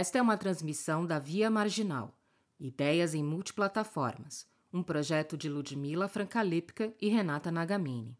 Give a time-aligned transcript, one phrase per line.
[0.00, 2.18] Esta é uma transmissão da Via Marginal,
[2.58, 8.16] Ideias em Multiplataformas, um projeto de Ludmila Francalipka e Renata Nagamini.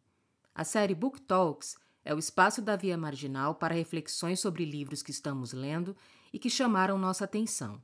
[0.55, 5.11] A série Book Talks é o espaço da Via Marginal para reflexões sobre livros que
[5.11, 5.97] estamos lendo
[6.31, 7.83] e que chamaram nossa atenção.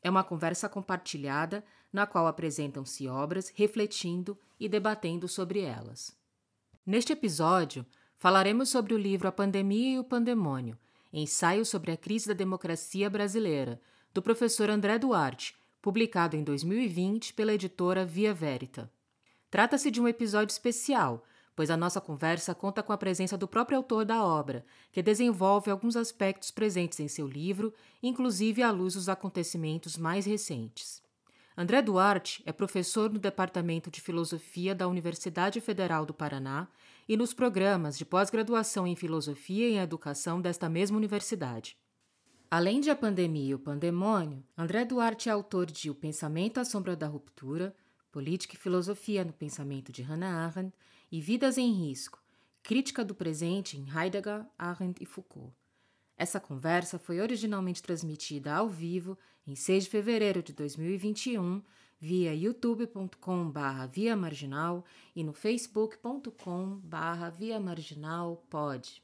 [0.00, 6.16] É uma conversa compartilhada na qual apresentam-se obras refletindo e debatendo sobre elas.
[6.86, 7.84] Neste episódio,
[8.16, 10.78] falaremos sobre o livro A Pandemia e o Pandemônio,
[11.12, 13.80] ensaio sobre a crise da democracia brasileira,
[14.14, 18.90] do professor André Duarte, publicado em 2020 pela editora Via Verita.
[19.50, 23.78] Trata-se de um episódio especial, pois a nossa conversa conta com a presença do próprio
[23.78, 29.08] autor da obra, que desenvolve alguns aspectos presentes em seu livro, inclusive à luz dos
[29.08, 31.02] acontecimentos mais recentes.
[31.56, 36.66] André Duarte é professor no Departamento de Filosofia da Universidade Federal do Paraná
[37.06, 41.76] e nos programas de pós-graduação em Filosofia e Educação desta mesma universidade.
[42.50, 46.64] Além de A Pandemia e o Pandemônio, André Duarte é autor de O Pensamento à
[46.64, 47.76] Sombra da Ruptura,
[48.10, 50.74] Política e Filosofia no Pensamento de Hannah Arendt
[51.10, 52.22] e Vidas em Risco,
[52.62, 55.54] Crítica do Presente em Heidegger, Arendt e Foucault.
[56.16, 61.62] Essa conversa foi originalmente transmitida ao vivo em 6 de fevereiro de 2021
[62.00, 63.52] via youtube.com
[63.90, 66.80] via marginal e no facebook.com
[67.38, 69.02] via marginal pod.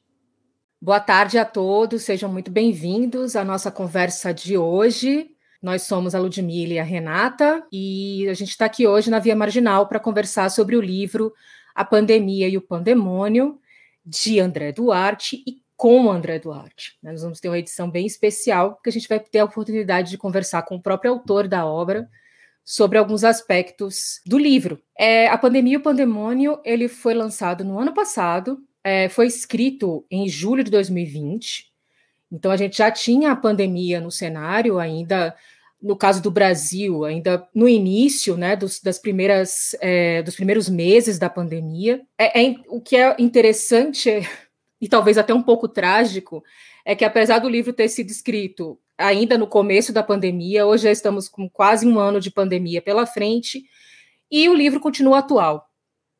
[0.80, 5.30] Boa tarde a todos, sejam muito bem-vindos à nossa conversa de hoje.
[5.60, 9.34] Nós somos a Ludmilla e a Renata e a gente está aqui hoje na Via
[9.34, 11.34] Marginal para conversar sobre o livro
[11.74, 13.60] A Pandemia e o Pandemônio,
[14.06, 16.98] de André Duarte e com André Duarte.
[17.00, 20.18] Nós vamos ter uma edição bem especial, porque a gente vai ter a oportunidade de
[20.18, 22.10] conversar com o próprio autor da obra
[22.64, 24.82] sobre alguns aspectos do livro.
[24.98, 30.04] É, a Pandemia e o Pandemônio ele foi lançado no ano passado, é, foi escrito
[30.10, 31.72] em julho de 2020,
[32.30, 35.34] então a gente já tinha a pandemia no cenário, ainda
[35.80, 41.20] no caso do Brasil, ainda no início, né, dos, das primeiras, é, dos primeiros meses
[41.20, 42.02] da pandemia.
[42.18, 44.10] É, é, o que é interessante
[44.80, 46.42] e talvez até um pouco trágico
[46.84, 50.90] é que apesar do livro ter sido escrito ainda no começo da pandemia, hoje já
[50.90, 53.64] estamos com quase um ano de pandemia pela frente
[54.30, 55.68] e o livro continua atual.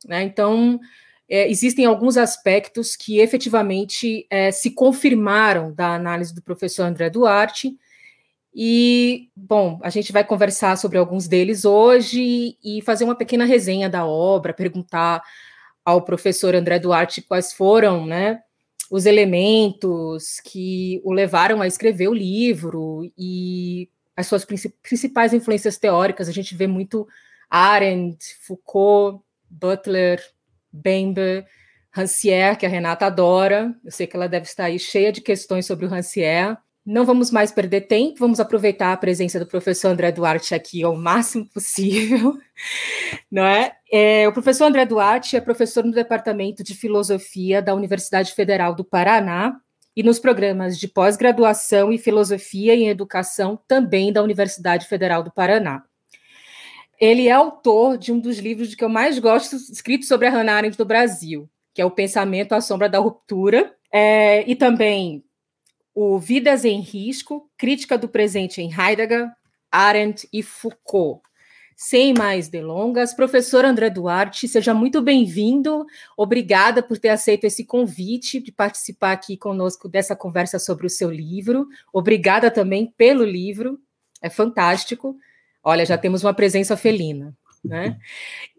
[0.07, 0.23] Né?
[0.23, 0.79] Então
[1.29, 7.77] é, existem alguns aspectos que efetivamente é, se confirmaram da análise do professor André Duarte.
[8.55, 13.91] E, bom, a gente vai conversar sobre alguns deles hoje e fazer uma pequena resenha
[13.91, 15.23] da obra, perguntar
[15.85, 18.41] ao professor André Duarte quais foram né,
[18.91, 26.29] os elementos que o levaram a escrever o livro e as suas principais influências teóricas.
[26.29, 27.07] A gente vê muito
[27.51, 30.23] Arendt, Foucault, Butler,
[30.73, 31.45] Bembe,
[31.91, 33.75] Rancière, que a Renata adora.
[33.85, 36.59] Eu sei que ela deve estar aí cheia de questões sobre o Rancière.
[36.91, 40.97] Não vamos mais perder tempo, vamos aproveitar a presença do professor André Duarte aqui ao
[40.97, 42.39] máximo possível,
[43.31, 43.77] não é?
[43.93, 44.27] é?
[44.27, 49.61] O professor André Duarte é professor no Departamento de Filosofia da Universidade Federal do Paraná
[49.95, 55.83] e nos programas de pós-graduação em Filosofia e Educação também da Universidade Federal do Paraná.
[56.99, 60.55] Ele é autor de um dos livros que eu mais gosto, escrito sobre a Hannah
[60.55, 65.23] Arendt do Brasil, que é O Pensamento à Sombra da Ruptura, é, e também
[66.01, 69.29] o Vidas em Risco, Crítica do Presente em Heidegger,
[69.69, 71.21] Arendt e Foucault.
[71.75, 75.85] Sem mais delongas, professor André Duarte, seja muito bem-vindo.
[76.17, 81.11] Obrigada por ter aceito esse convite de participar aqui conosco dessa conversa sobre o seu
[81.11, 81.67] livro.
[81.93, 83.81] Obrigada também pelo livro,
[84.23, 85.19] é fantástico.
[85.65, 87.99] Olha, já temos uma presença felina, né?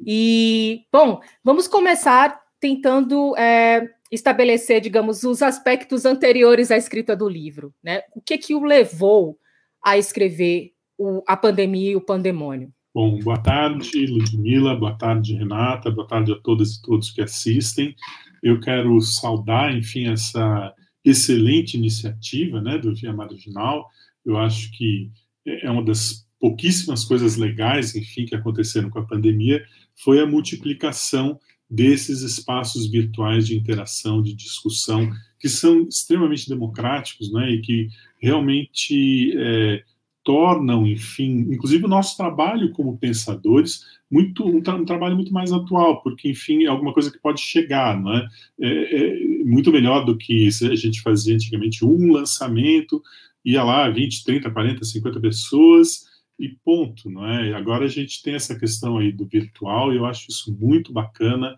[0.06, 7.74] E, bom, vamos começar tentando é, estabelecer, digamos, os aspectos anteriores à escrita do livro,
[7.84, 8.02] né?
[8.16, 9.38] O que que o levou
[9.84, 12.72] a escrever o, a pandemia e o pandemônio?
[12.94, 17.96] Bom, boa tarde, Ludmila, boa tarde, Renata, boa tarde a todas e todos que assistem.
[18.42, 20.74] Eu quero saudar, enfim, essa
[21.06, 23.88] excelente iniciativa, né, do Via Marginal.
[24.25, 25.12] Eu acho que
[25.45, 29.63] é uma das pouquíssimas coisas legais, enfim, que aconteceram com a pandemia,
[29.95, 31.39] foi a multiplicação
[31.69, 37.89] desses espaços virtuais de interação, de discussão, que são extremamente democráticos, né, e que
[38.19, 39.83] realmente é,
[40.24, 45.51] tornam, enfim, inclusive o nosso trabalho como pensadores, muito um, tra um, trabalho muito mais
[45.51, 48.27] atual, porque, enfim, é alguma coisa que pode chegar, não é?
[48.60, 48.95] é?
[48.95, 53.01] é muito melhor do que a gente fazia antigamente, um lançamento,
[53.45, 56.08] ia lá 20, 30, 40, 50 pessoas,
[56.39, 57.53] e ponto, não é?
[57.53, 61.56] Agora a gente tem essa questão aí do virtual e eu acho isso muito bacana,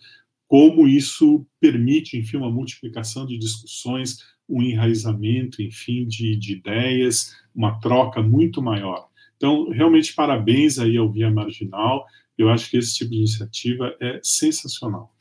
[0.48, 4.18] como isso permite, enfim, uma multiplicação de discussões,
[4.50, 9.08] um enraizamento, enfim, de, de ideias, uma troca muito maior.
[9.38, 12.06] Então, realmente, parabéns aí ao Via Marginal.
[12.38, 15.14] Eu acho que esse tipo de iniciativa é sensacional.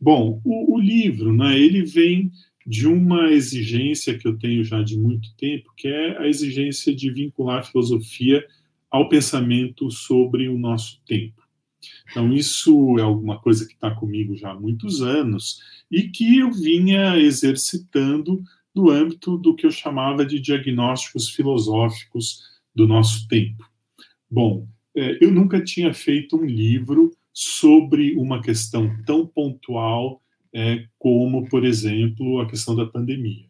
[0.00, 2.30] Bom, o, o livro, né, ele vem
[2.64, 7.10] de uma exigência que eu tenho já de muito tempo, que é a exigência de
[7.10, 8.46] vincular a filosofia
[8.90, 11.42] ao pensamento sobre o nosso tempo.
[12.10, 16.50] Então, isso é alguma coisa que está comigo já há muitos anos e que eu
[16.50, 18.42] vinha exercitando
[18.74, 22.42] no âmbito do que eu chamava de diagnósticos filosóficos
[22.74, 23.68] do nosso tempo.
[24.30, 30.20] Bom, é, eu nunca tinha feito um livro sobre uma questão tão pontual
[30.52, 33.47] é, como, por exemplo, a questão da pandemia.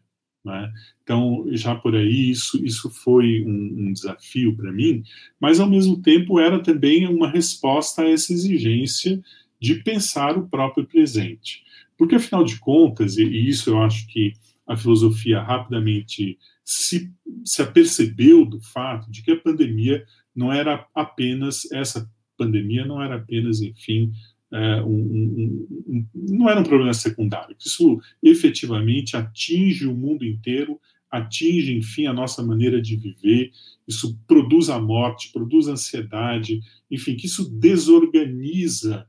[0.48, 0.72] Né?
[1.02, 5.02] Então, já por aí, isso, isso foi um, um desafio para mim,
[5.38, 9.22] mas, ao mesmo tempo, era também uma resposta a essa exigência
[9.60, 11.62] de pensar o próprio presente.
[11.98, 14.32] Porque, afinal de contas, e, isso eu acho que
[14.66, 17.12] a filosofia rapidamente se,
[17.44, 20.04] se apercebeu do fato de que a pandemia
[20.34, 22.08] não era apenas essa
[22.38, 24.12] pandemia não era apenas, enfim,
[24.52, 27.54] é, um, um, um, não era um problema secundário.
[27.58, 30.80] Isso efetivamente atinge o mundo inteiro,
[31.10, 33.50] atinge, enfim, a nossa maneira de viver.
[33.86, 36.60] Isso produz a morte, produz ansiedade,
[36.90, 39.06] enfim, que isso desorganiza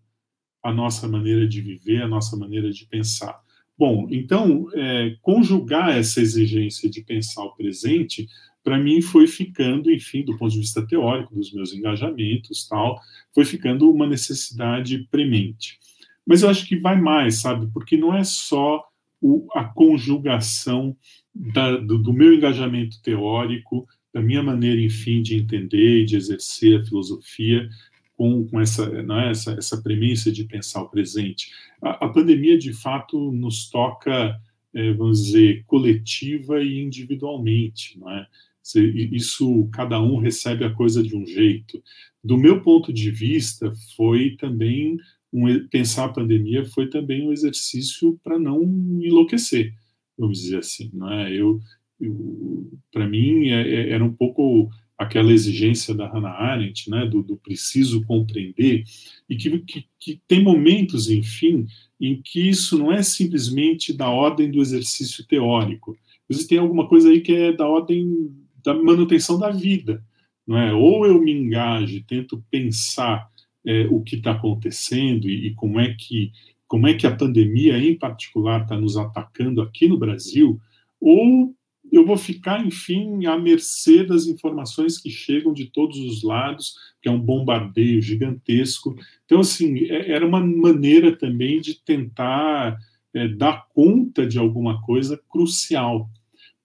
[0.64, 3.40] a nossa maneira de viver, a nossa maneira de pensar.
[3.78, 8.28] Bom, então, é, conjugar essa exigência de pensar o presente
[8.69, 13.01] para mim foi ficando, enfim, do ponto de vista teórico, dos meus engajamentos, tal,
[13.33, 15.80] foi ficando uma necessidade premente.
[16.24, 17.66] Mas eu acho que vai mais, sabe?
[17.74, 18.86] Porque não é só
[19.19, 20.95] o, a conjugação
[21.33, 26.80] da, do, do, meu engajamento teórico, da minha maneira, enfim, de entender e de exercer
[26.80, 27.68] a filosofia
[28.16, 31.51] com, com essa, é, essa, essa premissa de pensar o presente.
[31.81, 34.39] A, a pandemia, de fato, nos toca,
[34.75, 38.27] é, vamos dizer, coletiva e individualmente, não é?
[38.75, 41.81] Isso, cada um recebe a coisa de um jeito.
[42.24, 44.98] Do meu ponto de vista, foi também
[45.31, 48.63] um, pensar a pandemia foi também um exercício para não
[49.01, 49.74] enlouquecer,
[50.18, 51.31] vamos dizer assim, não é?
[51.31, 51.60] Eu,
[52.00, 57.24] eu para mim é, é, era um pouco aquela exigência da Hannah Arendt, né, do,
[57.24, 58.83] do preciso compreender,
[59.30, 61.66] e que, que, que, tem momentos, enfim,
[62.01, 65.98] em que isso não é simplesmente da ordem do exercício teórico.
[66.27, 68.30] Mas tem alguma coisa aí que é da ordem
[68.74, 70.04] da manutenção da vida.
[70.45, 70.74] Não é?
[70.74, 73.30] Ou eu me engajo, tento pensar
[73.66, 76.31] é, o que está acontecendo e, e, como é que
[76.68, 80.62] como é que a pandemia, em particular, está nos atacando aqui no Brasil,
[81.01, 81.56] ou
[81.92, 87.10] eu vou ficar, enfim, à mercê das informações que chegam de todos os lados, que
[87.10, 88.95] é um bombardeio gigantesco.
[89.25, 92.77] Então, assim, é, era uma maneira também de tentar
[93.16, 96.07] é, dar conta de alguma coisa crucial.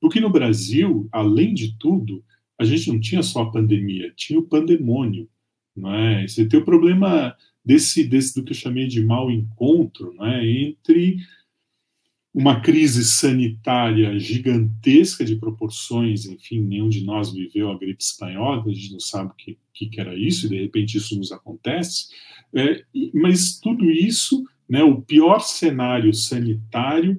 [0.04, 2.22] Porque no Brasil, além de tudo,
[2.58, 5.26] a gente não tinha só a pandemia, tinha o pandemônio.
[5.74, 6.28] Não é?
[6.28, 7.34] Você tem o problema
[7.64, 10.46] desse, desse do que eu chamei de mau encontro não é?
[10.46, 11.16] entre
[12.34, 18.74] uma crise sanitária gigantesca de proporções, enfim, nenhum de nós viveu a gripe espanhola, a
[18.74, 19.34] gente não sabe o
[19.72, 22.08] que, que era isso, e de repente isso nos acontece,
[22.52, 22.84] é,
[23.14, 27.18] mas tudo isso, né, o pior cenário sanitário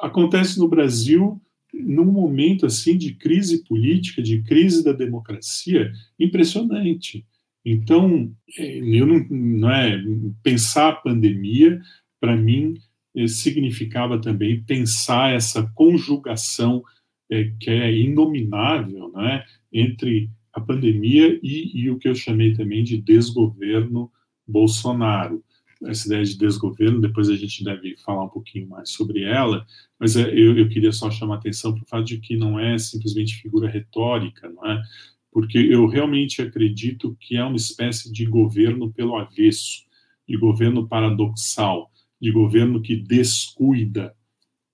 [0.00, 1.42] acontece no Brasil
[1.84, 7.24] num momento assim de crise política, de crise da democracia, impressionante.
[7.64, 10.02] Então, é, eu não, não é
[10.42, 11.80] pensar a pandemia
[12.20, 12.74] para mim
[13.14, 16.82] é, significava também pensar essa conjugação
[17.30, 22.84] é, que é inominável, né, entre a pandemia e, e o que eu chamei também
[22.84, 24.10] de desgoverno
[24.46, 25.42] Bolsonaro
[25.84, 29.66] essa ideia de desgoverno, depois a gente deve falar um pouquinho mais sobre ela,
[29.98, 32.78] mas é, eu, eu queria só chamar atenção para o fato de que não é
[32.78, 34.82] simplesmente figura retórica, não é?
[35.30, 39.84] Porque eu realmente acredito que é uma espécie de governo pelo avesso,
[40.26, 41.90] de governo paradoxal,
[42.20, 44.14] de governo que descuida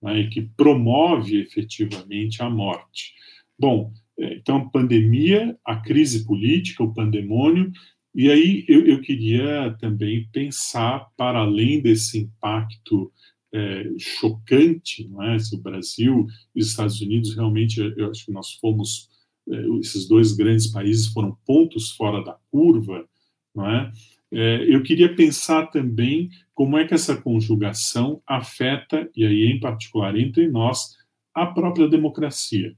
[0.01, 3.13] né, e que promove efetivamente a morte.
[3.59, 7.73] Bom, é, então, pandemia, a crise política, o pandemônio,
[8.15, 13.11] e aí eu, eu queria também pensar, para além desse impacto
[13.53, 15.39] é, chocante, não é?
[15.39, 19.09] Se o Brasil e os Estados Unidos realmente, eu acho que nós fomos,
[19.49, 23.07] é, esses dois grandes países foram pontos fora da curva,
[23.55, 23.93] não é?
[24.31, 24.75] é?
[24.75, 30.49] Eu queria pensar também como é que essa conjugação afeta, e aí em particular entre
[30.49, 30.97] nós,
[31.35, 32.75] a própria democracia,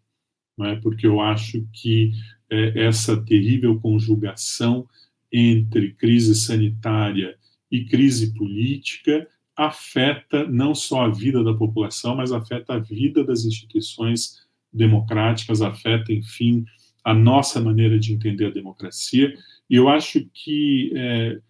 [0.57, 0.77] não é?
[0.77, 2.13] Porque eu acho que
[2.51, 4.87] é, essa terrível conjugação
[5.37, 7.37] entre crise sanitária
[7.69, 9.27] e crise política
[9.57, 16.13] afeta não só a vida da população, mas afeta a vida das instituições democráticas, afeta,
[16.13, 16.65] enfim,
[17.05, 19.35] a nossa maneira de entender a democracia.
[19.69, 21.41] E eu acho que é,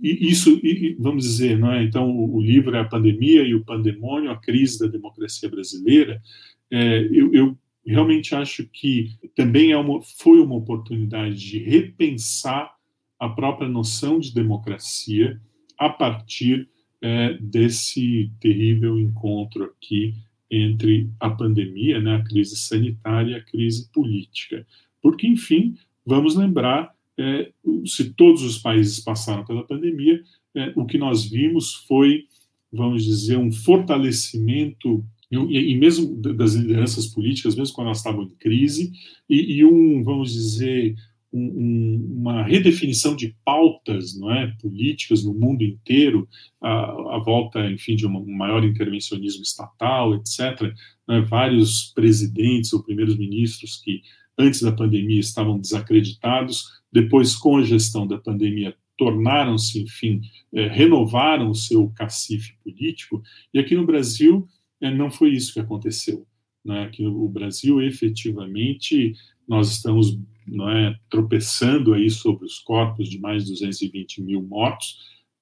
[0.00, 0.60] isso,
[0.98, 1.82] vamos dizer, não é?
[1.82, 6.22] então o, livro é a pandemia e o pandemônio, a crise da democracia brasileira.
[6.70, 12.72] É, eu, eu, realmente acho que também é uma, foi uma oportunidade de repensar
[13.20, 15.38] a própria noção de democracia
[15.78, 16.68] a partir
[17.02, 20.14] é, desse terrível encontro aqui
[20.50, 24.66] entre a pandemia, né, a crise sanitária e a crise política.
[25.00, 27.52] Porque, enfim, vamos lembrar, é,
[27.86, 30.22] se todos os países passaram pela pandemia,
[30.54, 32.24] é, o que nós vimos foi,
[32.72, 38.90] vamos dizer, um fortalecimento e, mesmo das lideranças políticas, mesmo quando elas estavam em crise,
[39.28, 40.96] e, e um, vamos dizer,
[41.32, 46.28] um, um, uma redefinição de pautas não é, políticas no mundo inteiro,
[46.60, 50.72] a, a volta, enfim, de um maior intervencionismo estatal, etc.
[51.06, 54.02] Né, vários presidentes ou primeiros ministros que
[54.38, 60.20] antes da pandemia estavam desacreditados, depois, com a gestão da pandemia, tornaram-se, enfim,
[60.52, 63.22] é, renovaram o seu cacife político,
[63.54, 64.46] e aqui no Brasil
[64.80, 66.26] é, não foi isso que aconteceu.
[66.64, 66.82] Né?
[66.82, 69.14] Aqui no Brasil, efetivamente,
[69.48, 70.18] nós estamos
[70.50, 74.98] não é, tropeçando aí sobre os corpos de mais de 220 mil mortos,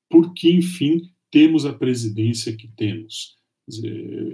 [0.08, 3.36] porque, enfim, temos a presidência que temos.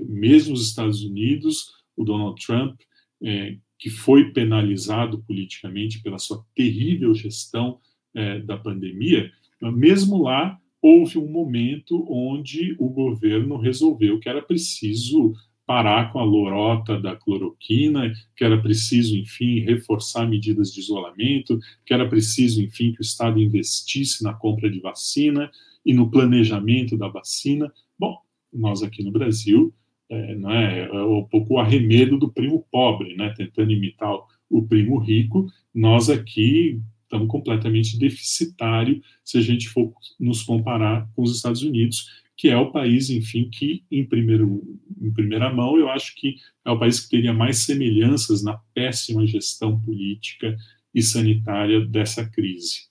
[0.07, 2.81] Mesmo os Estados Unidos, o Donald Trump,
[3.23, 7.81] é, que foi penalizado politicamente pela sua terrível gestão
[8.15, 15.33] é, da pandemia, mesmo lá houve um momento onde o governo resolveu que era preciso
[15.67, 21.95] parar com a lorota da cloroquina, que era preciso, enfim, reforçar medidas de isolamento, que
[21.95, 25.51] era preciso, enfim, que o Estado investisse na compra de vacina
[25.85, 27.73] e no planejamento da vacina.
[27.99, 28.19] Bom,
[28.53, 29.73] nós aqui no Brasil,
[30.09, 34.15] é, não é, é um pouco o arremedo do primo pobre, né, tentando imitar
[34.51, 41.23] o primo rico, nós aqui estamos completamente deficitário se a gente for nos comparar com
[41.23, 44.63] os Estados Unidos, que é o país, enfim, que em, primeiro,
[45.01, 49.27] em primeira mão eu acho que é o país que teria mais semelhanças na péssima
[49.27, 50.57] gestão política
[50.95, 52.83] e sanitária dessa crise.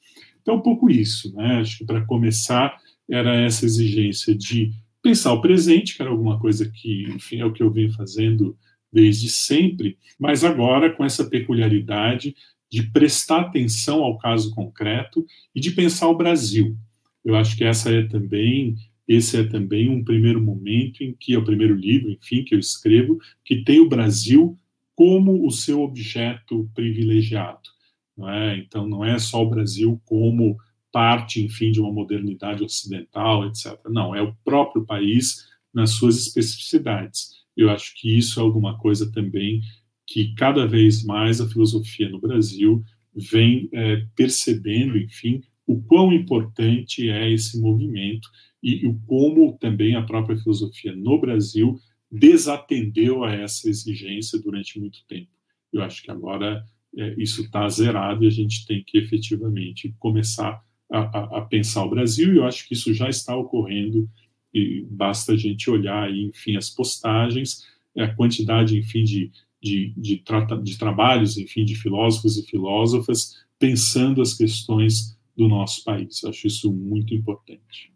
[0.42, 1.60] Então, um pouco isso, né?
[1.62, 2.78] Acho que para começar
[3.10, 4.72] era essa exigência de
[5.02, 8.58] pensar o presente, que era alguma coisa que, enfim, é o que eu venho fazendo
[8.92, 12.36] desde sempre, mas agora com essa peculiaridade
[12.72, 16.78] de prestar atenção ao caso concreto e de pensar o Brasil.
[17.24, 18.76] Eu acho que essa é também
[19.08, 22.60] esse é também um primeiro momento em que é o primeiro livro, enfim, que eu
[22.60, 24.58] escrevo, que tem o Brasil
[24.96, 27.70] como o seu objeto privilegiado.
[28.16, 28.58] Não é?
[28.58, 30.58] Então, não é só o Brasil como
[30.92, 33.78] parte, enfim, de uma modernidade ocidental, etc.
[33.90, 37.32] Não, é o próprio país nas suas especificidades.
[37.58, 39.62] Eu acho que isso é alguma coisa também
[40.06, 42.84] que cada vez mais a filosofia no Brasil
[43.16, 48.30] vem é, percebendo, enfim, o quão importante é esse movimento
[48.64, 51.78] e, o como também a própria filosofia no Brasil
[52.10, 55.32] desatendeu a essa exigência durante muito tempo.
[55.72, 56.64] Eu acho que agora
[56.96, 61.84] é, isso está zerado e a gente tem que efetivamente começar a, a, a, pensar
[61.84, 64.08] o Brasil, e eu acho que isso já está ocorrendo,
[64.54, 67.64] e basta a gente olhar aí, enfim, as postagens,
[67.98, 74.22] a quantidade, enfim, de, de, de, trata, de trabalhos, enfim, de filósofos e filósofas pensando
[74.22, 76.22] as questões do nosso país.
[76.22, 77.93] Eu acho isso muito importante.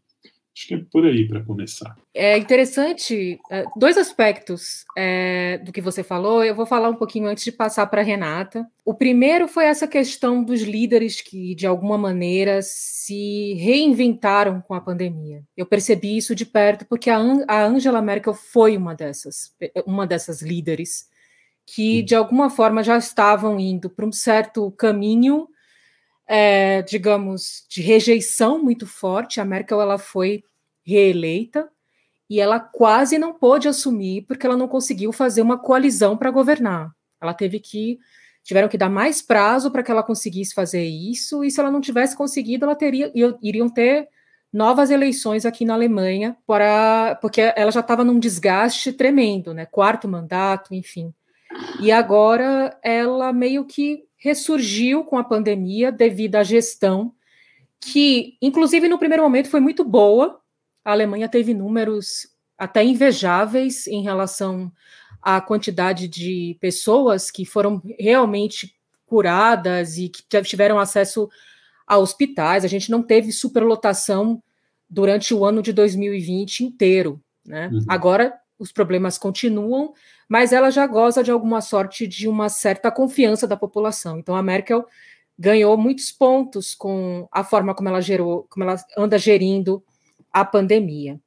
[0.57, 1.95] Acho que é por aí para começar.
[2.15, 7.27] É interessante, é, dois aspectos é, do que você falou, eu vou falar um pouquinho
[7.27, 8.67] antes de passar para a Renata.
[8.83, 14.81] O primeiro foi essa questão dos líderes que, de alguma maneira, se reinventaram com a
[14.81, 15.43] pandemia.
[15.55, 19.53] Eu percebi isso de perto porque a, a Angela Merkel foi uma dessas,
[19.85, 21.07] uma dessas líderes
[21.67, 25.47] que, de alguma forma, já estavam indo para um certo caminho
[26.27, 29.39] é, digamos, de rejeição muito forte.
[29.39, 30.43] A Merkel ela foi
[30.85, 31.69] reeleita
[32.29, 36.91] e ela quase não pôde assumir porque ela não conseguiu fazer uma coalizão para governar.
[37.21, 37.97] Ela teve que
[38.43, 41.81] tiveram que dar mais prazo para que ela conseguisse fazer isso e se ela não
[41.81, 44.07] tivesse conseguido, ela teria iriam ter
[44.51, 49.65] novas eleições aqui na Alemanha para porque ela já estava num desgaste tremendo, né?
[49.65, 51.13] Quarto mandato, enfim.
[51.81, 57.13] E agora ela meio que ressurgiu com a pandemia devido à gestão,
[57.79, 60.39] que, inclusive, no primeiro momento foi muito boa.
[60.83, 64.71] A Alemanha teve números até invejáveis em relação
[65.21, 71.29] à quantidade de pessoas que foram realmente curadas e que tiveram acesso
[71.85, 72.65] a hospitais.
[72.65, 74.41] A gente não teve superlotação
[74.89, 77.21] durante o ano de 2020 inteiro.
[77.45, 77.69] Né?
[77.71, 77.85] Uhum.
[77.87, 79.93] Agora, os problemas continuam,
[80.27, 84.19] mas ela já goza de alguma sorte de uma certa confiança da população.
[84.19, 84.85] Então, a Merkel
[85.37, 89.83] ganhou muitos pontos com a forma como ela gerou, como ela anda gerindo
[90.33, 91.19] a pandemia.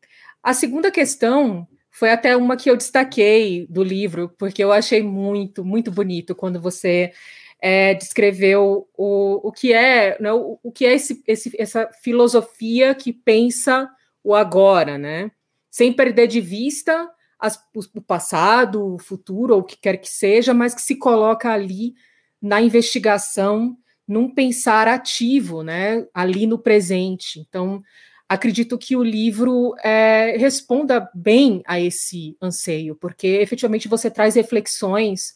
[0.42, 5.64] A segunda questão foi até uma que eu destaquei do livro, porque eu achei muito,
[5.64, 7.12] muito bonito quando você
[7.60, 12.94] é, descreveu o, o que é, né, o, o que é esse, esse, essa filosofia
[12.94, 13.88] que pensa
[14.24, 15.30] o agora, né?
[15.70, 17.08] Sem perder de vista
[17.40, 17.58] as,
[17.94, 21.94] o passado, o futuro, ou o que quer que seja, mas que se coloca ali
[22.40, 26.06] na investigação, num pensar ativo, né?
[26.12, 27.38] Ali no presente.
[27.40, 27.82] Então,
[28.28, 35.34] acredito que o livro é, responda bem a esse anseio, porque efetivamente você traz reflexões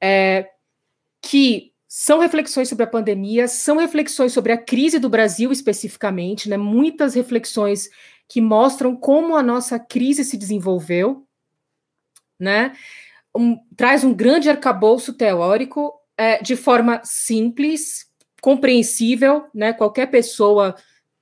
[0.00, 0.48] é,
[1.20, 6.56] que são reflexões sobre a pandemia, são reflexões sobre a crise do Brasil especificamente, né?
[6.56, 7.90] Muitas reflexões
[8.28, 11.26] que mostram como a nossa crise se desenvolveu,
[12.42, 12.72] né?
[13.34, 18.06] Um, traz um grande arcabouço teórico é, de forma simples,
[18.42, 19.72] compreensível, né?
[19.72, 20.74] Qualquer pessoa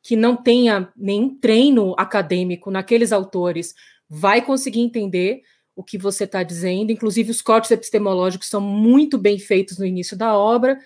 [0.03, 3.75] que não tenha nenhum treino acadêmico naqueles autores
[4.09, 5.43] vai conseguir entender
[5.77, 6.91] o que você está dizendo.
[6.91, 10.79] Inclusive, os cortes epistemológicos são muito bem feitos no início da obra.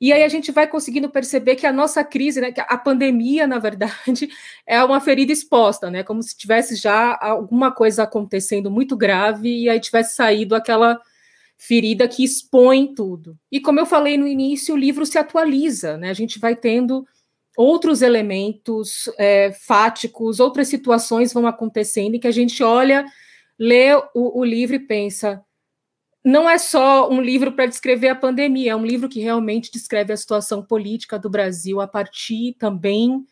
[0.00, 3.46] E aí a gente vai conseguindo perceber que a nossa crise, né, que a pandemia,
[3.46, 4.30] na verdade,
[4.66, 9.68] é uma ferida exposta, né, como se tivesse já alguma coisa acontecendo muito grave e
[9.68, 10.98] aí tivesse saído aquela
[11.58, 13.36] ferida que expõe tudo.
[13.52, 17.06] E como eu falei no início, o livro se atualiza, né, a gente vai tendo
[17.54, 23.04] outros elementos é, fáticos, outras situações vão acontecendo e que a gente olha,
[23.58, 25.44] lê o, o livro e pensa,
[26.24, 30.12] não é só um livro para descrever a pandemia, é um livro que realmente descreve
[30.12, 33.24] a situação política do Brasil a partir também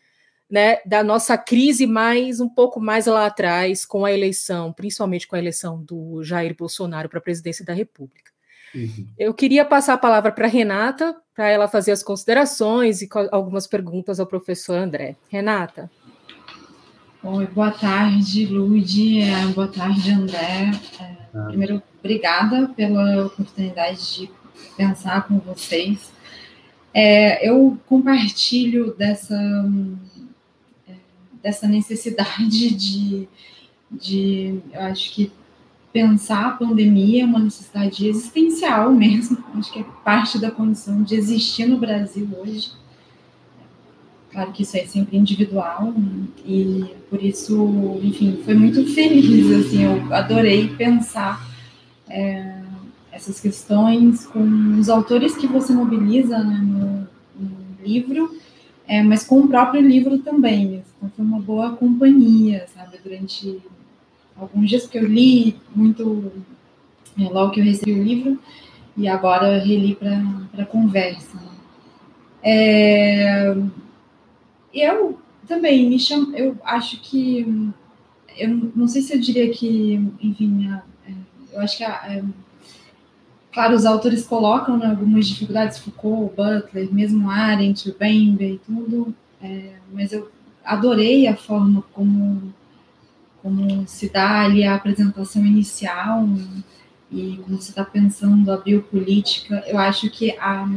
[0.49, 5.35] né, da nossa crise mais um pouco mais lá atrás com a eleição, principalmente com
[5.35, 8.31] a eleição do Jair Bolsonaro para a presidência da República.
[8.73, 9.07] Uhum.
[9.17, 14.19] Eu queria passar a palavra para Renata, para ela fazer as considerações e algumas perguntas
[14.19, 15.15] ao professor André.
[15.27, 15.89] Renata.
[17.21, 19.19] Oi, boa tarde, Lude.
[19.19, 20.71] É, boa tarde, André.
[21.01, 21.47] É, ah.
[21.47, 24.31] Primeiro, obrigada pela oportunidade de
[24.77, 26.13] pensar com vocês.
[26.93, 29.35] É, eu compartilho dessa,
[30.87, 30.93] é,
[31.43, 33.27] dessa necessidade de,
[33.91, 35.29] de, eu acho que
[35.91, 41.15] pensar a pandemia é uma necessidade existencial mesmo, acho que é parte da condição de
[41.15, 42.71] existir no Brasil hoje.
[44.31, 46.27] Claro que isso é sempre individual, né?
[46.45, 51.43] e por isso, enfim, foi muito feliz, assim, eu adorei pensar
[52.07, 52.61] é,
[53.11, 57.07] essas questões com os autores que você mobiliza né, no,
[57.43, 58.37] no, livro,
[58.87, 60.83] é, mas com o próprio livro também.
[60.97, 63.59] Então, foi uma boa companhia, sabe, durante
[64.39, 66.31] alguns dias, porque eu li muito
[67.19, 68.39] é, logo que eu recebi o livro,
[68.95, 71.37] e agora reli para conversa.
[71.37, 71.51] Né?
[72.43, 73.55] É,
[74.73, 77.71] eu também me chamo, eu acho que,
[78.37, 81.13] eu não sei se eu diria que, enfim, a, é,
[81.53, 82.23] eu acho que, a, a, é,
[83.51, 89.75] claro, os autores colocam né, algumas dificuldades, Foucault, Butler, mesmo Arendt, Bembe e tudo, é,
[89.91, 90.29] mas eu
[90.63, 92.53] adorei a forma como
[93.41, 96.27] como se dá ali a apresentação inicial
[97.11, 100.69] e como você está pensando a biopolítica, eu acho que a,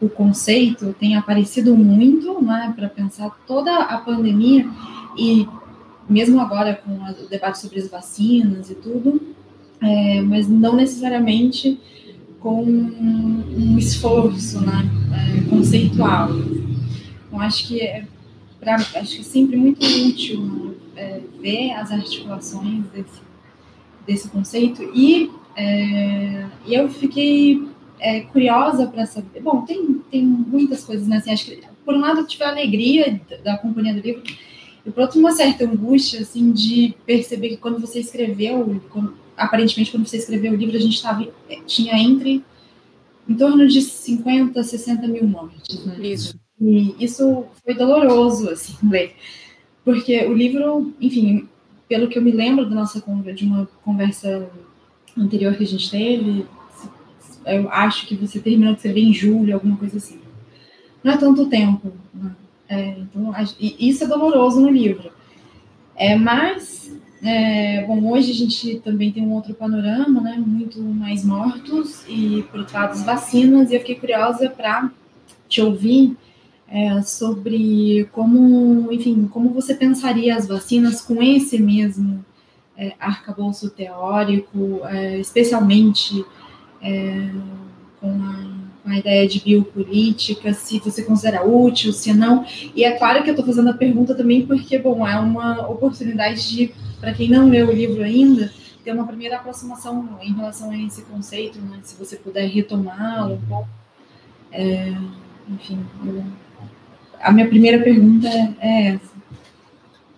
[0.00, 4.68] o conceito tem aparecido muito né, para pensar toda a pandemia
[5.16, 5.46] e
[6.08, 9.20] mesmo agora com o debate sobre as vacinas e tudo,
[9.80, 11.78] é, mas não necessariamente
[12.40, 16.30] com um esforço né, é, conceitual.
[17.26, 18.04] Então, acho que é,
[18.58, 23.20] pra, acho que é sempre muito útil é, ver as articulações desse,
[24.06, 27.69] desse conceito e, é, eu fiquei
[28.00, 29.40] é, curiosa para saber.
[29.40, 31.18] Bom, tem, tem muitas coisas, né?
[31.18, 34.22] Assim, acho que, por um lado, eu tive a alegria da companhia do livro,
[34.84, 39.90] e por outro, uma certa angústia, assim, de perceber que quando você escreveu, quando, aparentemente,
[39.90, 41.28] quando você escreveu o livro, a gente tava,
[41.66, 42.42] tinha entre
[43.28, 45.96] em torno de 50, 60 mil mortes, né?
[46.00, 46.38] Isso.
[46.60, 49.14] E isso foi doloroso, assim, ler.
[49.84, 51.48] Porque o livro, enfim,
[51.88, 53.02] pelo que eu me lembro da nossa
[53.34, 54.50] de uma conversa
[55.16, 56.46] anterior que a gente teve,
[57.46, 60.18] eu acho que você terminou de escrever em julho, alguma coisa assim.
[61.02, 61.92] Não é tanto tempo.
[62.12, 62.30] Né?
[62.68, 65.10] É, então, isso é doloroso no livro.
[65.96, 70.36] É, mas, é, bom, hoje a gente também tem um outro panorama, né?
[70.38, 73.70] Muito mais mortos e, por outro lado, as vacinas.
[73.70, 74.90] E eu fiquei curiosa para
[75.48, 76.16] te ouvir
[76.68, 82.24] é, sobre como, enfim, como você pensaria as vacinas com esse mesmo
[82.76, 86.24] é, arcabouço teórico, é, especialmente
[86.82, 87.30] é,
[88.00, 88.44] com a,
[88.82, 92.44] com, a, ideia de biopolítica, se você considera útil, se não.
[92.74, 96.48] E é claro que eu estou fazendo a pergunta também porque, bom, é uma oportunidade
[96.48, 98.52] de, para quem não leu o livro ainda,
[98.84, 101.80] ter uma primeira aproximação em relação a esse conceito, né?
[101.82, 103.68] se você puder retomá-lo um pouco.
[104.52, 104.92] É,
[105.48, 106.24] enfim, eu
[107.20, 108.28] a minha primeira pergunta
[108.60, 109.10] é essa.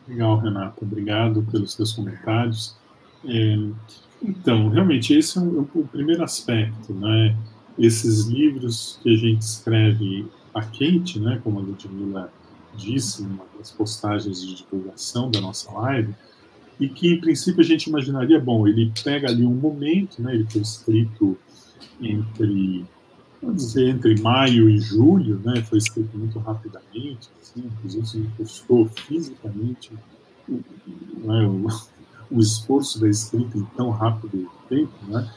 [0.07, 0.85] Legal, Renata.
[0.85, 2.77] Obrigado pelos seus comentários.
[3.25, 3.57] É,
[4.23, 7.37] então, realmente, esse é o, o, primeiro aspecto, né?
[7.79, 11.41] Esses livros que a gente escreve a quente, né?
[11.43, 12.33] Como a Ludmilla
[12.77, 16.15] disse, uma das postagens de divulgação da nossa live,
[16.79, 20.35] e que, em princípio, a gente imaginaria, bom, ele pega ali um momento, né?
[20.35, 21.37] Ele foi escrito
[22.01, 22.85] entre
[23.43, 28.87] vamos dizer, entre maio e julho, né, foi escrito muito rapidamente, assim, inclusive se custou
[28.87, 29.91] fisicamente
[30.49, 31.49] né,
[32.33, 35.31] o, esforço da escrita em tão rápido tempo, né,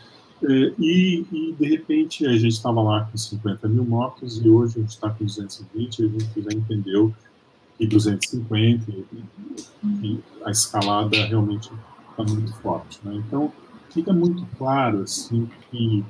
[0.43, 4.77] é, e, e, de repente a gente estava lá com 50 mil motos e hoje
[4.77, 7.13] a gente está com 220 e a gente já entendeu
[7.77, 11.71] que 250 e, a escalada realmente
[12.11, 13.51] está muito forte, né, então
[13.89, 16.03] fica muito claro assim que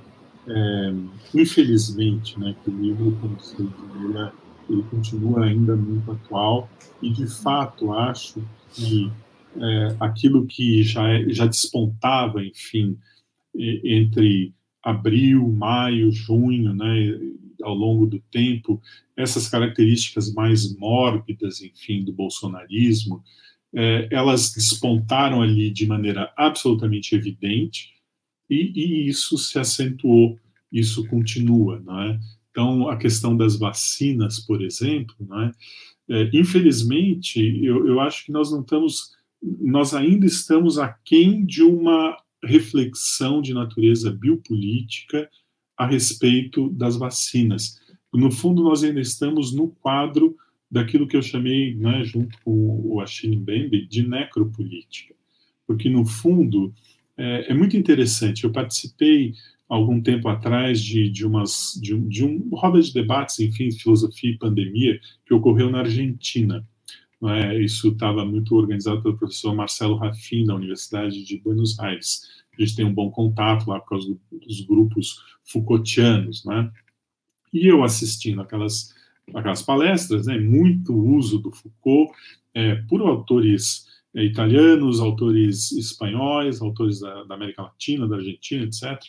[0.47, 0.93] é,
[1.33, 4.31] infelizmente, né, que o livro, como você diria,
[4.69, 6.69] ele continua ainda muito atual
[7.01, 9.11] e, de fato, acho que
[9.57, 12.97] é, aquilo que já, é, já despontava, enfim,
[13.55, 17.17] entre abril, maio, junho, né,
[17.63, 18.81] ao longo do tempo,
[19.15, 23.23] essas características mais mórbidas, enfim, do bolsonarismo,
[23.73, 27.95] é, elas despontaram ali de maneira absolutamente evidente,
[28.49, 30.37] e, e isso se acentuou,
[30.71, 32.19] isso continua, não é?
[32.51, 35.51] Então, a questão das vacinas, por exemplo, não é?
[36.09, 42.17] é infelizmente, eu, eu acho que nós não estamos, nós ainda estamos aquém de uma
[42.43, 45.29] reflexão de natureza biopolítica
[45.77, 47.79] a respeito das vacinas.
[48.13, 50.35] No fundo, nós ainda estamos no quadro
[50.71, 55.13] daquilo que eu chamei, né, junto com o Achille Mbembe, de necropolítica.
[55.67, 56.73] Porque, no fundo,
[57.17, 58.43] é, é muito interessante.
[58.43, 59.33] Eu participei
[59.67, 64.37] algum tempo atrás de, de, umas, de, de um roda de debates, enfim, filosofia e
[64.37, 66.65] pandemia, que ocorreu na Argentina.
[67.29, 67.61] É?
[67.61, 72.21] Isso estava muito organizado pelo professor Marcelo Rafin, da Universidade de Buenos Aires.
[72.57, 76.45] A gente tem um bom contato lá por causa do, dos grupos Foucaultianos.
[76.45, 76.71] Né?
[77.53, 78.93] E eu assistindo aquelas,
[79.33, 82.13] aquelas palestras, né, muito uso do Foucault
[82.53, 83.85] é, por autores
[84.15, 89.01] é, italianos, autores espanhóis, autores da, da, América Latina, da Argentina, etc.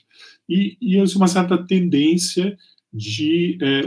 [0.49, 2.59] E, e uma certa tendência
[2.93, 3.83] de, é,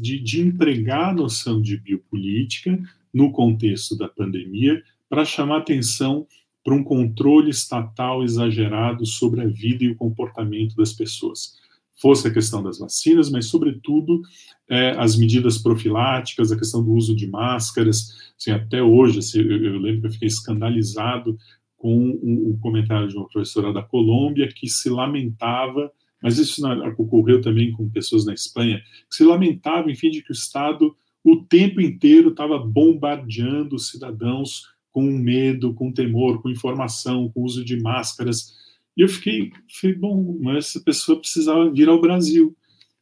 [0.00, 2.78] de, de empregar a noção de biopolítica
[3.16, 6.26] no contexto da pandemia para chamar atenção
[6.62, 11.54] para um controle estatal exagerado sobre a vida e o comportamento das pessoas
[11.98, 14.20] fosse a questão das vacinas, mas, sobretudo,
[14.68, 18.32] é, as medidas profiláticas, a questão do uso de máscaras.
[18.38, 21.38] Assim, até hoje, assim, eu, eu, lembro que eu fiquei escandalizado
[21.78, 25.90] com um, comentário de uma professora da Colômbia que se lamentava,
[26.22, 26.60] mas isso
[26.98, 30.94] ocorreu também com pessoas na Espanha, que se lamentava, enfim, de que o Estado
[31.32, 34.62] o tempo inteiro estava bombardeando os cidadãos
[34.92, 38.56] com medo, com temor, com informação, com uso de máscaras
[38.96, 42.56] e eu fiquei, falei, bom, mas essa pessoa precisava vir ao Brasil,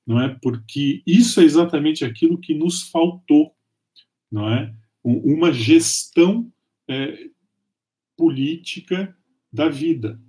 [0.05, 0.37] não é?
[0.43, 3.55] Porque isso é exatamente aquilo que nos faltou,
[4.31, 4.75] não é?
[5.05, 6.51] Uma gestão
[6.89, 7.29] é,
[8.17, 9.17] política
[9.53, 10.21] da vida.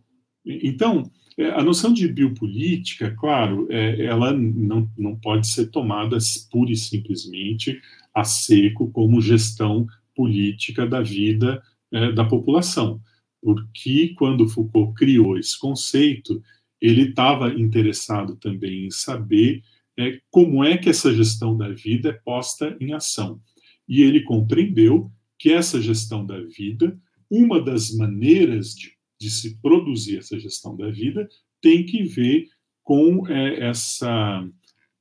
[0.46, 6.18] Então, é, a noção de biopolítica, claro, é, ela não, não pode ser tomada
[6.52, 7.80] pura e simplesmente
[8.14, 13.02] a seco como gestão política da vida é, da população
[13.46, 16.42] porque quando Foucault criou esse conceito,
[16.82, 19.62] ele estava interessado também em saber
[19.96, 23.40] é, como é que essa gestão da vida é posta em ação.
[23.88, 28.95] E ele compreendeu que essa gestão da vida, uma das maneiras de,
[29.26, 31.28] de se produzir essa gestão da vida,
[31.60, 32.48] tem que ver
[32.84, 34.48] com é, essa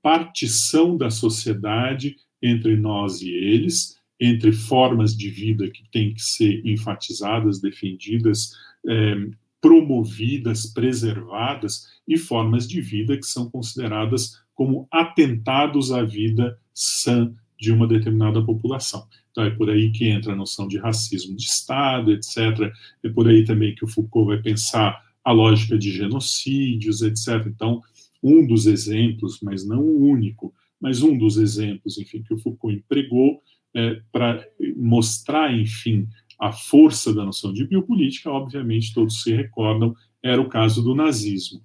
[0.03, 6.65] partição da sociedade entre nós e eles, entre formas de vida que têm que ser
[6.65, 8.53] enfatizadas, defendidas,
[8.89, 9.15] é,
[9.61, 17.73] promovidas, preservadas, e formas de vida que são consideradas como atentados à vida sã de
[17.73, 19.07] uma determinada população.
[19.35, 22.73] Então é por aí que entra a noção de racismo de Estado, etc.
[23.03, 27.45] É por aí também que o Foucault vai pensar a lógica de genocídios, etc.
[27.49, 27.83] Então,
[28.23, 32.77] um dos exemplos, mas não o único, mas um dos exemplos, enfim, que o Foucault
[32.77, 33.43] empregou
[33.75, 36.07] é, para mostrar, enfim,
[36.39, 41.61] a força da noção de biopolítica, obviamente todos se recordam, era o caso do nazismo.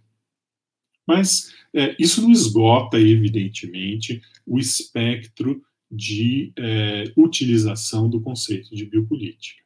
[1.05, 9.61] Mas é, isso não esgota, evidentemente, o espectro de é, utilização do conceito de biopolítica.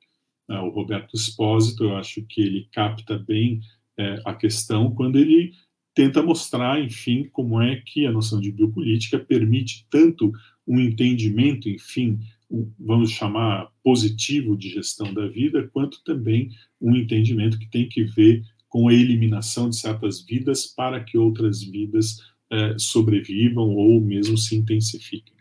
[0.50, 3.62] É, o Roberto Espósito, eu acho que ele capta bem
[3.98, 5.54] é, a questão quando ele
[5.94, 10.32] tenta mostrar, enfim, como é que a noção de biopolítica permite tanto
[10.68, 12.20] um entendimento, enfim,
[12.80, 18.44] vamos chamar positivo de gestão da vida, quanto também um entendimento que tem que ver
[18.68, 22.18] com a eliminação de certas vidas para que outras vidas
[22.52, 25.33] eh, sobrevivam ou mesmo se intensifiquem.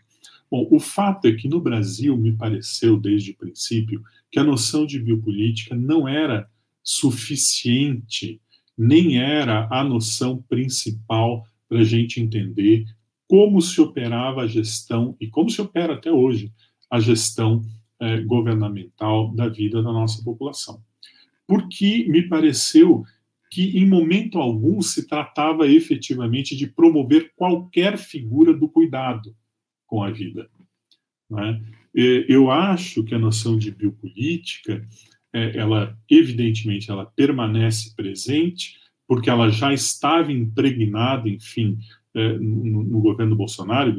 [0.53, 4.85] Bom, o fato é que no Brasil me pareceu desde o princípio que a noção
[4.85, 6.47] de biopolítica não era
[6.83, 8.39] suficiente,
[8.77, 12.85] nem era a noção principal para a gente entender
[13.27, 16.53] como se operava a gestão e como se opera até hoje
[16.87, 17.65] a gestão
[17.99, 20.83] eh, governamental da vida da nossa população.
[21.47, 23.03] Porque me pareceu
[23.49, 29.35] que em momento algum se tratava efetivamente de promover qualquer figura do cuidado
[29.93, 30.49] com a vida.
[31.29, 31.61] Né?
[31.93, 34.83] Eu acho que a noção de biopolítica,
[35.31, 41.77] é, ela evidentemente ela permanece presente, porque ela já estava impregnada, enfim,
[42.15, 43.93] é, no, governo Bolsonaro,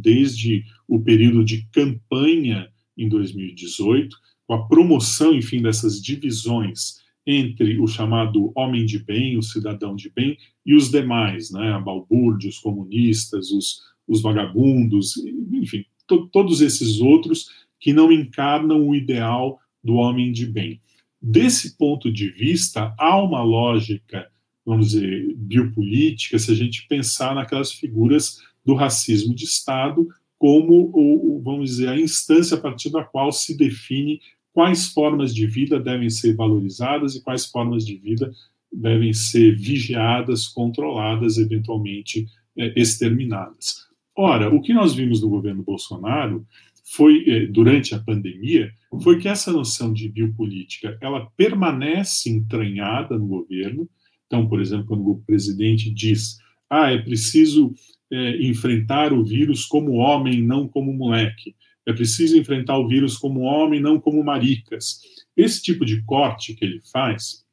[0.00, 7.88] desde o período de campanha em 2018, com a promoção, enfim, dessas divisões entre o
[7.88, 12.58] chamado homem de bem, o cidadão de bem, e os demais, né, a balbúrdia, os
[12.58, 15.16] comunistas, os, os vagabundos,
[15.52, 17.48] enfim, to, todos esses outros
[17.80, 20.80] que não encarnam o ideal do homem de bem.
[21.20, 24.28] Desse ponto de vista, há uma lógica,
[24.64, 31.40] vamos dizer, biopolítica, se a gente pensar naquelas figuras do racismo de Estado como, o,
[31.40, 34.20] vamos dizer, a instância a partir da qual se define
[34.52, 38.32] quais formas de vida devem ser valorizadas e quais formas de vida
[38.72, 43.86] devem ser vigiadas, controladas, eventualmente é, exterminadas.
[44.16, 46.46] Ora, o que nós vimos no governo Bolsonaro
[46.84, 48.70] foi, é, durante a pandemia,
[49.02, 53.88] foi que essa noção de biopolítica ela permanece entranhada no governo.
[54.26, 56.36] Então, por exemplo, quando o presidente diz,
[56.68, 57.72] ah, é preciso
[58.10, 61.54] é, enfrentar o vírus como homem, não como moleque.
[61.86, 65.00] É preciso enfrentar o vírus como homem, não como maricas.
[65.36, 67.44] Esse tipo de corte que ele faz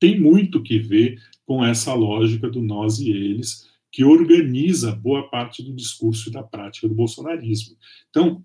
[0.00, 5.62] tem muito que ver com essa lógica do nós e eles, que organiza boa parte
[5.62, 7.76] do discurso e da prática do bolsonarismo.
[8.10, 8.44] Então,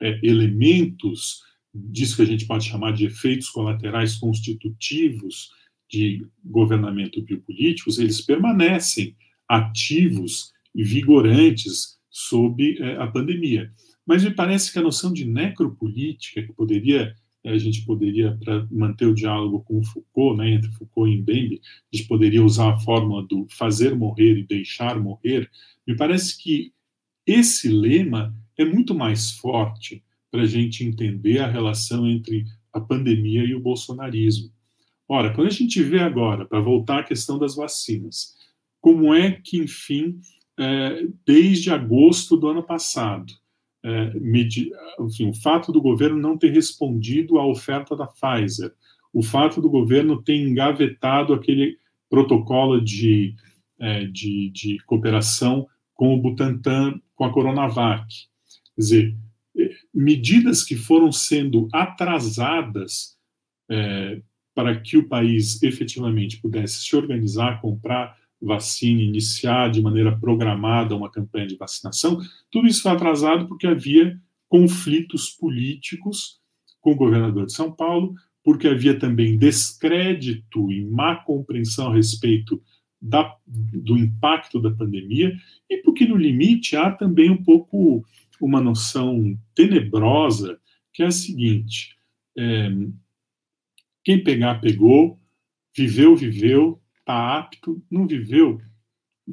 [0.00, 1.42] é, elementos
[1.74, 5.50] disso que a gente pode chamar de efeitos colaterais constitutivos
[5.90, 9.16] de governamento biopolíticos, eles permanecem
[9.48, 13.70] ativos e vigorantes sob é, a pandemia.
[14.06, 19.06] Mas me parece que a noção de necropolítica, que poderia a gente poderia, para manter
[19.06, 21.60] o diálogo com Foucault, né, entre Foucault e Mbembe,
[21.92, 25.50] a gente poderia usar a fórmula do fazer morrer e deixar morrer.
[25.86, 26.72] Me parece que
[27.26, 33.44] esse lema é muito mais forte para a gente entender a relação entre a pandemia
[33.44, 34.50] e o bolsonarismo.
[35.06, 38.34] Ora, quando a gente vê agora, para voltar à questão das vacinas,
[38.80, 40.18] como é que, enfim,
[40.58, 43.32] é, desde agosto do ano passado,
[43.84, 44.12] é,
[44.98, 48.72] enfim, o fato do governo não ter respondido à oferta da Pfizer,
[49.12, 51.76] o fato do governo ter engavetado aquele
[52.08, 53.34] protocolo de,
[53.78, 58.06] é, de, de, cooperação com o Butantan, com a Coronavac.
[58.74, 59.16] Quer dizer,
[59.56, 63.18] é, medidas que foram sendo atrasadas
[63.70, 64.20] é,
[64.54, 71.10] para que o país efetivamente pudesse se organizar, comprar vacina, iniciar de maneira programada uma
[71.10, 76.40] campanha de vacinação, tudo isso foi atrasado porque havia conflitos políticos
[76.80, 82.62] com o governador de São Paulo, porque havia também descrédito e má compreensão a respeito
[83.00, 85.34] da, do impacto da pandemia,
[85.68, 88.04] e porque, no limite, há também um pouco
[88.40, 90.58] uma noção tenebrosa,
[90.92, 91.96] que é a seguinte:
[92.36, 92.70] é,
[94.04, 95.18] quem pegar, pegou,
[95.76, 98.60] viveu, viveu, está apto, não viveu,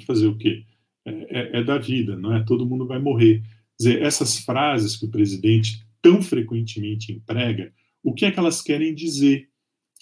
[0.06, 0.66] fazer o quê?
[1.06, 2.44] É, é, é, da vida, não é?
[2.44, 3.42] Todo mundo vai morrer.
[3.42, 8.62] Quer dizer, essas frases que o presidente tão frequentemente emprega, o que é que elas
[8.62, 9.48] querem dizer?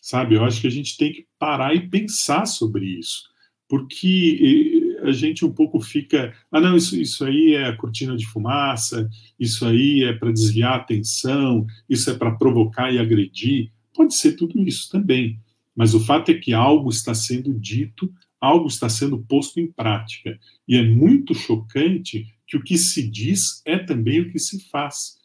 [0.02, 0.36] Sabe?
[0.36, 3.24] Eu acho que a gente tem que parar e pensar sobre isso,
[3.68, 9.10] porque a gente um pouco fica, ah não, isso, isso aí é cortina de fumaça,
[9.40, 13.72] isso aí é para desviar a atenção, isso é para provocar e agredir.
[13.94, 15.40] Pode ser tudo isso também,
[15.80, 20.40] mas o fato é que algo está sendo dito algo está sendo posto em prática.
[20.68, 25.18] E é muito chocante que o que se diz é também o que se faz.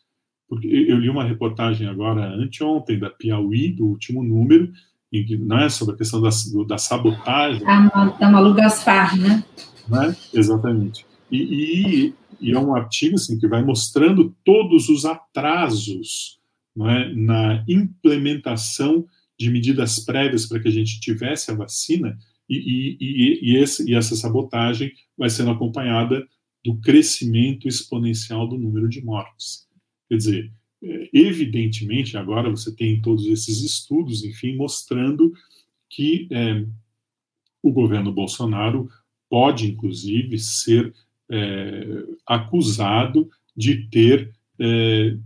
[0.48, 4.72] Porque eu li uma reportagem agora, anteontem, da Piauí, do último número,
[5.12, 6.30] em que, não é sobre a questão da,
[6.66, 7.64] da sabotagem.
[7.64, 9.44] Da Malu Gaspar, né?
[9.88, 10.14] né?
[10.34, 11.06] Exatamente.
[11.30, 16.38] E, e, e, é um artigo assim, que vai mostrando todos os atrasos
[16.78, 19.06] é, na implementação
[19.38, 22.16] de medidas prévias para que a gente tivesse a vacina,
[22.48, 26.26] e, e, e, esse, e essa sabotagem vai sendo acompanhada
[26.64, 29.66] do crescimento exponencial do número de mortes.
[30.08, 35.32] Quer dizer, é, evidentemente, agora você tem todos esses estudos, enfim, mostrando
[35.88, 36.64] que é,
[37.62, 38.88] o governo Bolsonaro
[39.28, 40.94] pode, inclusive, ser
[41.30, 45.16] é, acusado de ter é,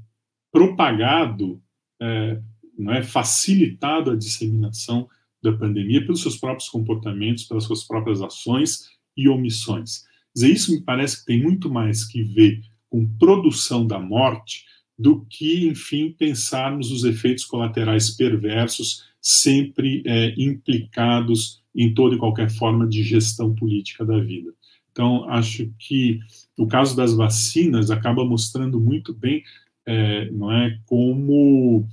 [0.53, 1.61] propagado,
[2.01, 2.41] é,
[2.79, 5.09] não é, facilitado a disseminação
[5.43, 10.05] da pandemia pelos seus próprios comportamentos, pelas suas próprias ações e omissões.
[10.35, 14.65] Dizer, isso me parece que tem muito mais que ver com produção da morte
[14.99, 22.51] do que, enfim, pensarmos os efeitos colaterais perversos sempre é, implicados em toda e qualquer
[22.51, 24.53] forma de gestão política da vida.
[24.91, 26.19] Então, acho que
[26.57, 29.45] o caso das vacinas acaba mostrando muito bem,
[29.87, 31.87] é, não é, como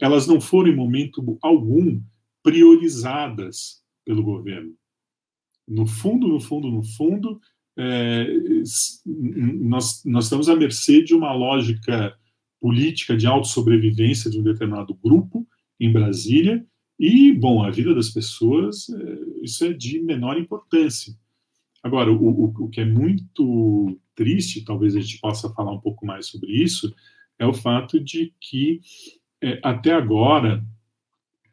[0.00, 2.00] elas não foram em momento algum
[2.42, 4.74] priorizadas pelo governo.
[5.66, 7.40] No fundo, no fundo, no fundo,
[7.76, 8.26] é,
[9.04, 12.16] nós, nós estamos à mercê de uma lógica
[12.60, 15.46] política de autossobrevivência de um determinado grupo
[15.80, 16.64] em Brasília,
[16.98, 21.12] e, bom, a vida das pessoas, é, isso é de menor importância.
[21.82, 26.06] Agora, o, o, o, que é muito triste, talvez a gente possa falar um pouco
[26.06, 26.94] mais sobre isso,
[27.40, 28.80] é o fato de que,
[29.42, 30.64] é, até agora,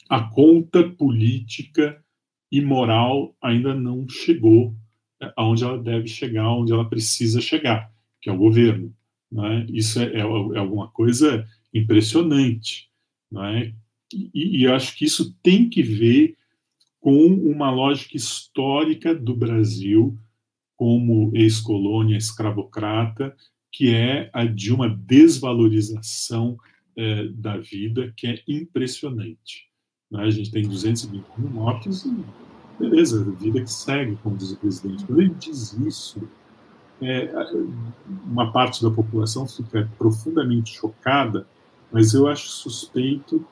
[0.10, 2.04] a conta política
[2.52, 4.76] e moral ainda não chegou
[5.22, 8.94] é, aonde ela deve chegar, onde ela precisa chegar, que é o governo.
[9.32, 9.66] Né?
[9.70, 12.90] Isso é, é, é, alguma coisa impressionante.
[13.32, 13.74] Né?
[14.14, 16.36] E, e acho que isso tem que ver
[17.00, 20.18] com uma lógica histórica do Brasil
[20.76, 23.36] como ex-colônia escravocrata,
[23.72, 26.58] que é a de uma desvalorização
[27.00, 29.70] é, da vida que é impressionante.
[30.12, 30.22] Né?
[30.22, 32.14] A gente tem 220 mil mortos e
[32.78, 35.06] beleza, vida que segue, como diz o presidente.
[35.06, 36.22] Quando ele diz isso,
[37.02, 37.32] é,
[38.26, 41.48] uma parte da população fica profundamente chocada,
[41.90, 43.46] mas eu acho suspeito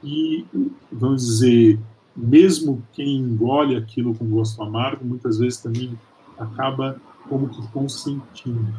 [0.00, 0.46] que,
[0.92, 1.80] vamos dizer,
[2.16, 5.98] mesmo quem engole aquilo com gosto amargo, muitas vezes também
[6.38, 8.72] acaba como que consentindo.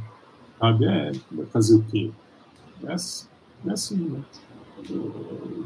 [0.59, 0.85] Sabe?
[0.85, 1.11] É,
[1.51, 2.09] fazer o quê?
[3.65, 4.23] É assim, né?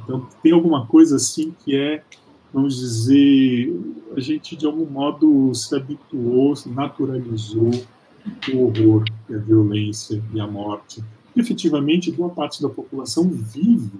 [0.03, 2.03] Então, tem alguma coisa assim que é,
[2.53, 3.73] vamos dizer,
[4.15, 7.71] a gente de algum modo se habituou, se naturalizou
[8.53, 11.03] o horror a violência e a morte.
[11.35, 13.99] E, efetivamente, boa parte da população vive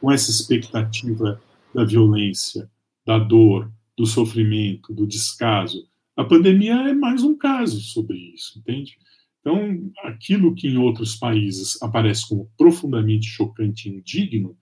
[0.00, 1.40] com essa expectativa
[1.74, 2.70] da violência,
[3.06, 5.86] da dor, do sofrimento, do descaso.
[6.16, 8.98] A pandemia é mais um caso sobre isso, entende?
[9.42, 14.56] Então, aquilo que em outros países aparece como profundamente chocante e indigno,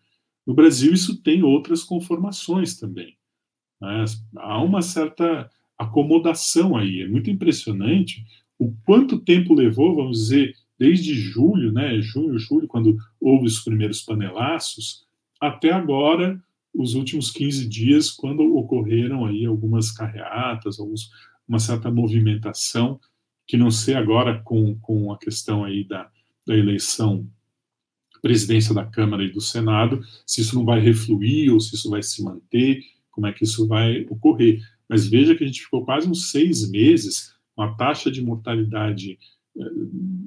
[0.46, 3.14] no Brasil isso tem outras conformações também.
[3.80, 4.04] Né?
[4.38, 7.02] Há uma certa acomodação aí.
[7.02, 8.24] É muito impressionante
[8.58, 14.00] o quanto tempo levou, vamos dizer, desde julho, né, junho, julho, quando houve os primeiros
[14.02, 15.06] panelaços,
[15.40, 16.42] até agora,
[16.74, 21.10] os últimos 15 dias, quando ocorreram aí algumas carreatas, alguns,
[21.48, 23.00] uma certa movimentação,
[23.50, 26.08] que não sei agora com, com a questão aí da,
[26.46, 27.28] da eleição
[28.22, 32.00] presidência da Câmara e do Senado, se isso não vai refluir ou se isso vai
[32.00, 34.60] se manter, como é que isso vai ocorrer.
[34.88, 39.18] Mas veja que a gente ficou quase uns seis meses com a taxa de mortalidade
[39.58, 39.64] eh,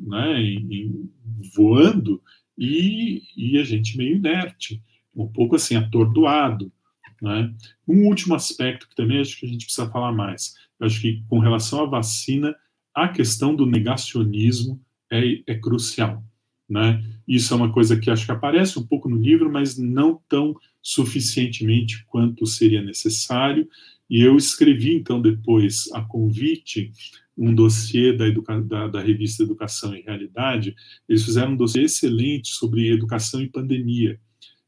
[0.06, 1.10] né, em, em,
[1.56, 2.22] voando
[2.58, 4.84] e, e, a gente meio inerte,
[5.16, 6.74] um pouco assim, atordoado.
[7.22, 7.56] Né?
[7.88, 11.24] Um último aspecto que também acho que a gente precisa falar mais, eu acho que
[11.30, 12.54] com relação à vacina,
[12.94, 14.80] a questão do negacionismo
[15.12, 16.24] é, é crucial.
[16.70, 17.04] Né?
[17.28, 20.56] Isso é uma coisa que acho que aparece um pouco no livro, mas não tão
[20.82, 23.68] suficientemente quanto seria necessário.
[24.10, 26.92] E eu escrevi, então, depois, a convite,
[27.38, 28.26] um dossiê da,
[28.62, 30.76] da, da, revista Educação e Realidade.
[31.08, 34.20] Eles fizeram um dossiê excelente sobre educação e pandemia.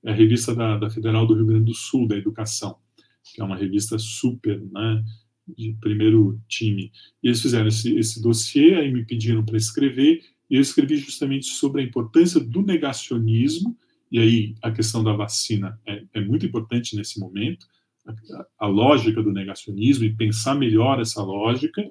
[0.03, 2.77] É a revista da, da Federal do Rio Grande do Sul, da Educação,
[3.23, 5.03] que é uma revista super, né?
[5.47, 6.91] De primeiro time.
[7.21, 11.47] E eles fizeram esse, esse dossiê, aí me pediram para escrever, e eu escrevi justamente
[11.47, 13.77] sobre a importância do negacionismo,
[14.11, 17.67] e aí a questão da vacina é, é muito importante nesse momento,
[18.07, 21.83] a, a lógica do negacionismo e pensar melhor essa lógica,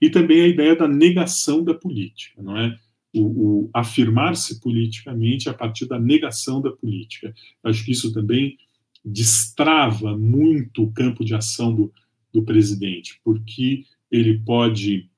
[0.00, 2.78] e também a ideia da negação da política, não é?
[3.14, 3.22] O,
[3.64, 7.34] o afirmar-se politicamente a partir da negação da política.
[7.64, 8.58] Acho que isso também
[9.02, 11.92] destrava muito o campo de ação do,
[12.36, 15.08] do presidente, porque ele pode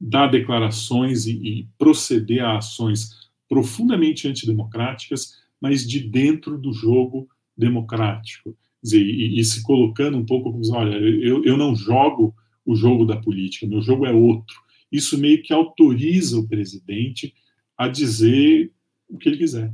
[0.00, 8.56] dar declarações e, e proceder a ações profundamente antidemocráticas, mas de dentro do jogo democrático.
[8.82, 12.34] Dizer, e, e, se colocando um pouco como, olha, eu, eu não jogo
[12.66, 14.56] o jogo da política, meu jogo é outro.
[14.90, 17.32] Isso meio que autoriza o presidente
[17.76, 18.72] a dizer
[19.08, 19.72] o que ele quiser.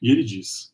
[0.00, 0.72] E ele diz.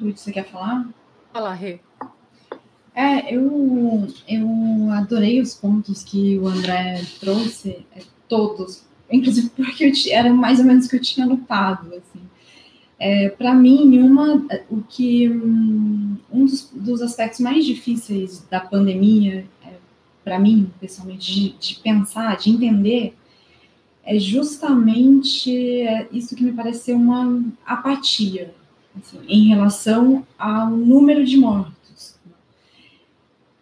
[0.00, 0.88] Luiz, você quer falar?
[1.38, 1.78] Fala, Rê.
[2.92, 9.92] É, eu, eu adorei os pontos que o André trouxe, é, todos, inclusive porque eu,
[10.10, 12.20] era mais ou menos o que eu tinha notado, assim.
[12.98, 19.74] É, para mim, uma, o que um dos, dos, aspectos mais difíceis da pandemia, é,
[20.24, 23.16] para mim, pessoalmente, de, de, pensar, de entender,
[24.02, 28.52] é justamente é, isso que me pareceu uma apatia
[29.26, 32.18] em relação ao número de mortos.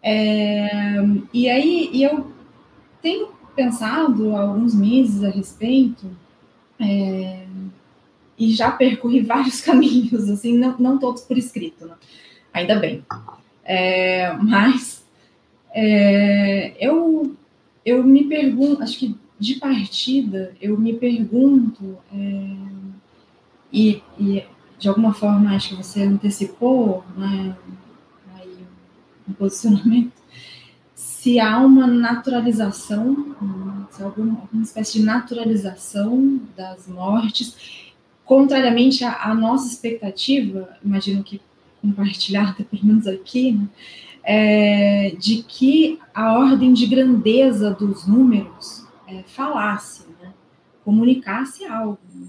[0.03, 0.99] É,
[1.32, 2.30] e aí, e eu
[3.03, 6.07] tenho pensado alguns meses a respeito.
[6.78, 7.47] É,
[8.39, 11.95] e já percorri vários caminhos, assim, não, não todos por escrito, né?
[12.53, 13.05] ainda bem.
[13.64, 15.05] É, mas
[15.74, 17.34] é, eu,
[17.84, 22.57] eu me pergunto, acho que de partida, eu me pergunto, é,
[23.72, 24.45] e, e,
[24.79, 27.57] de alguma forma acho que você antecipou né,
[28.35, 28.59] aí,
[29.29, 30.12] um posicionamento,
[30.95, 33.35] se há uma naturalização,
[33.91, 37.57] se há alguma, alguma espécie de naturalização das mortes,
[38.24, 41.41] contrariamente à, à nossa expectativa, imagino que
[41.81, 43.68] compartilhada, pelo menos aqui, né,
[44.22, 50.33] é, de que a ordem de grandeza dos números é, falasse, né,
[50.85, 51.99] comunicasse algo.
[52.12, 52.27] Né.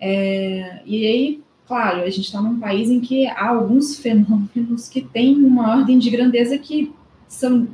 [0.00, 5.02] É, e aí, claro, a gente está num país em que há alguns fenômenos que
[5.02, 6.92] têm uma ordem de grandeza que
[7.28, 7.68] são,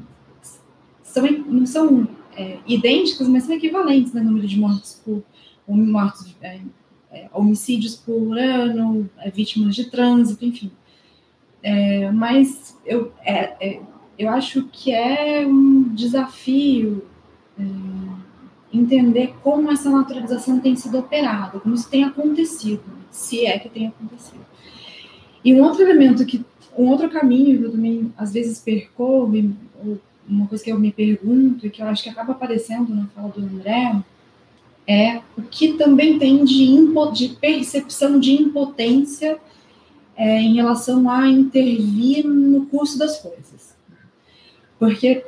[1.05, 5.23] são não são é, idênticos, mas são equivalentes no né, número de mortos por
[6.43, 6.61] é,
[7.13, 10.73] é, homicídios por ano, é, vítimas de trânsito, enfim.
[11.63, 13.81] É, mas eu, é,
[14.19, 17.05] eu acho que é um desafio
[18.77, 23.87] entender como essa naturalização tem sido operada, como isso tem acontecido, se é que tem
[23.87, 24.45] acontecido.
[25.45, 26.45] E um outro elemento que,
[26.77, 29.33] um outro caminho que eu também às vezes percorro,
[30.29, 33.29] uma coisa que eu me pergunto e que eu acho que acaba aparecendo na fala
[33.29, 34.03] do André,
[34.87, 36.67] é o que também tem de,
[37.13, 39.39] de percepção de impotência
[40.17, 43.75] é, em relação a intervir no curso das coisas.
[44.79, 45.25] Porque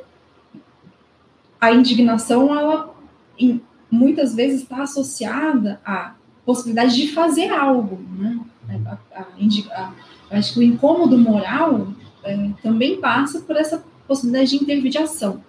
[1.59, 2.95] a indignação, ela
[3.39, 6.13] em, muitas vezes está associada à
[6.45, 7.99] possibilidade de fazer algo.
[8.17, 8.39] Né?
[8.85, 9.25] A, a,
[9.71, 9.93] a,
[10.31, 11.87] acho que o incômodo moral
[12.23, 15.41] é, também passa por essa possibilidade de intervir de ação.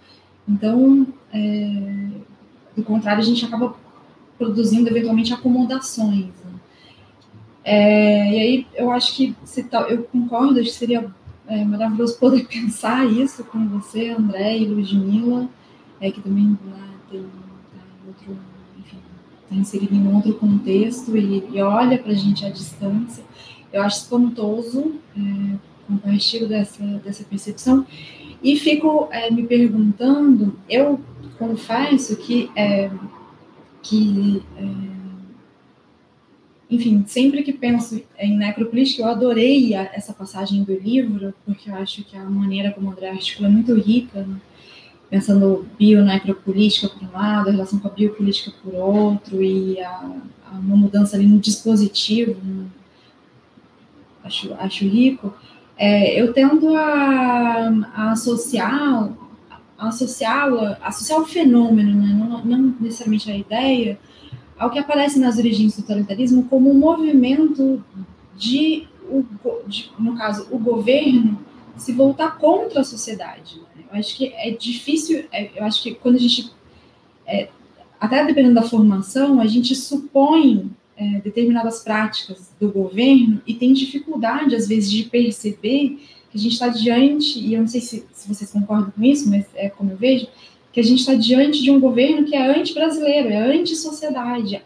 [0.46, 2.08] Então, é,
[2.76, 3.74] do contrário, a gente acaba
[4.38, 6.26] produzindo eventualmente acomodações.
[6.26, 6.60] Né?
[7.64, 11.12] É, e aí eu acho que se tal, eu concordo, acho que seria
[11.46, 15.48] é, maravilhoso poder pensar isso com você, André e Ludmilla,
[16.00, 17.47] é, que também né, tem tá
[19.48, 23.24] está inserido em outro contexto e, e olha para a gente à distância.
[23.72, 27.86] Eu acho espantoso, é, compartilho dessa, dessa percepção,
[28.42, 31.00] e fico é, me perguntando, eu
[31.38, 32.90] confesso que é,
[33.82, 34.64] que, é,
[36.70, 42.04] enfim, sempre que penso em necropolítica, eu adorei essa passagem do livro, porque eu acho
[42.04, 44.36] que a maneira como André articula é muito rica, né?
[45.10, 50.12] Pensando bionecropolítica por um lado, a relação com a biopolítica por outro, e a,
[50.50, 52.66] a uma mudança ali no dispositivo, né?
[54.24, 55.32] acho, acho rico.
[55.76, 59.12] É, eu tendo a, a associar
[59.78, 63.98] associá-la, associar o fenômeno, né, não, não, necessariamente a ideia,
[64.58, 67.82] ao que aparece nas origens do totalitarismo como um movimento
[68.36, 68.88] de,
[69.68, 71.38] de no caso, o governo
[71.76, 73.60] se voltar contra a sociedade.
[73.90, 76.50] Eu acho que é difícil, é, eu acho que quando a gente,
[77.26, 77.48] é,
[78.00, 84.54] até dependendo da formação, a gente supõe é, determinadas práticas do governo e tem dificuldade,
[84.54, 85.98] às vezes, de perceber
[86.30, 89.28] que a gente está diante, e eu não sei se, se vocês concordam com isso,
[89.30, 90.26] mas é como eu vejo,
[90.72, 94.62] que a gente está diante de um governo que é anti-brasileiro, é anti-sociedade,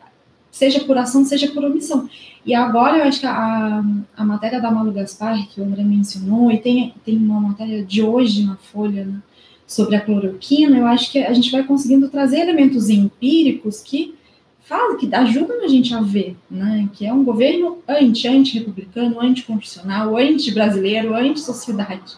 [0.51, 2.09] seja por ação, seja por omissão.
[2.45, 3.85] E agora eu acho que a,
[4.17, 8.03] a matéria da Malu Gaspar, que o André mencionou, e tem, tem uma matéria de
[8.03, 9.23] hoje na Folha né,
[9.67, 14.15] sobre a cloroquina, eu acho que a gente vai conseguindo trazer elementos empíricos que
[14.61, 20.17] fala, que ajudam a gente a ver, né, que é um governo anti, anti-republicano, anticonstitucional,
[20.17, 22.17] anti-brasileiro, anti-sociedade.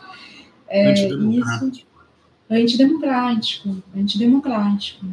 [0.69, 1.77] É, antidemocrático.
[1.77, 1.87] Isso,
[2.51, 5.07] antidemocrático, antidemocrático.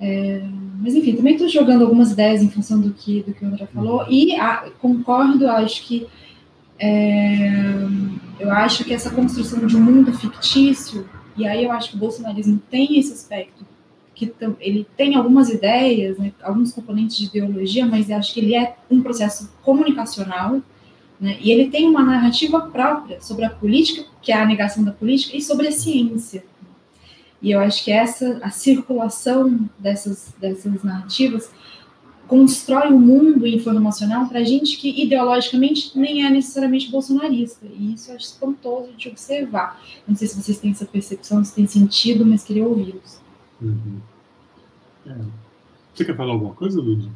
[0.00, 0.42] É,
[0.80, 3.66] mas enfim, também estou jogando algumas ideias em função do que, do que o André
[3.66, 4.06] falou, uhum.
[4.10, 6.06] e a, concordo, acho que
[6.78, 7.50] é,
[8.38, 11.98] eu acho que essa construção de um mundo fictício, e aí eu acho que o
[11.98, 13.64] bolsonarismo tem esse aspecto
[14.14, 18.54] que ele tem algumas ideias, né, alguns componentes de ideologia, mas eu acho que ele
[18.54, 20.60] é um processo comunicacional,
[21.18, 24.92] né, e ele tem uma narrativa própria sobre a política, que é a negação da
[24.92, 26.44] política, e sobre a ciência.
[27.42, 31.50] E eu acho que essa a circulação dessas, dessas narrativas
[32.30, 37.66] constrói um mundo informacional para gente que ideologicamente nem é necessariamente bolsonarista.
[37.66, 39.82] E isso eu acho espantoso de observar.
[40.06, 43.20] Não sei se vocês têm essa percepção, se tem sentido, mas queria ouvi-los.
[43.60, 43.98] Uhum.
[45.06, 45.16] É.
[45.92, 47.10] Você quer falar alguma coisa, Lúcia?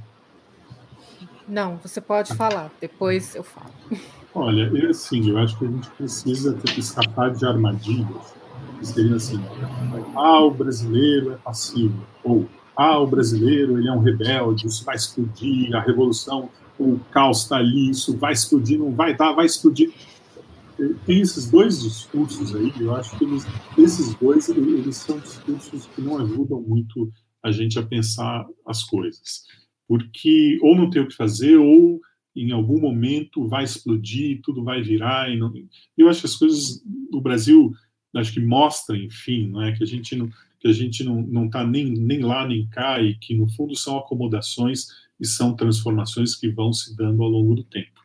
[1.47, 3.70] Não, você pode falar, depois eu falo.
[4.35, 8.35] Olha, eu, assim, eu acho que a gente precisa ter que escapar de armadilhas
[8.83, 9.41] seriam assim:
[10.14, 14.97] ah, o brasileiro é passivo, ou ah, o brasileiro ele é um rebelde, isso vai
[14.97, 16.49] explodir, a revolução,
[16.79, 19.93] o caos está ali, isso vai explodir, não vai dar, vai explodir
[21.07, 23.47] tem esses dois discursos aí, eu acho que eles,
[23.79, 27.12] esses dois eles são discursos que não ajudam muito
[27.43, 29.45] a gente a pensar as coisas,
[29.87, 32.01] porque ou não tem o que fazer ou
[32.35, 35.29] em algum momento vai explodir, tudo vai virar.
[35.37, 35.53] Não,
[35.97, 37.72] eu acho que as coisas no Brasil,
[38.15, 41.67] acho que mostra, enfim, não é que a gente não que a gente não está
[41.67, 44.87] nem nem lá nem cá e que no fundo são acomodações
[45.21, 48.01] e são transformações que vão se dando ao longo do tempo.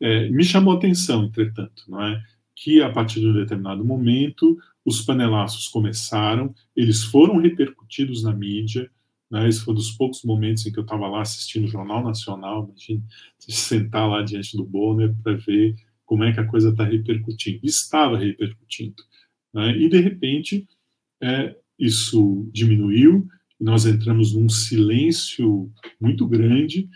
[0.00, 2.22] É, me chamou a atenção, entretanto, não é?
[2.54, 8.90] que a partir de um determinado momento os panelaços começaram, eles foram repercutidos na mídia,
[9.30, 9.48] né?
[9.48, 12.68] esse foi um dos poucos momentos em que eu estava lá assistindo o Jornal Nacional,
[12.68, 13.02] imagine
[13.38, 17.60] sentar lá diante do Bonner para ver como é que a coisa está repercutindo.
[17.62, 19.02] Estava repercutindo.
[19.52, 19.76] Né?
[19.76, 20.66] E, de repente,
[21.20, 23.26] é, isso diminuiu,
[23.60, 26.88] nós entramos num silêncio muito grande,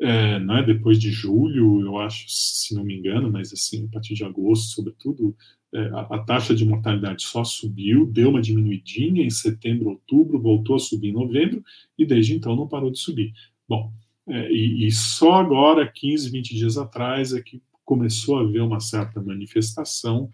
[0.00, 4.14] é, né, depois de julho, eu acho, se não me engano, mas assim, a partir
[4.14, 5.36] de agosto, sobretudo,
[5.74, 10.76] é, a, a, taxa de mortalidade só subiu, deu uma diminuidinha em setembro, outubro, voltou
[10.76, 11.62] a subir em novembro,
[11.98, 13.34] e desde então não parou de subir.
[13.68, 13.92] Bom,
[14.28, 18.80] é, e, e, só agora, 15, 20 dias atrás, é que começou a haver uma
[18.80, 20.30] certa manifestação.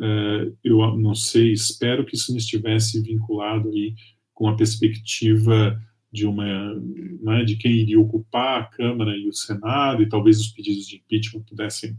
[0.00, 3.94] É, eu não sei, espero que isso não estivesse vinculado aí
[4.32, 5.80] com a perspectiva
[6.12, 10.48] de uma né, de quem iria ocupar a Câmara e o Senado e talvez os
[10.48, 11.96] pedidos de impeachment pudessem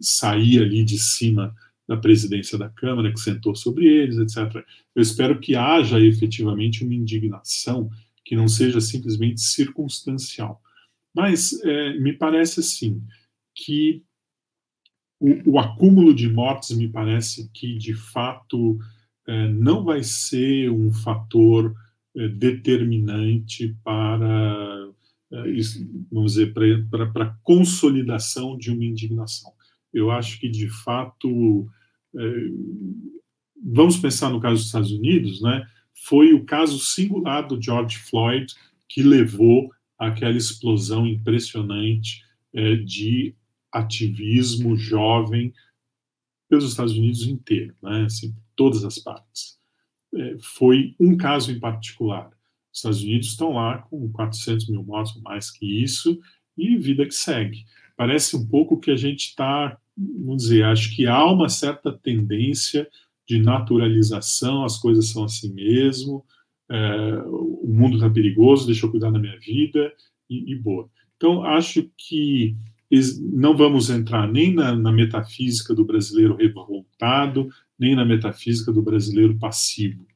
[0.00, 1.54] sair ali de cima
[1.86, 4.64] da presidência da Câmara que sentou sobre eles, etc.
[4.94, 7.90] Eu espero que haja efetivamente uma indignação
[8.24, 10.60] que não seja simplesmente circunstancial.
[11.14, 13.02] Mas é, me parece assim
[13.54, 14.02] que
[15.22, 18.76] o, o, acúmulo de mortes me parece que de fato
[19.24, 21.72] é, não vai ser um fator
[22.16, 24.88] é, determinante para,
[25.32, 25.36] é,
[26.10, 29.52] vamos dizer, para, a consolidação de uma indignação.
[29.94, 31.68] Eu acho que, de fato,
[33.62, 35.66] vamos pensar no caso dos Estados Unidos, né?
[36.06, 38.46] Foi o caso singular do George Floyd
[38.88, 42.22] que levou àquela explosão impressionante
[42.86, 43.34] de
[43.72, 45.52] ativismo jovem
[46.48, 48.04] pelos Estados Unidos inteiro, né?
[48.04, 49.58] Assim, todas as partes.
[50.14, 52.30] É, foi um caso em particular.
[52.70, 56.20] Os Estados Unidos estão lá com 400 mil mortos, mais que isso,
[56.56, 57.64] e vida que segue.
[57.96, 62.88] Parece um pouco que a gente está, vamos dizer, acho que há uma certa tendência
[63.26, 66.24] de naturalização, as coisas são assim mesmo,
[66.70, 69.92] é, o mundo está perigoso, deixa eu cuidar da minha vida,
[70.28, 70.88] e, e, boa.
[71.16, 72.56] Então, acho que
[73.20, 79.38] não vamos entrar nem na, na metafísica do brasileiro revoltado, nem na metafísica do brasileiro
[79.38, 80.06] passivo.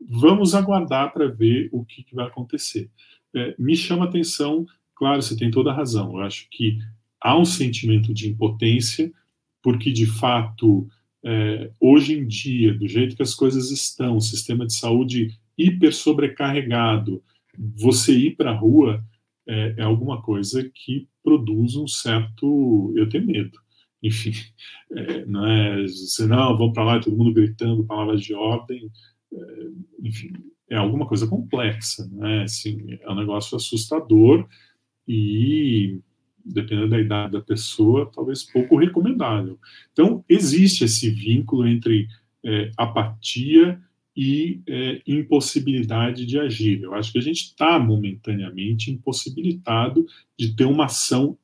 [0.00, 2.90] Vamos aguardar para ver o que, que vai acontecer.
[3.34, 6.78] É, me chama atenção, claro, você tem toda a razão, eu acho que
[7.20, 9.12] há um sentimento de impotência,
[9.62, 10.88] porque de fato,
[11.24, 17.22] é, hoje em dia, do jeito que as coisas estão, sistema de saúde hiper sobrecarregado,
[17.56, 19.04] você ir para a rua
[19.46, 22.92] é, é, alguma coisa que produz um certo.
[22.94, 23.64] Eu tenho medo
[24.04, 24.32] enfim,
[24.92, 28.90] é, não é, você não, vão para lá, todo mundo gritando palavras de ordem,
[29.32, 29.38] é,
[30.02, 30.30] enfim,
[30.68, 32.42] é alguma coisa complexa, né?
[32.42, 34.46] Assim, é um negócio assustador
[35.08, 36.00] e,
[36.44, 39.58] dependendo da idade da pessoa, talvez pouco recomendável.
[39.92, 42.06] Então, existe esse vínculo entre
[42.44, 43.80] é, apatia
[44.16, 46.82] e é, impossibilidade de agir.
[46.82, 50.06] Eu acho que a gente está momentaneamente impossibilitado
[50.38, 51.36] de ter uma ação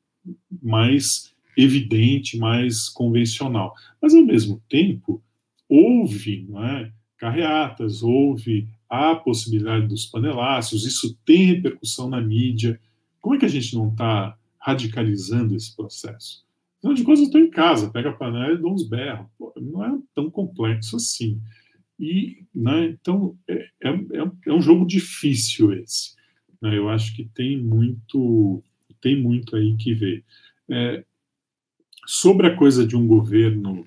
[0.62, 3.74] mais evidente, mais convencional.
[4.00, 5.22] Mas, ao mesmo tempo,
[5.68, 12.80] houve é, carreatas, houve a possibilidade dos paneláceos, isso tem repercussão na mídia.
[13.20, 16.44] Como é que a gente não está radicalizando esse processo?
[16.78, 19.26] Afinal de contas, eu estou em casa, pega a panela e dou uns berros.
[19.38, 21.40] Pô, não é tão complexo assim.
[22.00, 26.14] E, né, então, é, é, é, é um jogo difícil esse.
[26.62, 28.62] Né, eu acho que tem muito,
[29.02, 30.24] tem muito aí que ver.
[30.70, 31.04] É,
[32.06, 33.86] sobre a coisa de um governo,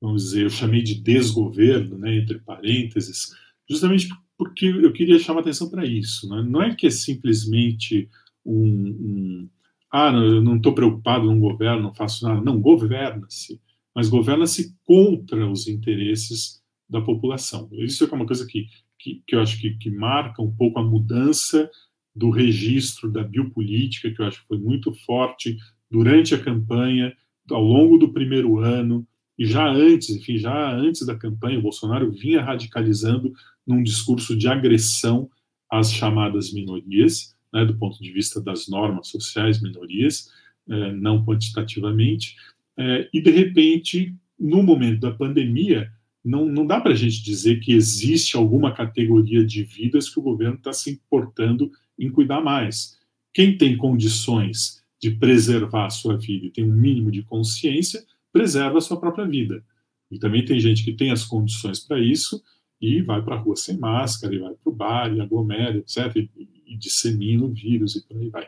[0.00, 3.34] vamos dizer, eu chamei de desgoverno, né, entre parênteses,
[3.68, 4.08] justamente
[4.38, 6.26] porque eu queria chamar atenção para isso.
[6.30, 6.42] Né?
[6.48, 8.08] Não é que é simplesmente
[8.42, 9.48] um, um
[9.90, 12.40] ah, não, eu não estou preocupado, não governo, não faço nada.
[12.40, 13.60] Não, governa-se,
[13.94, 16.59] mas governa-se contra os interesses
[16.90, 17.68] da população.
[17.72, 18.66] Isso é uma coisa que,
[18.98, 21.70] que, que eu acho que, que marca um pouco a mudança
[22.14, 25.56] do registro da biopolítica, que eu acho que foi muito forte
[25.88, 27.14] durante a campanha,
[27.48, 29.06] ao longo do primeiro ano,
[29.38, 33.32] e já antes, enfim, já antes da campanha, o Bolsonaro vinha radicalizando
[33.66, 35.30] num discurso de agressão
[35.70, 40.28] às chamadas minorias, né, do ponto de vista das normas sociais, minorias,
[40.68, 42.36] é, não quantitativamente,
[42.76, 45.90] é, e de repente, no momento da pandemia,
[46.24, 50.22] não, não dá para a gente dizer que existe alguma categoria de vidas que o
[50.22, 52.98] governo está se importando em cuidar mais.
[53.32, 58.78] Quem tem condições de preservar a sua vida e tem um mínimo de consciência, preserva
[58.78, 59.64] a sua própria vida.
[60.10, 62.42] E também tem gente que tem as condições para isso
[62.80, 66.16] e vai para a rua sem máscara, e vai para o bar, e aglomera, etc.,
[66.16, 66.30] e,
[66.66, 68.46] e dissemina o vírus e por aí vai.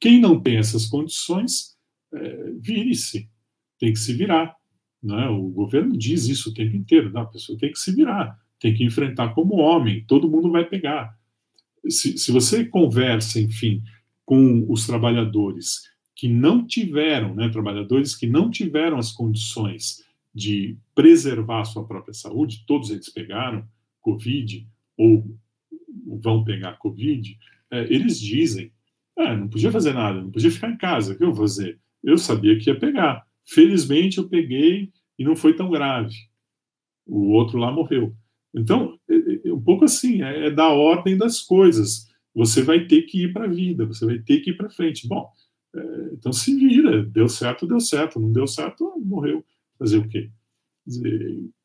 [0.00, 1.76] Quem não tem essas condições,
[2.12, 3.28] é, vire-se,
[3.78, 4.56] tem que se virar.
[5.02, 5.28] Né?
[5.28, 8.74] O governo diz isso o tempo inteiro, não, a pessoa tem que se virar, tem
[8.74, 11.16] que enfrentar como homem, todo mundo vai pegar.
[11.88, 13.82] Se, se você conversa, enfim,
[14.24, 15.82] com os trabalhadores
[16.14, 22.12] que não tiveram, né, trabalhadores que não tiveram as condições de preservar a sua própria
[22.12, 23.66] saúde, todos eles pegaram
[24.00, 25.24] Covid ou
[26.22, 27.36] vão pegar Covid,
[27.70, 28.70] é, eles dizem,
[29.18, 31.78] ah, não podia fazer nada, não podia ficar em casa, o que eu vou fazer?
[32.02, 33.26] Eu sabia que ia pegar.
[33.50, 36.14] Felizmente eu peguei e não foi tão grave.
[37.06, 38.14] O outro lá morreu.
[38.54, 42.08] Então, é, é um pouco assim, é, é da ordem das coisas.
[42.34, 45.08] Você vai ter que ir para a vida, você vai ter que ir para frente.
[45.08, 45.28] Bom,
[45.74, 49.44] é, então se vira, deu certo, deu certo, não deu certo, morreu
[49.78, 50.30] fazer o quê?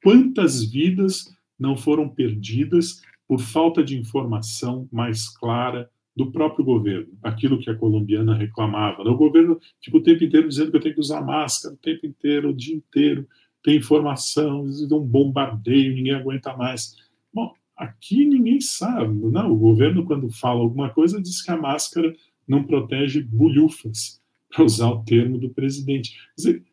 [0.03, 1.25] Quantas vidas
[1.57, 7.75] não foram perdidas por falta de informação mais clara do próprio governo, aquilo que a
[7.75, 9.03] colombiana reclamava.
[9.03, 12.05] O governo tipo, o tempo inteiro dizendo que eu tenho que usar máscara, o tempo
[12.05, 13.27] inteiro, o dia inteiro,
[13.61, 16.95] tem informação, um bombardeio, ninguém aguenta mais.
[17.33, 19.13] Bom, aqui ninguém sabe.
[19.13, 22.15] Não, o governo, quando fala alguma coisa, diz que a máscara
[22.47, 24.21] não protege bolhufas,
[24.55, 26.11] para usar o termo do presidente.
[26.11, 26.63] Quer dizer,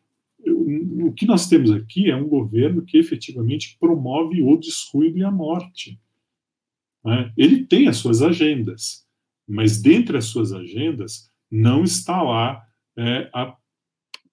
[0.45, 5.31] o que nós temos aqui é um governo que efetivamente promove o descuido e a
[5.31, 5.99] morte.
[7.03, 7.33] Né?
[7.37, 9.05] Ele tem as suas agendas,
[9.47, 12.65] mas dentre as suas agendas não está lá
[12.97, 13.55] é, a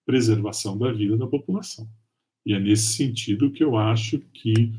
[0.05, 1.89] preservação da vida da população.
[2.45, 4.73] E é nesse sentido que eu acho que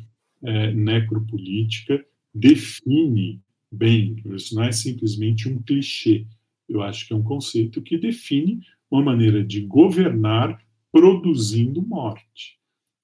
[0.44, 2.04] é, necropolítica
[2.34, 6.26] define bem, isso não é simplesmente um clichê,
[6.68, 10.62] eu acho que é um conceito que define uma maneira de governar
[10.92, 12.60] produzindo morte.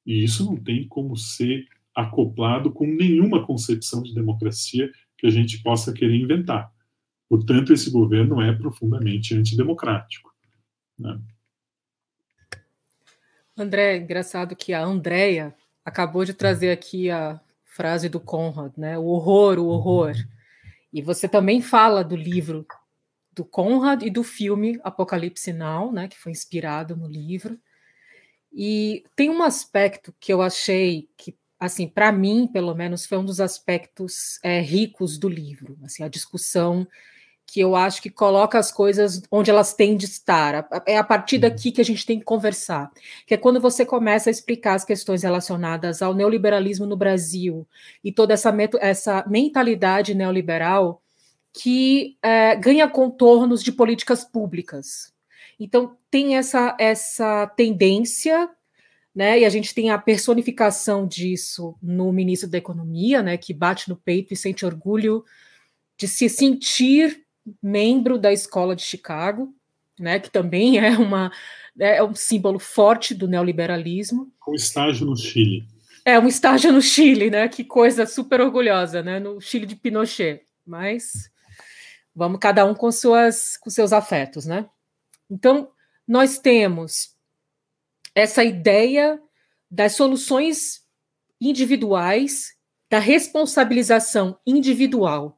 [0.05, 1.65] E isso não tem como ser
[1.95, 6.71] acoplado com nenhuma concepção de democracia que a gente possa querer inventar.
[7.29, 10.33] Portanto, esse governo é profundamente antidemocrático.
[10.97, 11.19] Né?
[13.55, 15.53] André, engraçado que a Andrea
[15.83, 18.97] acabou de trazer aqui a frase do Conrad, né?
[18.97, 20.13] O horror, o horror.
[20.91, 22.65] E você também fala do livro
[23.37, 27.59] do Conrad e do filme Apocalipse Now, né, que foi inspirado no livro.
[28.51, 33.25] E tem um aspecto que eu achei que, assim, para mim, pelo menos, foi um
[33.25, 36.87] dos aspectos é, ricos do livro, assim, a discussão
[37.47, 40.67] que eu acho que coloca as coisas onde elas têm de estar.
[40.85, 41.41] É a partir uhum.
[41.43, 42.91] daqui que a gente tem que conversar,
[43.25, 47.65] que é quando você começa a explicar as questões relacionadas ao neoliberalismo no Brasil
[48.03, 51.01] e toda essa, essa mentalidade neoliberal
[51.53, 55.13] que é, ganha contornos de políticas públicas.
[55.57, 58.49] Então, tem essa, essa tendência,
[59.15, 63.89] né, e a gente tem a personificação disso no ministro da Economia, né, que bate
[63.89, 65.23] no peito e sente orgulho
[65.97, 67.25] de se sentir
[67.61, 69.53] membro da escola de Chicago,
[69.99, 71.31] né, que também é uma
[71.79, 74.31] é um símbolo forte do neoliberalismo.
[74.47, 75.67] Um estágio no Chile.
[76.03, 77.47] É, um estágio no Chile, né?
[77.47, 79.19] Que coisa super orgulhosa, né?
[79.19, 80.41] No Chile de Pinochet.
[80.65, 81.29] Mas
[82.15, 84.65] vamos cada um com suas com seus afetos, né?
[85.29, 85.69] Então,
[86.07, 87.13] nós temos
[88.15, 89.21] essa ideia
[89.69, 90.81] das soluções
[91.39, 92.55] individuais,
[92.89, 95.36] da responsabilização individual.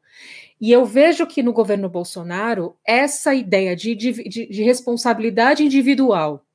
[0.60, 4.12] E eu vejo que no governo Bolsonaro, essa ideia de, de,
[4.48, 6.46] de, responsabilidade individual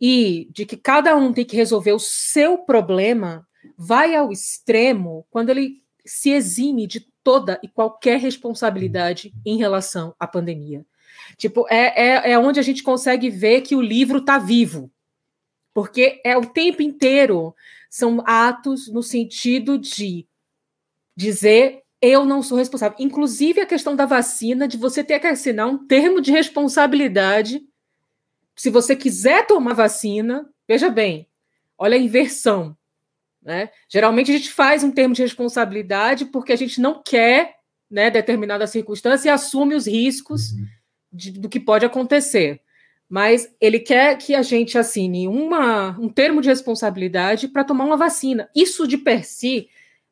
[0.00, 5.50] e de que cada um tem que resolver o seu problema vai ao extremo quando
[5.50, 10.84] ele se exime de toda e qualquer responsabilidade em relação à pandemia.
[11.36, 14.90] Tipo, é, é, é onde a gente consegue ver que o livro está vivo,
[15.72, 17.54] porque é o tempo inteiro
[17.90, 20.26] são atos no sentido de
[21.14, 22.96] dizer eu não sou responsável.
[23.00, 27.60] Inclusive a questão da vacina, de você ter que assinar um termo de responsabilidade.
[28.56, 31.28] Se você quiser tomar vacina, veja bem,
[31.76, 32.76] olha a inversão.
[33.42, 33.70] Né?
[33.88, 37.56] Geralmente a gente faz um termo de responsabilidade porque a gente não quer
[37.90, 40.66] né, determinada circunstância e assume os riscos uhum.
[41.12, 42.60] de, do que pode acontecer.
[43.08, 47.96] Mas ele quer que a gente assine uma, um termo de responsabilidade para tomar uma
[47.96, 48.50] vacina.
[48.54, 49.68] Isso de per si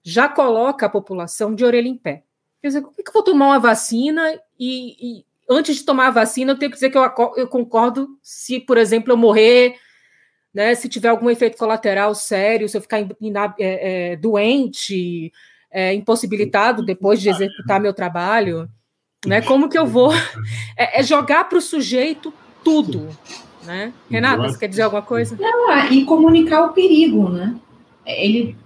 [0.09, 2.23] já coloca a população de orelha em pé.
[2.63, 6.07] Quer dizer, como é que eu vou tomar uma vacina e, e antes de tomar
[6.07, 9.75] a vacina eu tenho que dizer que eu, eu concordo se, por exemplo, eu morrer,
[10.55, 15.33] né, se tiver algum efeito colateral sério, se eu ficar in, in, é, é, doente,
[15.73, 18.71] é, impossibilitado depois de executar meu trabalho,
[19.27, 19.43] né?
[19.43, 20.13] Como que eu vou
[20.79, 22.33] é, é jogar para o sujeito
[22.63, 23.09] tudo,
[23.65, 23.93] né?
[24.09, 25.37] Renata, você quer dizer alguma coisa?
[25.37, 27.57] Não, e comunicar o perigo, né?
[28.07, 28.57] Ele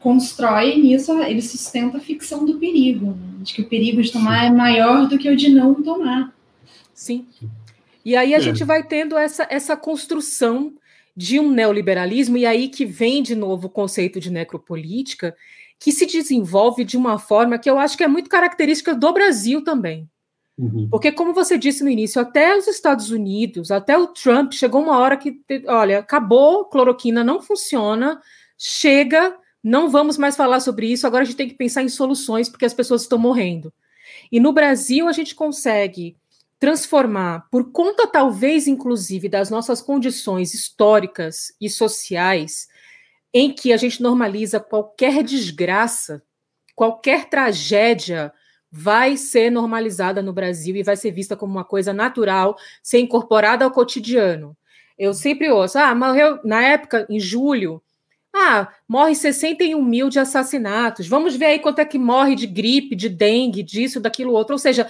[0.00, 3.36] constrói nisso, ele sustenta a ficção do perigo, né?
[3.40, 6.34] de que o perigo de tomar é maior do que o de não tomar.
[6.94, 7.26] Sim.
[8.04, 8.40] E aí a é.
[8.40, 10.74] gente vai tendo essa, essa construção
[11.16, 15.34] de um neoliberalismo, e aí que vem de novo o conceito de necropolítica,
[15.78, 19.62] que se desenvolve de uma forma que eu acho que é muito característica do Brasil
[19.62, 20.08] também.
[20.58, 20.88] Uhum.
[20.90, 24.98] Porque, como você disse no início, até os Estados Unidos, até o Trump, chegou uma
[24.98, 28.20] hora que, olha, acabou, cloroquina não funciona,
[28.56, 29.36] chega,
[29.68, 32.64] não vamos mais falar sobre isso, agora a gente tem que pensar em soluções, porque
[32.64, 33.74] as pessoas estão morrendo.
[34.30, 36.16] E no Brasil, a gente consegue
[36.56, 42.68] transformar, por conta talvez, inclusive, das nossas condições históricas e sociais,
[43.34, 46.22] em que a gente normaliza qualquer desgraça,
[46.76, 48.32] qualquer tragédia
[48.70, 53.64] vai ser normalizada no Brasil e vai ser vista como uma coisa natural, ser incorporada
[53.64, 54.56] ao cotidiano.
[54.96, 57.82] Eu sempre ouço, ah, morreu na época, em julho,
[58.36, 61.08] ah, morre 61 mil de assassinatos.
[61.08, 64.54] Vamos ver aí quanto é que morre de gripe, de dengue, disso, daquilo outro.
[64.54, 64.86] Ou seja,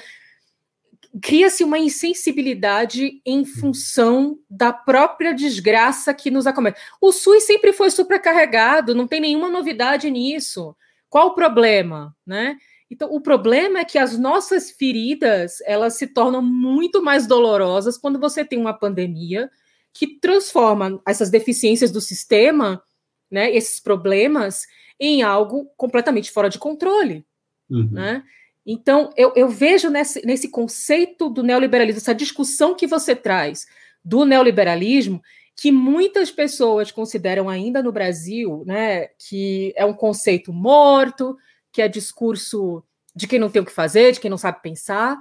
[1.23, 6.81] cria-se uma insensibilidade em função da própria desgraça que nos acomete.
[7.01, 10.75] O SUS sempre foi supercarregado, não tem nenhuma novidade nisso.
[11.09, 12.57] Qual o problema, né?
[12.91, 18.19] Então, o problema é que as nossas feridas, elas se tornam muito mais dolorosas quando
[18.19, 19.51] você tem uma pandemia
[19.93, 22.83] que transforma essas deficiências do sistema,
[23.31, 24.67] né, esses problemas,
[24.99, 27.25] em algo completamente fora de controle,
[27.71, 27.89] uhum.
[27.91, 28.23] né?
[28.67, 33.67] Então, eu, eu vejo nesse, nesse conceito do neoliberalismo, essa discussão que você traz
[34.05, 35.23] do neoliberalismo,
[35.55, 41.37] que muitas pessoas consideram ainda no Brasil, né, que é um conceito morto,
[41.73, 42.83] que é discurso
[43.15, 45.17] de quem não tem o que fazer, de quem não sabe pensar,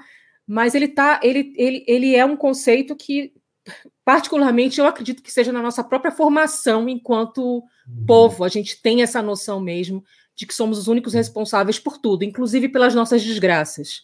[0.45, 3.33] mas ele tá, ele, ele, ele é um conceito que,
[4.03, 7.57] particularmente, eu acredito que seja na nossa própria formação enquanto
[7.87, 8.05] uhum.
[8.05, 10.03] povo, a gente tem essa noção mesmo
[10.35, 14.03] de que somos os únicos responsáveis por tudo, inclusive pelas nossas desgraças.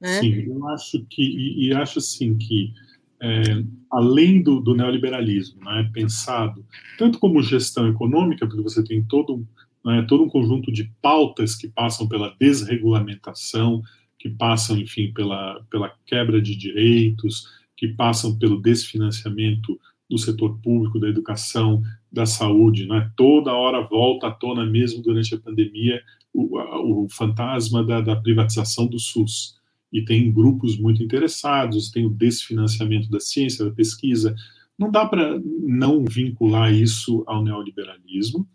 [0.00, 0.20] Né?
[0.20, 2.72] Sim, eu acho que, e, e acho assim que,
[3.20, 3.42] é,
[3.90, 6.64] além do, do neoliberalismo, né, pensado
[6.98, 9.46] tanto como gestão econômica, porque você tem todo,
[9.84, 13.82] né, todo um conjunto de pautas que passam pela desregulamentação,
[14.18, 17.48] que passam, enfim, pela, pela quebra de direitos,
[17.82, 19.76] que passam pelo desfinanciamento
[20.08, 23.10] do setor público, da educação, da saúde, né?
[23.16, 26.00] toda hora volta à tona, mesmo durante a pandemia,
[26.32, 29.56] o, o fantasma da, da, privatização do SUS.
[29.92, 34.32] E tem grupos muito interessados, tem o desfinanciamento da ciência, da pesquisa.
[34.78, 38.46] Não dá para não vincular isso ao neoliberalismo,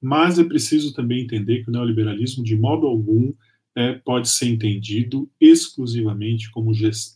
[0.00, 3.32] mas é preciso também entender que o neoliberalismo, de modo algum,
[3.76, 6.72] é, pode ser entendido exclusivamente como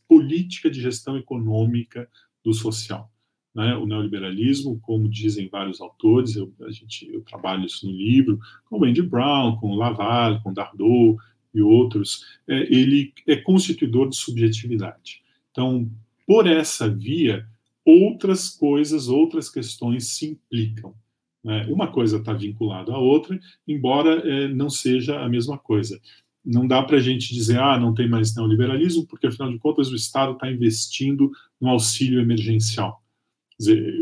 [0.06, 2.08] política de gestão econômica
[2.44, 3.10] do social
[3.54, 8.38] né, o neoliberalismo, como dizem vários autores, eu, a gente, eu trabalho isso no livro,
[8.64, 11.16] com Andy Brown, com Laval, com Dardot,
[11.52, 15.20] e outros, é, ele é constituidor de subjetividade.
[15.50, 15.90] Então,
[16.24, 17.44] por essa via,
[17.84, 20.94] outras coisas, outras questões se implicam.
[21.42, 21.66] Né?
[21.68, 26.00] Uma coisa está vinculada à outra, embora é, não seja a mesma coisa.
[26.44, 29.90] Não dá para a gente dizer, ah, não tem mais neoliberalismo, porque afinal de contas
[29.90, 31.30] o Estado está investindo
[31.60, 33.02] no auxílio emergencial.
[33.50, 33.94] Quer dizer,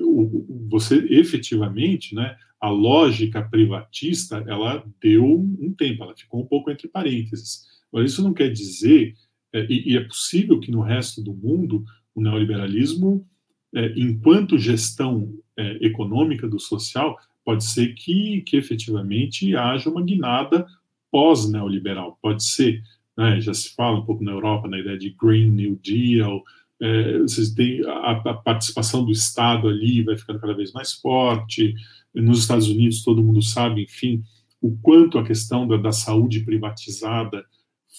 [0.71, 6.89] você efetivamente, né, a lógica privatista, ela deu um tempo, ela ficou um pouco entre
[6.89, 7.67] parênteses.
[7.91, 9.15] Agora, isso não quer dizer,
[9.53, 11.85] é, e, e, é possível que no resto do mundo
[12.15, 13.27] o neoliberalismo,
[13.75, 20.67] é, enquanto gestão é, econômica do social, pode ser que, que efetivamente haja uma guinada
[21.11, 22.83] pós-neoliberal, pode ser,
[23.17, 26.43] né, já se fala um pouco na Europa na ideia de Green New Deal,
[26.81, 31.75] é, vocês têm a, a, participação do Estado ali vai ficando cada vez mais forte.
[32.15, 34.23] Nos Estados Unidos, todo mundo sabe, enfim,
[34.61, 37.45] o quanto a questão da, da saúde privatizada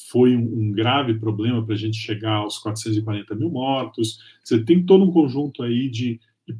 [0.10, 4.20] foi um, um grave problema para a gente chegar aos 440 mil mortos.
[4.44, 6.56] Você tem todo um conjunto aí de, de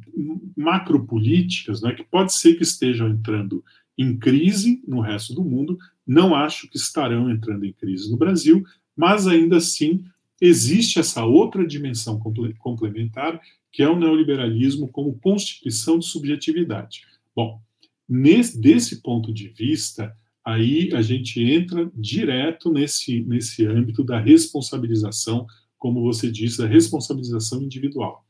[0.58, 3.64] macropolíticas né, que pode ser que estejam entrando
[3.98, 5.78] em crise no resto do mundo.
[6.10, 8.66] Não acho que estarão entrando em crise no Brasil,
[8.98, 10.04] mas ainda assim
[10.42, 12.20] existe essa outra dimensão
[12.58, 13.40] complementar,
[13.72, 17.04] que é o neoliberalismo como constituição de subjetividade.
[17.36, 17.62] Bom,
[18.10, 20.12] nesse, desse ponto de vista,
[20.44, 25.46] aí a gente entra direto nesse, nesse âmbito da responsabilização,
[25.78, 28.26] como você disse, da responsabilização individual.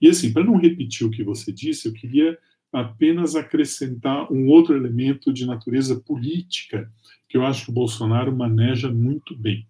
[0.00, 2.38] E assim, para não repetir o que você disse, eu queria
[2.72, 6.90] apenas acrescentar um outro elemento de natureza política
[7.28, 9.66] que eu acho que o Bolsonaro maneja muito bem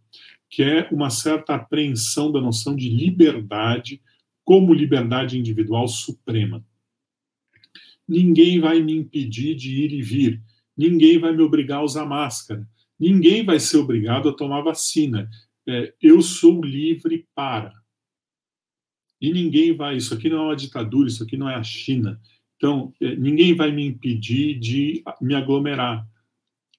[0.48, 4.00] que é uma certa apreensão da noção de liberdade
[4.44, 6.64] como liberdade individual suprema.
[8.06, 10.42] Ninguém vai me impedir de ir e vir,
[10.74, 12.66] ninguém vai me obrigar a usar máscara,
[12.98, 15.28] ninguém vai ser obrigado a tomar vacina.
[15.66, 17.74] É, eu sou livre para.
[19.20, 19.96] E ninguém vai.
[19.96, 22.18] Isso aqui não é uma ditadura, isso aqui não é a China.
[22.58, 26.06] Então, é, ninguém vai me impedir de me aglomerar.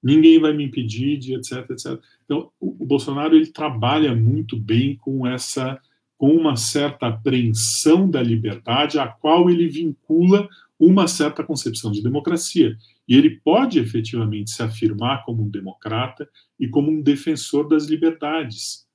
[0.04, 2.00] Ninguém vai me impedir de etc, etc.
[2.26, 5.82] Então, o, Bolsonaro ele trabalha muito bem com essa
[6.18, 12.78] com uma certa apreensão da liberdade, a qual ele vincula uma certa concepção de democracia.
[13.08, 18.86] E ele pode efetivamente se afirmar como um democrata e como um defensor das liberdades.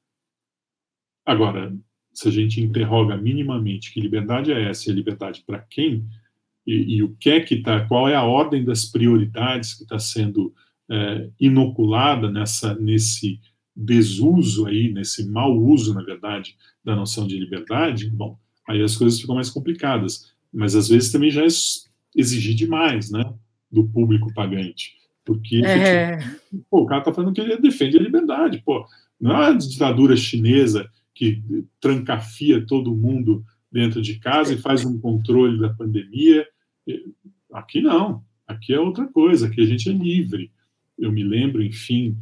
[1.24, 1.74] Agora,
[2.12, 6.06] se a gente interroga minimamente que liberdade é essa e a liberdade para quem,
[6.66, 9.98] e, e, o que é que está, qual é a ordem das prioridades que está
[9.98, 10.54] sendo
[10.90, 13.40] é, inoculada nessa, nesse
[13.74, 18.38] desuso aí, nesse mau uso, na verdade, da noção de liberdade, bom,
[18.68, 20.32] aí as coisas ficam mais complicadas.
[20.52, 21.48] Mas às vezes também já é
[22.14, 23.24] exigir demais, né,
[23.70, 24.92] do público pagante.
[25.24, 26.18] Porque é...
[26.70, 28.86] pô, o cara está falando que ele defende a liberdade, pô.
[29.20, 31.42] Não é a ditadura chinesa que
[31.80, 36.46] trancafia todo mundo dentro de casa e faz um controle da pandemia.
[37.52, 38.24] Aqui não.
[38.46, 39.46] Aqui é outra coisa.
[39.46, 40.50] Aqui a gente é livre
[40.98, 42.16] eu me lembro, enfim,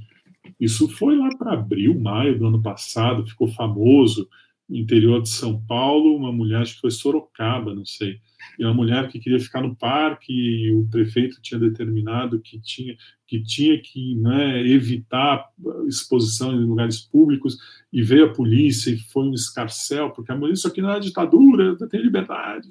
[0.58, 4.28] isso foi lá para abril, maio do ano passado, ficou famoso
[4.68, 8.20] interior de São Paulo, uma mulher, que foi Sorocaba, não sei,
[8.58, 12.96] e uma mulher que queria ficar no parque e o prefeito tinha determinado que tinha
[13.32, 15.48] que, tinha que né, evitar
[15.88, 17.56] exposição em lugares públicos
[17.90, 21.00] e veio a polícia e foi um escarcel, porque a mulher, isso aqui não é
[21.00, 22.68] ditadura, tem liberdade.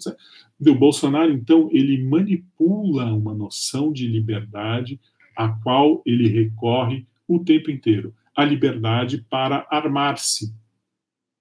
[0.59, 4.99] O Bolsonaro, então, ele manipula uma noção de liberdade
[5.35, 10.53] a qual ele recorre o tempo inteiro, a liberdade para armar-se,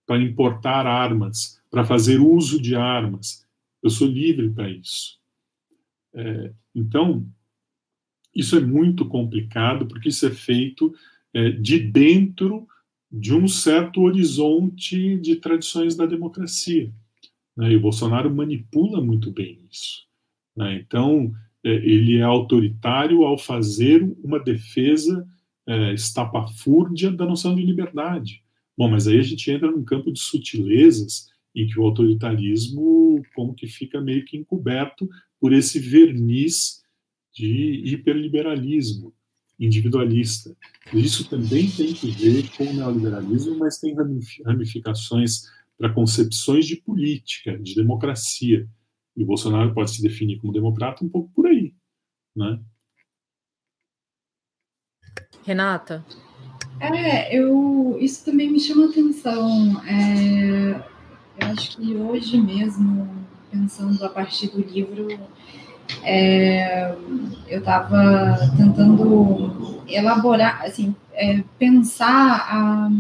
[0.07, 3.47] para importar armas, para fazer uso de armas.
[3.83, 5.19] Eu sou livre para isso.
[6.15, 7.27] É, então,
[8.35, 10.95] isso é muito complicado, porque isso é feito
[11.33, 12.67] é, de dentro
[13.11, 16.93] de um certo horizonte de tradições da democracia.
[17.57, 17.73] Né?
[17.73, 20.07] E o Bolsonaro manipula muito bem isso.
[20.57, 20.77] Né?
[20.77, 21.33] Então,
[21.65, 25.27] é, ele é autoritário ao fazer uma defesa
[25.67, 28.43] é, estapafúrdia da noção de liberdade.
[28.77, 33.55] Bom, mas aí a gente entra num campo de sutilezas em que o autoritarismo como
[33.55, 35.09] que fica meio que encoberto
[35.41, 36.83] por esse verniz
[37.33, 39.15] de hiperliberalismo
[39.59, 40.57] individualista.
[40.93, 43.95] Isso também tem que ver com o neoliberalismo, mas tem
[44.45, 45.43] ramificações
[45.77, 48.67] para concepções de política, de democracia.
[49.17, 51.75] E o Bolsonaro pode se definir como democrata um pouco por aí,
[52.35, 52.59] né?
[55.45, 56.05] Renata?
[56.81, 59.83] É, eu, isso também me chama atenção.
[59.87, 60.83] É,
[61.41, 63.09] eu acho que hoje mesmo,
[63.51, 65.09] pensando a partir do livro,
[66.03, 66.95] é,
[67.49, 72.91] eu estava tentando elaborar, assim, é, pensar a,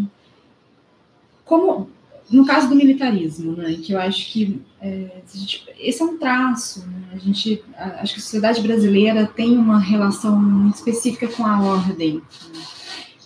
[1.45, 1.88] como
[2.30, 6.86] no caso do militarismo, né, que eu acho que é, gente, esse é um traço.
[6.86, 11.61] Né, a gente, a, acho que a sociedade brasileira tem uma relação específica com a
[11.61, 12.14] ordem.
[12.14, 12.62] Né,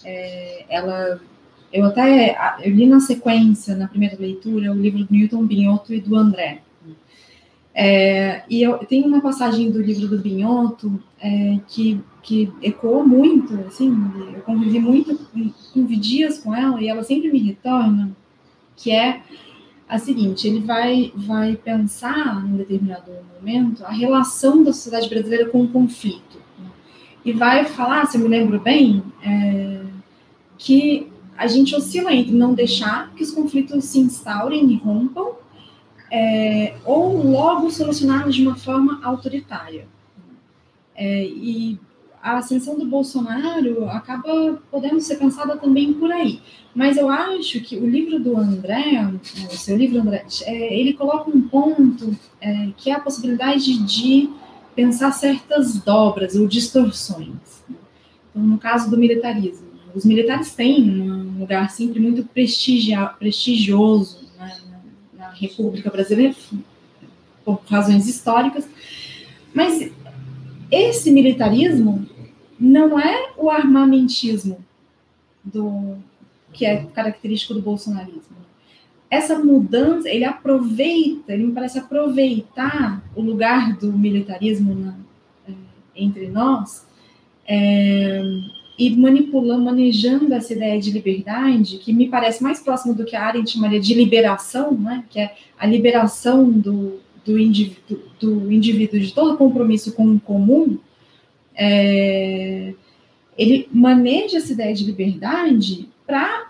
[0.04, 1.20] é, ela,
[1.74, 6.00] eu até eu li na sequência, na primeira leitura, o livro do Newton Binotto e
[6.00, 6.62] do André.
[7.74, 13.52] É, e eu tenho uma passagem do livro do Binotto é, que, que ecoou muito,
[13.66, 13.92] assim,
[14.32, 15.18] eu convivi muito,
[15.72, 18.16] convivi dias com ela e ela sempre me retorna,
[18.76, 19.22] que é
[19.88, 25.62] a seguinte, ele vai, vai pensar, em determinado momento, a relação da sociedade brasileira com
[25.62, 26.38] o conflito.
[27.24, 29.80] E vai falar, se eu me lembro bem, é,
[30.56, 35.32] que a gente oscila entre não deixar que os conflitos se instaurem e rompam,
[36.11, 39.87] é, ou logo solucioná-los de uma forma autoritária.
[40.95, 41.78] É, e
[42.22, 46.41] a ascensão do Bolsonaro acaba podendo ser pensada também por aí.
[46.74, 49.12] Mas eu acho que o livro do André,
[49.51, 54.30] o seu livro, André, é, ele coloca um ponto é, que é a possibilidade de
[54.74, 57.62] pensar certas dobras ou distorções.
[58.30, 64.57] Então, no caso do militarismo, os militares têm um lugar sempre muito prestigioso né,
[65.14, 66.34] na, na República Brasileira,
[67.45, 68.66] por razões históricas,
[69.55, 69.90] mas
[70.70, 72.07] esse militarismo
[72.59, 74.64] não é o armamentismo
[75.45, 75.99] do
[76.53, 78.34] que é característico do bolsonarismo.
[79.11, 84.97] Essa mudança, ele aproveita, ele me parece aproveitar o lugar do militarismo na,
[85.49, 85.53] é,
[85.95, 86.86] entre nós
[87.47, 88.22] é,
[88.78, 93.24] e manipulando, manejando essa ideia de liberdade, que me parece mais próximo do que a
[93.24, 99.14] Arendt chamaria de liberação, né, que é a liberação do, do, indivíduo, do indivíduo de
[99.14, 100.78] todo compromisso com o comum,
[101.54, 102.74] é,
[103.38, 106.48] ele maneja essa ideia de liberdade para,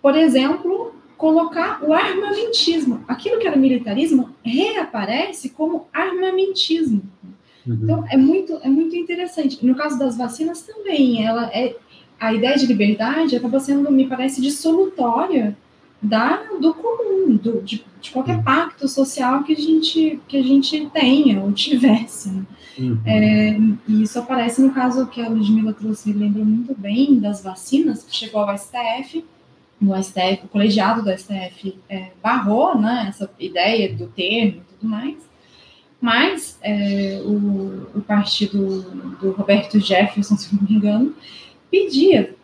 [0.00, 3.04] por exemplo, colocar o armamentismo.
[3.08, 7.02] Aquilo que era militarismo reaparece como armamentismo.
[7.68, 7.78] Uhum.
[7.82, 9.64] Então, é muito, é muito interessante.
[9.64, 11.76] No caso das vacinas também, ela é,
[12.18, 15.56] a ideia de liberdade acaba sendo, me parece, dissolutória
[16.00, 18.42] da, do comum, do, de, de qualquer uhum.
[18.42, 22.30] pacto social que a gente, que a gente tenha ou tivesse.
[22.30, 22.42] Né?
[22.78, 22.98] Uhum.
[23.04, 23.58] É,
[23.88, 28.04] e isso aparece no caso que a Ludmilla trouxe, me lembra muito bem, das vacinas,
[28.04, 29.24] que chegou ao STF,
[29.80, 34.90] no STF, o colegiado do STF é, barrou né, essa ideia do termo e tudo
[34.90, 35.16] mais,
[36.00, 38.82] mas é, o, o, partido
[39.20, 41.14] do Roberto Jefferson, se não me engano,
[41.70, 42.36] pedia,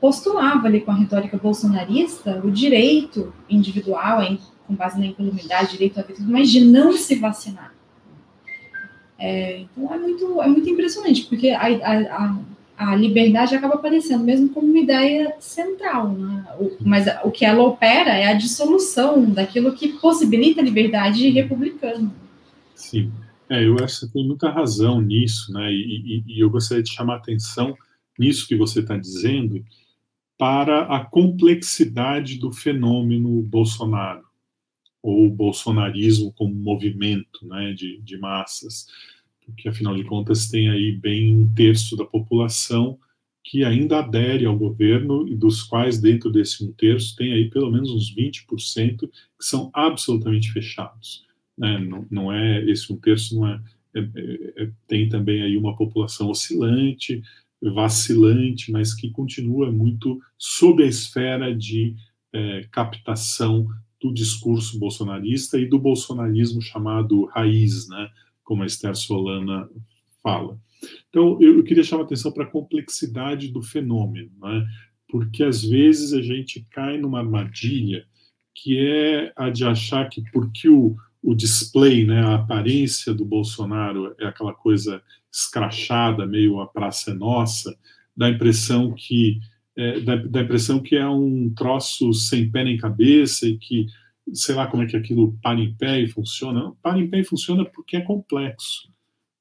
[0.00, 4.20] postulava ali com a retórica bolsonarista o direito individual,
[4.66, 7.74] com base na incolumidade, direito à vida, mas de não se vacinar.
[9.18, 12.36] É, então é muito, é muito impressionante, porque a, a,
[12.76, 16.44] a, liberdade acaba aparecendo mesmo como uma ideia central, né?
[16.58, 22.10] o, mas o que ela opera é a dissolução daquilo que possibilita a liberdade republicana.
[22.74, 23.12] Sim,
[23.48, 25.72] é, eu acho que você tem muita razão nisso, né?
[25.72, 27.76] E, e, e eu gostaria de chamar a atenção
[28.18, 29.64] nisso que você está dizendo
[30.38, 34.24] para a complexidade do fenômeno Bolsonaro
[35.02, 38.86] ou bolsonarismo como movimento né, de, de massas,
[39.44, 42.98] porque afinal de contas tem aí bem um terço da população
[43.42, 47.70] que ainda adere ao governo e dos quais dentro desse um terço tem aí pelo
[47.70, 49.10] menos uns 20% que
[49.40, 51.26] são absolutamente fechados.
[51.56, 51.78] Né?
[51.78, 53.60] Não, não, é esse um terço não é,
[53.94, 57.22] é, é, é tem também aí uma população oscilante,
[57.62, 61.94] vacilante, mas que continua muito sob a esfera de
[62.32, 63.66] é, captação
[64.00, 68.10] do discurso bolsonarista e do bolsonarismo chamado raiz, né,
[68.42, 69.68] como a Esther Solana
[70.22, 70.58] fala.
[71.08, 74.66] Então, eu, queria chamar a atenção para a complexidade do fenômeno, né,
[75.08, 78.04] porque às vezes a gente cai numa armadilha
[78.54, 84.14] que é a de achar que porque o, o display, né, a aparência do Bolsonaro
[84.20, 85.02] é aquela coisa
[85.32, 87.74] escrachada, meio a praça é nossa,
[88.14, 89.40] dá a impressão que
[89.76, 93.86] é, dá, dá, impressão que é um troço sem pé nem cabeça e que,
[94.32, 96.72] sei lá como é que aquilo para em pé e funciona.
[96.80, 98.88] Para em pé e funciona porque é complexo,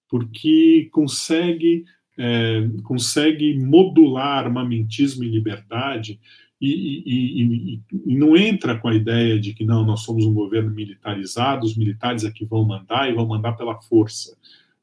[0.10, 1.84] porque consegue,
[2.18, 6.20] é, consegue modular armamentismo e liberdade
[6.66, 10.72] e, e, e, não entra com a ideia de que não, nós somos um governo
[10.72, 14.38] militarizado, os militares aqui vão mandar e vão mandar pela força.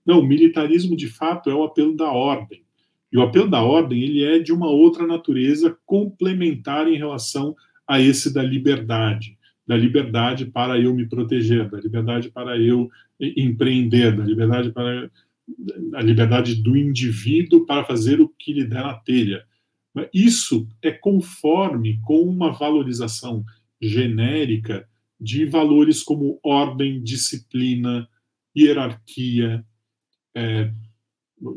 [0.05, 2.63] Não, o militarismo de fato é o apelo da ordem.
[3.11, 7.57] E o apelo da ordem ele é de uma outra natureza complementar em relação
[7.87, 14.15] a esse da liberdade, da liberdade para eu me proteger, da liberdade para eu empreender,
[14.15, 15.11] da liberdade para
[15.95, 19.45] a liberdade do indivíduo para fazer o que lhe der na telha.
[20.13, 23.45] Isso é conforme com uma valorização
[23.81, 24.89] genérica
[25.21, 28.09] de valores como ordem, disciplina,
[28.57, 29.65] hierarquia,
[30.35, 30.73] é,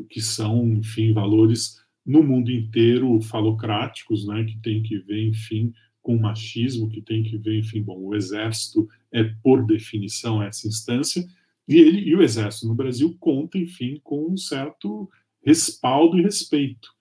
[0.08, 5.72] que são, enfim, valores no mundo inteiro falocráticos, né, que tem que ver, enfim,
[6.02, 11.26] com machismo, que tem que ver, enfim, bom, o exército é por definição essa instância,
[11.66, 15.08] e ele e o exército no Brasil conta, enfim, com um certo
[15.42, 16.93] respaldo e respeito.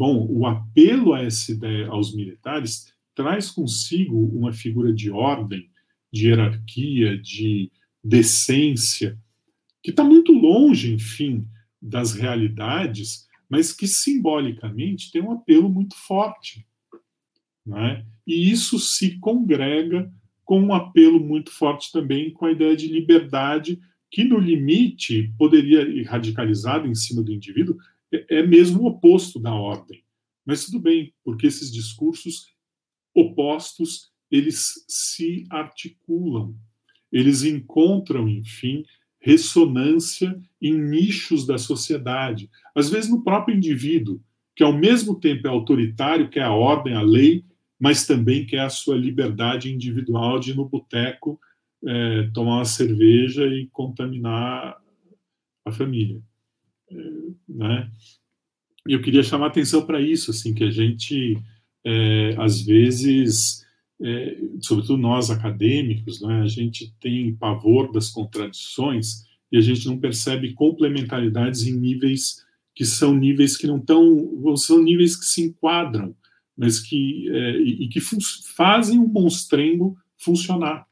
[0.00, 5.68] Bom, o apelo a essa ideia aos militares traz consigo uma figura de ordem,
[6.10, 7.70] de hierarquia, de
[8.02, 9.18] decência,
[9.82, 11.46] que está muito longe, enfim,
[11.82, 16.66] das realidades, mas que simbolicamente tem um apelo muito forte.
[17.66, 18.06] Né?
[18.26, 20.10] E isso se congrega
[20.46, 23.78] com um apelo muito forte também com a ideia de liberdade,
[24.10, 27.76] que no limite poderia ir radicalizado em cima do indivíduo,
[28.12, 30.02] é, é mesmo o oposto da ordem.
[30.44, 32.46] Mas tudo bem, porque esses discursos
[33.14, 36.54] opostos eles se articulam,
[37.10, 38.84] eles encontram, enfim,
[39.20, 44.20] ressonância em nichos da sociedade, às vezes no próprio indivíduo,
[44.54, 47.44] que ao mesmo tempo é autoritário, quer a ordem, a lei,
[47.78, 51.40] mas também quer a sua liberdade individual de ir no boteco
[51.86, 54.78] é, tomar uma cerveja e contaminar
[55.64, 56.29] a família, é,
[57.48, 57.90] né?
[58.86, 61.36] Eu queria chamar atenção para isso, assim, que a gente
[61.84, 63.64] é, às vezes
[64.02, 69.98] é, sobretudo nós acadêmicos, né, a gente tem pavor das contradições e a gente não
[69.98, 72.42] percebe complementaridades em níveis
[72.74, 76.16] que são níveis que não estão, são níveis que se enquadram,
[76.56, 78.00] mas que é, e, que
[78.56, 80.86] fazem o monstrengo funcionar.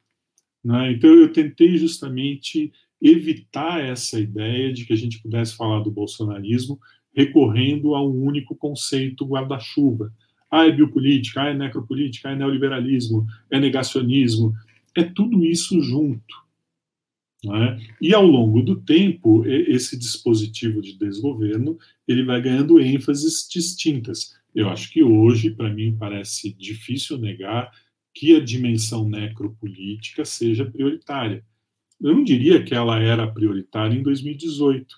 [0.62, 0.92] Né?
[0.92, 6.78] Então eu tentei justamente evitar essa ideia de que a gente pudesse falar do bolsonarismo
[7.14, 10.12] recorrendo a um único conceito guarda-chuva
[10.51, 14.55] ah, é biopolítica, ah, é necropolítica, ah, é neoliberalismo, é negacionismo.
[14.94, 16.49] É tudo isso junto.
[17.44, 17.78] É?
[18.01, 24.36] E ao longo do tempo, esse dispositivo de desgoverno ele vai ganhando ênfases distintas.
[24.53, 27.70] Eu acho que hoje, para mim, parece difícil negar
[28.12, 31.44] que a dimensão necropolítica seja prioritária.
[32.01, 34.96] Eu não diria que ela era prioritária em 2018.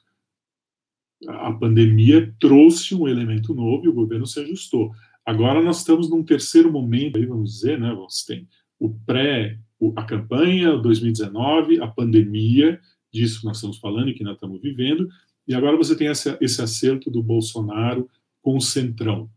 [1.29, 4.93] A pandemia trouxe um elemento novo e o governo se ajustou.
[5.25, 7.95] Agora nós estamos num terceiro momento, aí vamos dizer, né?
[7.95, 8.49] Você tem
[8.79, 9.59] o pré,
[9.97, 12.81] a campanha, 2019, a pandemia,
[13.13, 15.09] disso que nós estamos falando e que nós estamos vivendo,
[15.47, 18.09] e agora você tem esse, acerto do Bolsonaro
[18.41, 19.25] com o Centrão.
[19.25, 19.31] O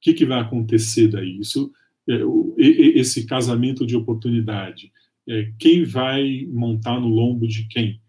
[0.00, 1.38] que, que vai acontecer daí?
[1.38, 1.70] Isso,
[2.08, 2.18] é,
[2.58, 4.92] esse casamento de oportunidade.
[5.30, 8.00] É, quem vai montar no lombo de quem?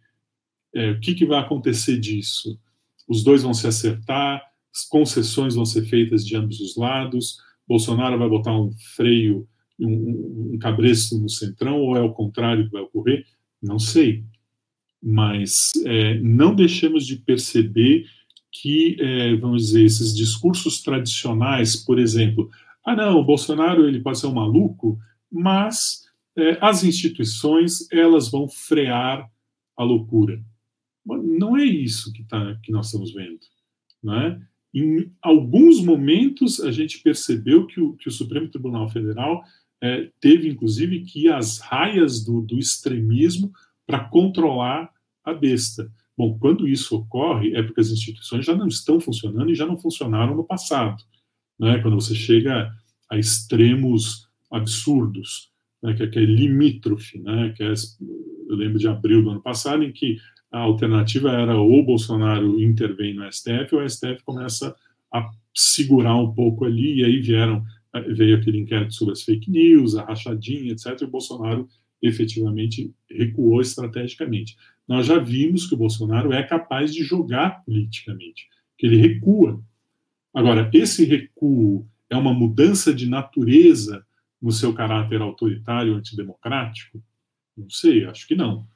[0.74, 2.59] É, o que, que vai acontecer disso?
[3.07, 4.41] Os dois vão se acertar?
[4.89, 9.47] concessões vão ser feitas de ambos os lados, Bolsonaro vai botar um freio,
[9.80, 13.26] um, um cabresto no centrão, ou é o contrário que vai ocorrer?
[13.61, 14.24] Não sei.
[15.01, 18.05] Mas é, não deixemos de perceber
[18.51, 22.49] que, é, vamos dizer, esses discursos tradicionais, por exemplo,
[22.86, 24.99] ah, não, o Bolsonaro ele pode ser um maluco,
[25.32, 26.01] mas
[26.38, 29.30] é, as instituições elas vão frear
[29.78, 30.42] a loucura.
[31.06, 33.40] Não é isso que, tá, que nós estamos vendo.
[34.04, 34.42] Não é?
[34.74, 39.44] Em alguns momentos, a gente percebeu que o, que o Supremo Tribunal Federal
[39.82, 43.52] é, teve, inclusive, que ir às raias do, do extremismo
[43.86, 44.90] para controlar
[45.24, 45.92] a besta.
[46.18, 49.78] Bom, quando isso ocorre, é porque as instituições já não estão funcionando e já não
[49.78, 51.04] funcionaram no passado.
[51.60, 51.80] Né?
[51.80, 52.72] Quando você chega
[53.10, 55.51] a extremos absurdos,
[55.82, 55.94] né?
[55.94, 57.53] que, é, que é limítrofe, né?
[57.56, 57.74] que é,
[58.49, 60.18] eu lembro de abril do ano passado, em que
[60.52, 64.76] a alternativa era ou Bolsonaro intervém no STF ou o STF começa
[65.14, 67.64] a segurar um pouco ali, e aí vieram,
[68.10, 71.68] veio aquele inquérito sobre as fake news, a rachadinha, etc., e o Bolsonaro
[72.02, 74.56] efetivamente recuou estrategicamente.
[74.88, 78.48] Nós já vimos que o Bolsonaro é capaz de jogar politicamente,
[78.78, 79.62] que ele recua.
[80.34, 84.06] Agora, esse recuo é uma mudança de natureza
[84.41, 87.03] no seu caráter autoritário antidemocrático?
[87.55, 88.61] Não sei, acho que não.
[88.61, 88.68] O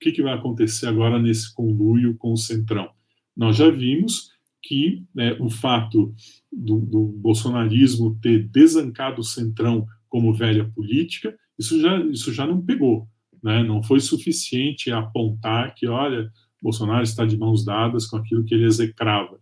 [0.00, 2.90] que, que vai acontecer agora nesse conluio com o Centrão?
[3.36, 4.30] Nós já vimos
[4.62, 6.14] que né, o fato
[6.52, 12.60] do, do, bolsonarismo ter desancado o Centrão como velha política, isso já, isso já não
[12.60, 13.08] pegou.
[13.42, 13.62] Né?
[13.62, 16.30] Não foi suficiente apontar que, olha,
[16.62, 19.40] Bolsonaro está de mãos dadas com aquilo que ele execrava.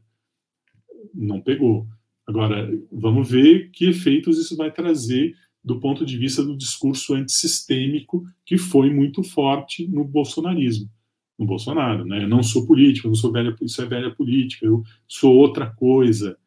[1.15, 1.87] Não pegou.
[2.27, 5.35] Agora, vamos ver que efeitos isso vai trazer
[5.67, 10.89] do ponto de vista do discurso antissistêmico que foi muito forte no bolsonarismo.
[11.37, 12.23] no Bolsonaro, né?
[12.23, 16.39] Eu não sou político, não sou velha, isso é velha política, eu sou outra coisa.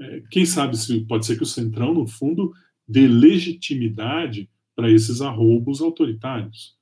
[0.00, 2.52] É, quem sabe se pode ser que o Centrão, no fundo,
[2.88, 6.74] dê legitimidade para esses arroubos autoritários,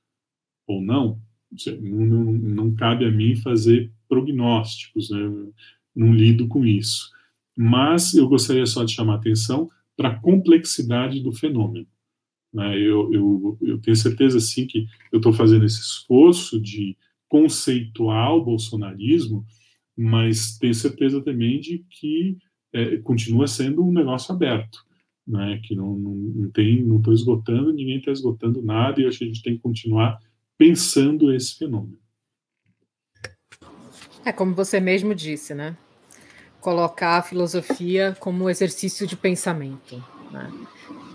[0.65, 1.19] ou não.
[1.81, 5.19] Não, não, não cabe a mim fazer prognósticos, né?
[5.95, 7.11] não lido com isso.
[7.55, 11.87] Mas eu gostaria só de chamar a atenção para a complexidade do fenômeno.
[12.53, 12.77] Né?
[12.79, 16.97] Eu, eu, eu tenho certeza, sim, que eu estou fazendo esse esforço de
[17.27, 19.45] conceituar o bolsonarismo,
[19.95, 22.37] mas tenho certeza também de que
[22.73, 24.85] é, continua sendo um negócio aberto,
[25.27, 25.59] né?
[25.63, 29.23] que não, não, não tem, não estou esgotando, ninguém está esgotando nada, e acho que
[29.25, 30.19] a gente tem que continuar
[30.57, 31.99] pensando esse fenômeno.
[34.23, 35.77] É como você mesmo disse, né?
[36.65, 40.03] Colocar a filosofia como exercício de pensamento.
[40.31, 40.51] Né?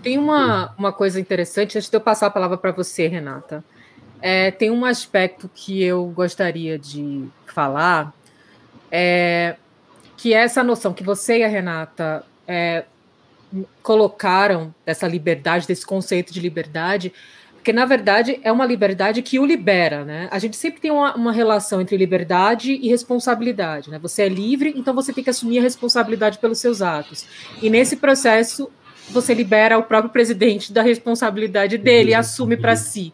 [0.01, 3.61] Tem uma, uma coisa interessante, antes de eu passar a palavra para você, Renata.
[4.21, 8.13] É, tem um aspecto que eu gostaria de falar,
[8.89, 9.57] é,
[10.15, 12.85] que é essa noção que você e a Renata é,
[13.83, 17.11] colocaram dessa liberdade, desse conceito de liberdade,
[17.61, 20.27] porque na verdade é uma liberdade que o libera, né?
[20.31, 23.99] A gente sempre tem uma, uma, relação entre liberdade e responsabilidade, né?
[23.99, 27.27] Você é livre, então você tem que assumir a responsabilidade pelos seus atos.
[27.61, 28.71] E nesse processo
[29.11, 33.13] você libera o próprio presidente da responsabilidade dele e assume para si,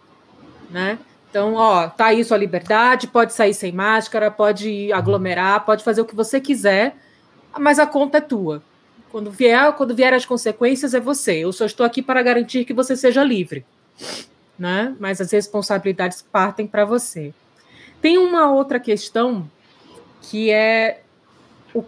[0.71, 0.97] né?
[1.29, 6.05] Então, ó, tá aí sua liberdade, pode sair sem máscara, pode aglomerar, pode fazer o
[6.05, 6.95] que você quiser,
[7.59, 8.63] mas a conta é tua.
[9.11, 11.39] Quando vier, quando vier as consequências é você.
[11.39, 13.65] Eu só estou aqui para garantir que você seja livre,
[14.57, 14.95] né?
[14.99, 17.33] Mas as responsabilidades partem para você.
[18.01, 19.49] Tem uma outra questão
[20.21, 21.01] que é
[21.73, 21.83] o,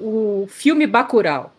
[0.00, 1.54] o filme Bacurau,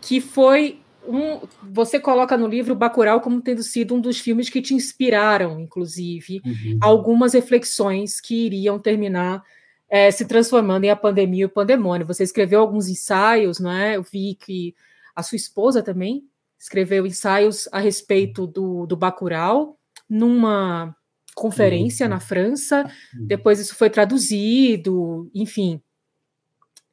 [0.00, 4.62] que foi um, você coloca no livro Bacurau como tendo sido um dos filmes que
[4.62, 6.78] te inspiraram, inclusive, uhum.
[6.80, 9.42] algumas reflexões que iriam terminar
[9.88, 12.06] é, se transformando em A Pandemia e o Pandemônio.
[12.06, 13.96] Você escreveu alguns ensaios, não é?
[13.96, 14.74] Eu vi que
[15.14, 16.24] a sua esposa também
[16.58, 19.78] escreveu ensaios a respeito do, do Bacurau
[20.14, 20.96] numa
[21.34, 22.10] conferência uhum.
[22.10, 23.26] na França, uhum.
[23.26, 25.82] depois isso foi traduzido, enfim.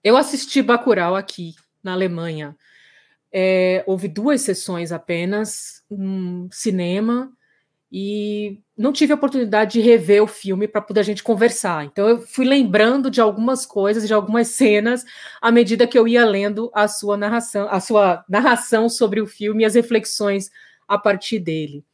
[0.03, 1.53] Eu assisti Bacurau aqui,
[1.83, 2.55] na Alemanha,
[3.31, 7.31] é, houve duas sessões apenas, um cinema,
[7.91, 11.85] e não tive a oportunidade de rever o filme para poder a gente conversar.
[11.85, 15.05] Então eu fui lembrando de algumas coisas, de algumas cenas,
[15.39, 19.61] à medida que eu ia lendo a sua narração, a sua narração sobre o filme
[19.61, 20.49] e as reflexões
[20.87, 21.85] a partir dele.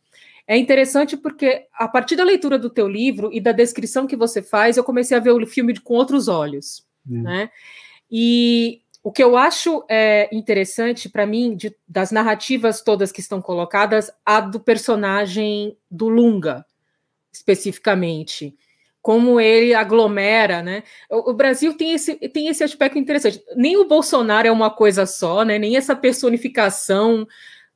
[0.47, 4.41] É interessante porque a partir da leitura do teu livro e da descrição que você
[4.41, 7.21] faz, eu comecei a ver o filme com outros olhos, hum.
[7.23, 7.49] né?
[8.09, 13.41] E o que eu acho é, interessante para mim, de, das narrativas todas que estão
[13.41, 16.65] colocadas, a do personagem do Lunga,
[17.31, 18.55] especificamente.
[19.01, 20.83] Como ele aglomera, né?
[21.09, 23.41] O, Brasil tem esse, tem esse aspecto interessante.
[23.55, 25.57] Nem o Bolsonaro é uma coisa só, né?
[25.57, 27.25] Nem essa personificação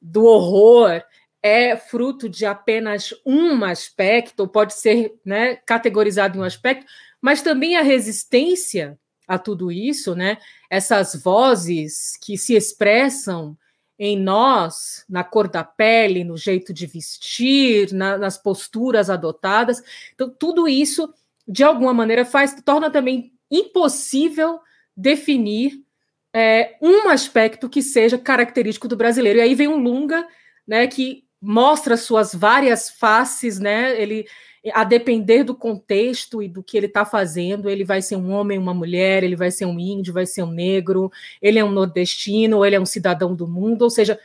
[0.01, 1.01] do horror
[1.43, 6.85] é fruto de apenas um aspecto, ou pode ser né, categorizado em um aspecto,
[7.21, 8.97] mas também a resistência
[9.27, 10.37] a tudo isso, né?
[10.69, 13.57] Essas vozes que se expressam
[13.97, 19.81] em nós, na cor da pele, no jeito de vestir, na, nas posturas adotadas.
[20.13, 21.13] Então, tudo isso,
[21.47, 24.59] de alguma maneira, faz torna também impossível
[24.97, 25.83] definir
[26.33, 29.39] é, um aspecto que seja característico do brasileiro.
[29.39, 30.27] E aí vem um Lunga,
[30.67, 33.99] né, que mostra suas várias faces, né?
[33.99, 34.25] Ele
[34.73, 38.59] a depender do contexto e do que ele está fazendo, ele vai ser um homem,
[38.59, 41.11] uma mulher, ele vai ser um índio, vai ser um negro,
[41.41, 44.19] ele é um nordestino, ele é um cidadão do mundo, ou seja,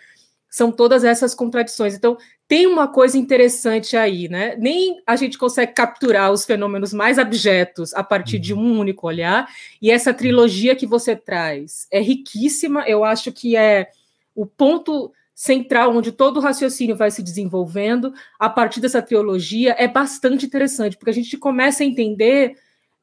[0.51, 1.95] são todas essas contradições.
[1.95, 4.55] Então, tem uma coisa interessante aí, né?
[4.59, 9.49] Nem a gente consegue capturar os fenômenos mais abjetos a partir de um único olhar,
[9.81, 13.89] e essa trilogia que você traz é riquíssima, eu acho que é
[14.35, 19.87] o ponto central, onde todo o raciocínio vai se desenvolvendo a partir dessa teologia, é
[19.87, 22.57] bastante interessante, porque a gente começa a entender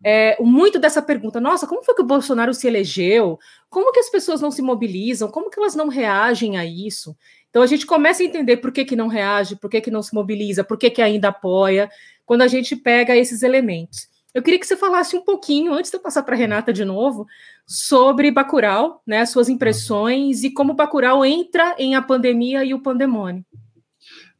[0.03, 3.37] é, muito dessa pergunta: nossa, como foi que o Bolsonaro se elegeu?
[3.69, 5.29] Como que as pessoas não se mobilizam?
[5.29, 7.15] Como que elas não reagem a isso?
[7.51, 10.01] Então a gente começa a entender por que, que não reage, por que, que não
[10.01, 11.87] se mobiliza, por que, que ainda apoia,
[12.25, 14.09] quando a gente pega esses elementos.
[14.33, 17.27] Eu queria que você falasse um pouquinho, antes de eu passar para Renata de novo,
[17.67, 23.45] sobre Bacurau, né, suas impressões e como Bacurau entra em a pandemia e o pandemônio.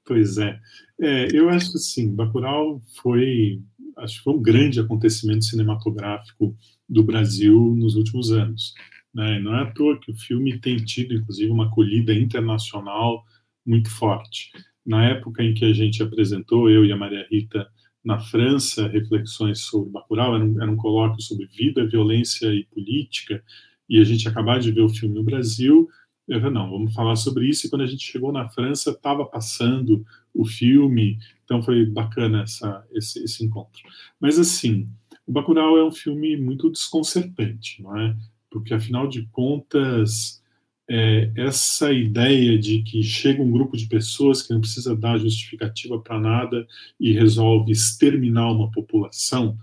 [0.04, 0.60] Pois é.
[1.00, 3.62] é eu acho que sim, Bacurau foi,
[3.98, 6.56] acho que foi um grande acontecimento cinematográfico
[6.90, 8.74] do Brasil nos últimos anos.
[9.14, 9.40] Né?
[9.40, 13.24] Não é à toa que o filme tem tido, inclusive, uma acolhida internacional
[13.66, 14.52] muito forte.
[14.86, 17.68] Na época em que a gente apresentou, eu e a Maria Rita,
[18.04, 23.44] na França reflexões sobre Bacurau, era um, era um colóquio sobre vida, violência e política,
[23.88, 25.90] e a gente acabava de ver o filme no Brasil,
[26.28, 29.26] eu falei, não, vamos falar sobre isso, e quando a gente chegou na França, estava
[29.26, 33.82] passando o filme, então foi bacana essa, esse, esse encontro.
[34.20, 34.88] Mas assim,
[35.28, 38.16] o Bacurau é um filme muito desconcertante, não é?
[38.50, 40.43] Porque, afinal de contas,
[40.90, 46.00] é, essa ideia de que chega um grupo de pessoas que não precisa dar justificativa
[46.00, 46.68] para nada
[47.00, 49.58] e resolve exterminar uma população,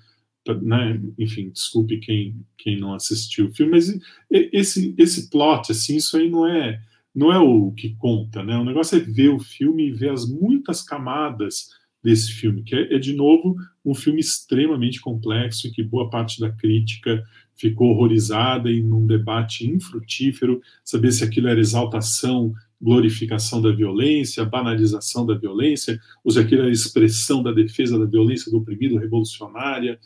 [0.63, 1.01] né?
[1.19, 3.99] enfim, desculpe quem, quem não assistiu o filme, mas
[4.31, 6.81] esse, esse plot, assim, isso aí não é
[7.13, 8.57] não é o que conta, né?
[8.57, 11.69] O negócio é ver o filme e ver as muitas camadas
[12.03, 16.41] desse filme, que é, é de novo um filme extremamente complexo e que boa parte
[16.41, 17.23] da crítica
[17.61, 25.27] ficou horrorizada e num debate infrutífero, saber se aquilo era exaltação, glorificação da violência, banalização
[25.27, 30.01] da violência, ou se aquilo era expressão da defesa da violência do oprimido, revolucionária.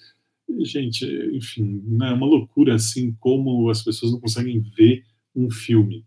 [0.62, 5.05] Gente, enfim, é uma loucura assim como as pessoas não conseguem ver
[5.35, 6.05] um filme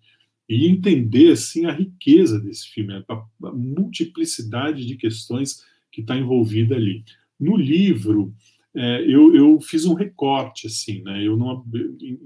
[0.49, 7.03] e entender assim a riqueza desse filme, a multiplicidade de questões que está envolvida ali.
[7.39, 8.33] No livro,
[8.77, 11.25] é, eu, eu, fiz um recorte, assim, né?
[11.25, 11.65] Eu não,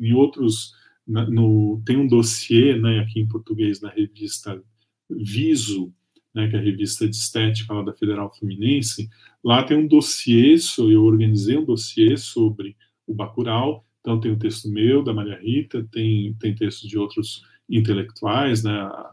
[0.02, 0.73] em outros,
[1.07, 4.61] no, tem um dossiê, né, aqui em português na revista
[5.10, 5.94] Viso,
[6.36, 9.10] né, que é a revista de estética lá da Federal Fluminense.
[9.41, 12.76] Lá tem um dossiê, eu organizei um dossiê sobre
[13.07, 13.86] o Bacurau.
[14.02, 18.73] Então tem um texto meu da Maria Rita, tem tem texto de outros intelectuais, né?
[18.73, 19.11] A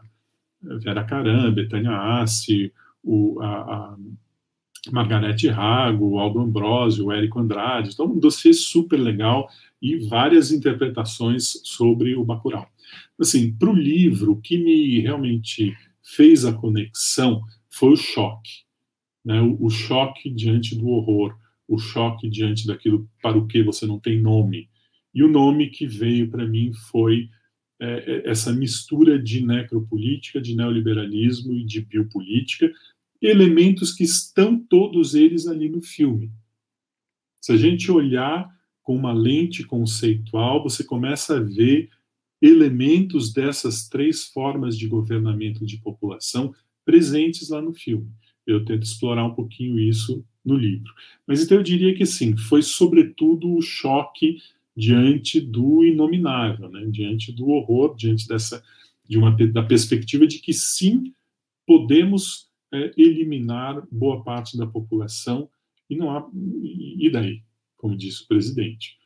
[0.83, 3.97] Vera Caram, Betânia Assi, o, a, a
[4.91, 7.89] Margarete Rago, Aldo Ambrosio, Érico Andrade.
[7.93, 9.49] Então, um dossiê super legal
[9.81, 12.67] e várias interpretações sobre o Bacurau.
[13.19, 18.63] Assim, para o livro, o que me realmente fez a conexão foi o choque.
[19.23, 19.41] Né?
[19.41, 21.35] O, o choque diante do horror,
[21.67, 24.69] o choque diante daquilo para o que você não tem nome.
[25.13, 27.29] E o nome que veio para mim foi
[27.79, 32.71] é, é essa mistura de necropolítica, de neoliberalismo e de biopolítica,
[33.21, 36.31] elementos que estão todos eles ali no filme.
[37.41, 38.49] Se a gente olhar
[38.83, 41.89] com uma lente conceitual, você começa a ver
[42.41, 46.53] elementos dessas três formas de governamento de população
[46.85, 48.09] presentes lá no filme.
[48.47, 50.91] Eu tento explorar um pouquinho isso no livro.
[51.27, 54.37] Mas então eu diria que sim, foi sobretudo o choque
[54.75, 56.85] diante do inominável, né?
[56.89, 58.63] diante do horror, diante dessa
[59.07, 61.13] de uma da perspectiva de que sim
[61.65, 65.49] podemos é, eliminar boa parte da população
[65.89, 67.41] e não há e daí,
[67.77, 68.97] como disse o presidente,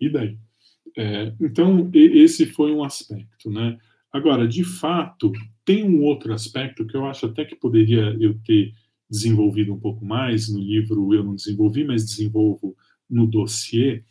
[0.00, 0.36] e daí.
[0.96, 3.78] É, então esse foi um aspecto, né?
[4.12, 5.32] Agora, de fato,
[5.64, 8.74] tem um outro aspecto que eu acho até que poderia eu ter
[9.08, 11.14] desenvolvido um pouco mais no livro.
[11.14, 12.76] Eu não desenvolvi, mas desenvolvo
[13.08, 14.02] no dossiê,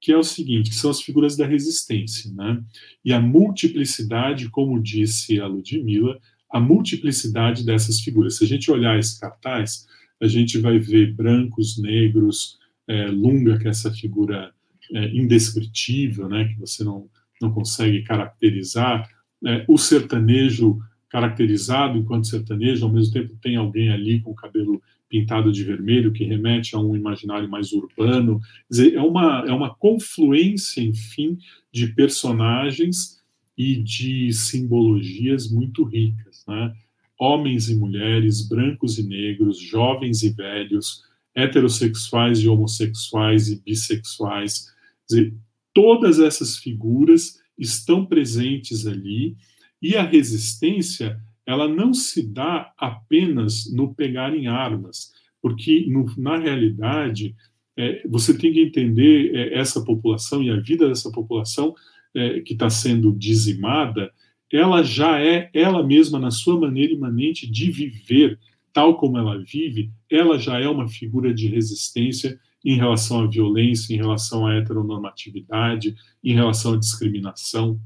[0.00, 2.62] que é o seguinte: que são as figuras da resistência, né?
[3.04, 6.20] E a multiplicidade, como disse a Ludmilla,
[6.56, 8.36] a multiplicidade dessas figuras.
[8.36, 9.86] Se a gente olhar esse cartaz,
[10.20, 12.58] a gente vai ver brancos, negros,
[12.88, 14.52] é, Lunga, que é essa figura
[14.92, 17.08] é, indescritível, né, que você não,
[17.42, 19.06] não consegue caracterizar,
[19.44, 20.78] é, o sertanejo
[21.10, 26.12] caracterizado enquanto sertanejo, ao mesmo tempo tem alguém ali com o cabelo pintado de vermelho,
[26.12, 28.40] que remete a um imaginário mais urbano.
[28.68, 31.38] Dizer, é, uma, é uma confluência, enfim,
[31.70, 33.16] de personagens
[33.56, 36.25] e de simbologias muito ricas.
[36.46, 36.74] Né?
[37.18, 41.02] Homens e mulheres, brancos e negros, jovens e velhos,
[41.34, 44.72] heterossexuais e homossexuais e bissexuais.
[45.08, 45.34] Dizer,
[45.72, 49.36] todas essas figuras estão presentes ali
[49.80, 56.38] e a resistência ela não se dá apenas no pegar em armas, porque no, na
[56.38, 57.36] realidade
[57.76, 61.74] é, você tem que entender é, essa população e a vida dessa população
[62.14, 64.10] é, que está sendo dizimada,
[64.52, 68.38] ela já é ela mesma na sua maneira imanente de viver
[68.76, 73.94] tal como ela vive, ela já é uma figura de resistência em relação à violência,
[73.94, 77.80] em relação à heteronormatividade, em relação à discriminação.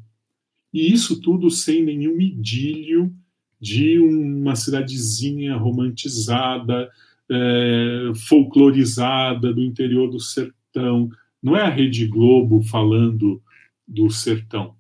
[0.74, 3.14] E isso tudo sem nenhum idílio
[3.60, 6.90] de uma cidadezinha romantizada,
[7.30, 11.08] é, folclorizada do interior do sertão.
[11.40, 13.40] Não é a Rede Globo falando
[13.86, 14.74] do sertão.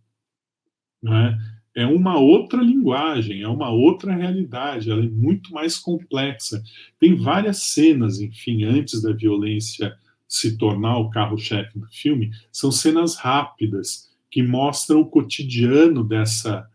[1.00, 1.38] Não é?
[1.80, 6.62] É uma outra linguagem, é uma outra realidade, ela é muito mais complexa.
[6.98, 9.96] Tem várias cenas, enfim, antes da violência
[10.28, 16.68] se tornar o carro-chefe do filme, são cenas rápidas que mostram o cotidiano dessa,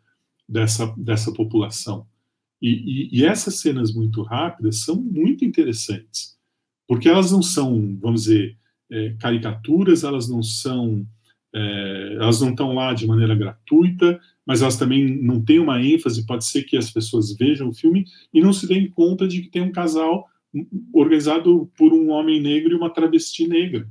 [0.50, 2.08] dessa, dessa população.
[2.60, 2.70] E,
[3.14, 6.36] e, e essas cenas muito rápidas são muito interessantes,
[6.88, 8.58] porque elas não são, vamos dizer,
[8.90, 11.06] é, caricaturas, elas não são,
[11.54, 16.26] é, elas não estão lá de maneira gratuita, mas elas também não têm uma ênfase.
[16.26, 19.50] Pode ser que as pessoas vejam o filme e não se deem conta de que
[19.50, 20.28] tem um casal
[20.94, 23.90] organizado por um homem negro e uma travesti negra,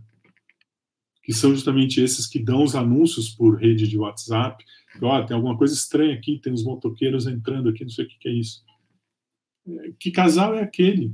[1.22, 4.64] que são justamente esses que dão os anúncios por rede de WhatsApp.
[5.02, 8.08] Ó, oh, tem alguma coisa estranha aqui, tem os motoqueiros entrando aqui, não sei o
[8.08, 8.64] que, que é isso.
[9.98, 11.12] Que casal é aquele,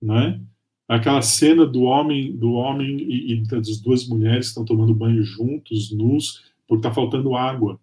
[0.00, 0.40] não é?
[0.88, 5.22] Aquela cena do homem, do homem e, e das duas mulheres que estão tomando banho
[5.22, 7.80] juntos, nus, porque está faltando água.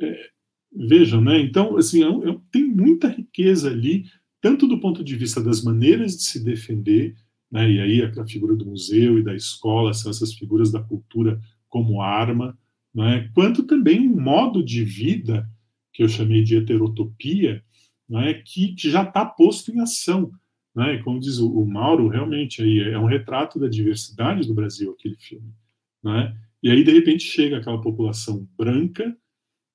[0.00, 0.30] É,
[0.72, 1.40] vejam, né?
[1.40, 4.04] Então, assim, é, é, tem muita riqueza ali
[4.44, 7.16] tanto do ponto de vista das maneiras de se defender,
[7.50, 11.40] né, e aí a, figura do museu e da escola são essas figuras da cultura
[11.66, 12.54] como arma,
[12.94, 15.48] né, quanto também um modo de vida
[15.94, 17.64] que eu chamei de heterotopia,
[18.06, 20.30] né, que, que já está posto em ação.
[20.76, 24.90] Né, como diz o, o, Mauro, realmente aí é um retrato da diversidade do Brasil,
[24.92, 25.54] aquele filme.
[26.02, 29.16] Né, e aí, de repente, chega aquela população branca,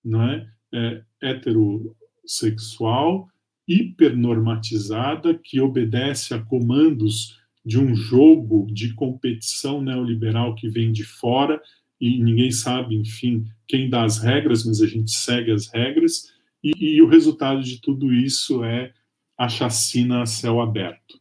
[0.04, 3.28] né, é, heterossexual,
[3.68, 11.62] hipernormatizada que obedece a comandos de um jogo de competição neoliberal que vem de fora
[12.00, 16.32] e ninguém sabe, enfim, quem dá as regras, mas a gente segue as regras,
[16.64, 18.94] e, e o resultado de tudo isso é
[19.38, 21.20] a chacina a céu aberto,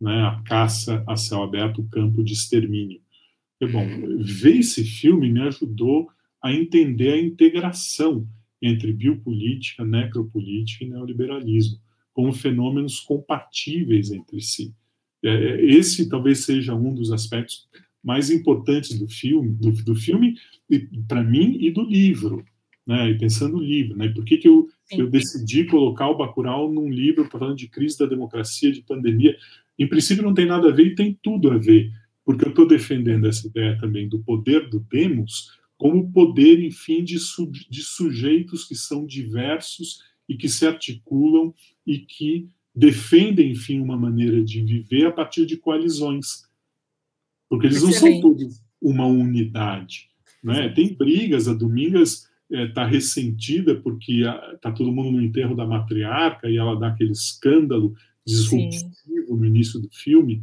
[0.00, 0.22] né?
[0.22, 3.00] a caça a céu aberto, o campo de extermínio.
[3.60, 3.86] E, bom,
[4.18, 6.08] ver esse filme me ajudou
[6.44, 8.28] a entender a integração
[8.60, 11.78] entre biopolítica, necropolítica e neoliberalismo
[12.12, 14.74] como fenômenos compatíveis entre si.
[15.24, 17.66] É, é, esse talvez seja um dos aspectos
[18.02, 20.36] mais importantes do filme, do, do filme
[21.08, 22.44] para mim e do livro,
[22.86, 23.10] né?
[23.10, 24.10] E pensando no livro, né?
[24.10, 28.04] Por que, que eu, eu decidi colocar o Bacurau num livro falando de crise da
[28.04, 29.34] democracia, de pandemia?
[29.78, 31.90] Em princípio não tem nada a ver e tem tudo a ver,
[32.22, 37.18] porque eu estou defendendo essa ideia também do poder do demos como poder, enfim, de,
[37.18, 41.52] su, de sujeitos que são diversos e que se articulam
[41.86, 46.48] e que defendem, enfim, uma maneira de viver a partir de coalizões.
[47.50, 48.22] Porque eles Excelente.
[48.22, 50.08] não são todos uma unidade.
[50.42, 50.70] Né?
[50.70, 54.22] Tem brigas, a Domingas está é, ressentida porque
[54.54, 57.94] está todo mundo no enterro da matriarca e ela dá aquele escândalo
[58.26, 59.26] disruptivo Sim.
[59.28, 60.42] no início do filme.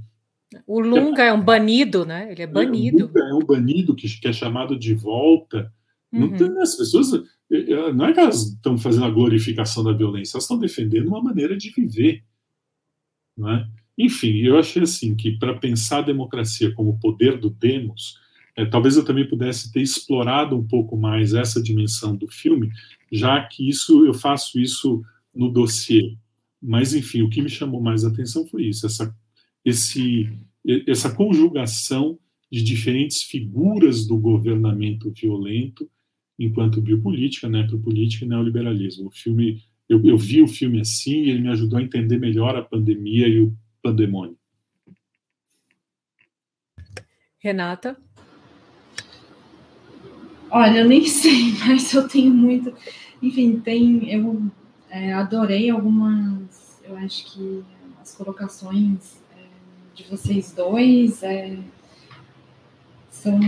[0.67, 2.31] O Lunga é, um banido, né?
[2.31, 2.99] Ele é banido.
[2.99, 5.71] É, o Lunga é um banido que, que é chamado de volta.
[6.11, 6.19] Uhum.
[6.21, 7.11] Não tem, as pessoas
[7.93, 11.57] não é que elas estão fazendo a glorificação da violência, elas estão defendendo uma maneira
[11.57, 12.23] de viver.
[13.37, 13.67] Não é?
[13.97, 18.19] Enfim, eu achei assim que para pensar a democracia como poder do demos,
[18.55, 22.69] é, talvez eu também pudesse ter explorado um pouco mais essa dimensão do filme,
[23.11, 25.03] já que isso eu faço isso
[25.33, 26.15] no dossiê.
[26.61, 29.13] Mas enfim, o que me chamou mais a atenção foi isso, essa,
[29.63, 30.29] esse,
[30.87, 32.17] essa conjugação
[32.51, 35.89] de diferentes figuras do governamento violento
[36.37, 39.07] enquanto biopolítica, necropolítica e neoliberalismo.
[39.07, 42.55] O filme, eu, eu vi o filme assim e ele me ajudou a entender melhor
[42.55, 44.37] a pandemia e o pandemônio.
[47.39, 47.97] Renata?
[50.49, 52.73] Olha, eu nem sei, mas eu tenho muito.
[53.21, 54.11] Enfim, tem.
[54.11, 54.51] Eu
[54.89, 56.81] é, adorei algumas.
[56.83, 57.63] Eu acho que
[58.01, 59.20] as colocações
[60.01, 61.57] de vocês dois é,
[63.09, 63.39] são.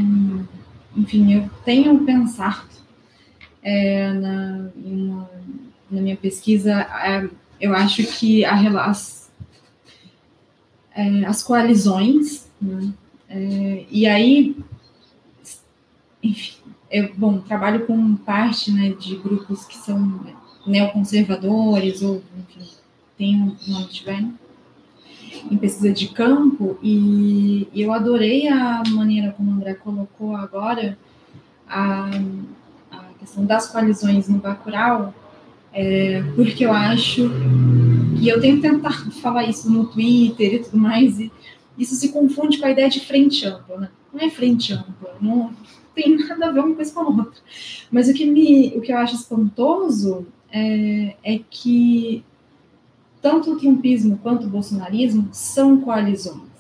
[0.96, 2.68] Enfim, eu tenho pensado
[3.64, 5.30] é, na, uma,
[5.90, 8.56] na minha pesquisa, é, eu acho que a,
[8.86, 9.32] as,
[10.94, 12.94] é, as coalizões, né,
[13.30, 14.56] é, e aí,
[16.22, 16.58] enfim,
[16.92, 20.24] eu bom, trabalho com parte né, de grupos que são
[20.68, 22.70] neoconservadores, ou enfim,
[23.18, 24.24] tem um nome tiver,
[25.50, 30.98] em pesquisa de campo, e, eu adorei a maneira como o André colocou agora
[31.68, 32.10] a,
[33.20, 35.14] questão das coalizões no Bacurau,
[35.72, 37.32] é, porque eu acho
[38.20, 41.32] que eu tenho tentado falar isso no Twitter e tudo mais, e
[41.78, 43.90] isso se confunde com a ideia de frente ampla, né?
[44.14, 45.54] Não é frente ampla, não
[45.96, 47.42] tem nada a ver uma coisa com a outra.
[47.92, 52.24] Mas o que, me, o que eu acho espantoso é, é que
[53.24, 56.52] tanto o trumpismo quanto o bolsonarismo são coalizões.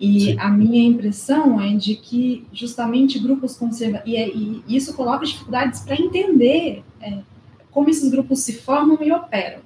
[0.00, 0.38] E Sim.
[0.38, 5.80] a minha impressão é de que justamente grupos conservadores, e, é, e, isso coloca dificuldades
[5.80, 7.18] para entender é,
[7.70, 9.60] como esses grupos se formam e operam.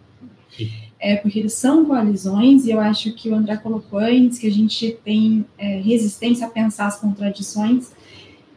[0.99, 4.53] É, porque eles são coalizões, e eu acho que o André colocou antes, que a
[4.53, 7.93] gente tem é, resistência a pensar as contradições,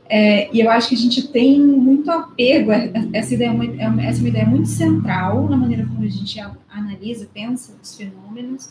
[0.09, 4.03] é, e eu acho que a gente tem muito apego, é, essa ideia é uma,
[4.03, 6.39] essa é uma ideia muito central na maneira como a gente
[6.69, 8.69] analisa, pensa os fenômenos,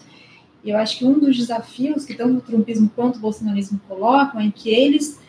[0.64, 4.40] E eu acho que um dos desafios que tanto o trumpismo quanto o bolsonarismo colocam
[4.40, 5.20] é que eles,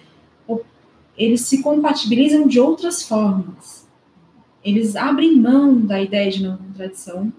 [1.17, 3.87] eles se compatibilizam de outras formas.
[4.63, 7.31] Eles abrem mão da ideia de não contradição.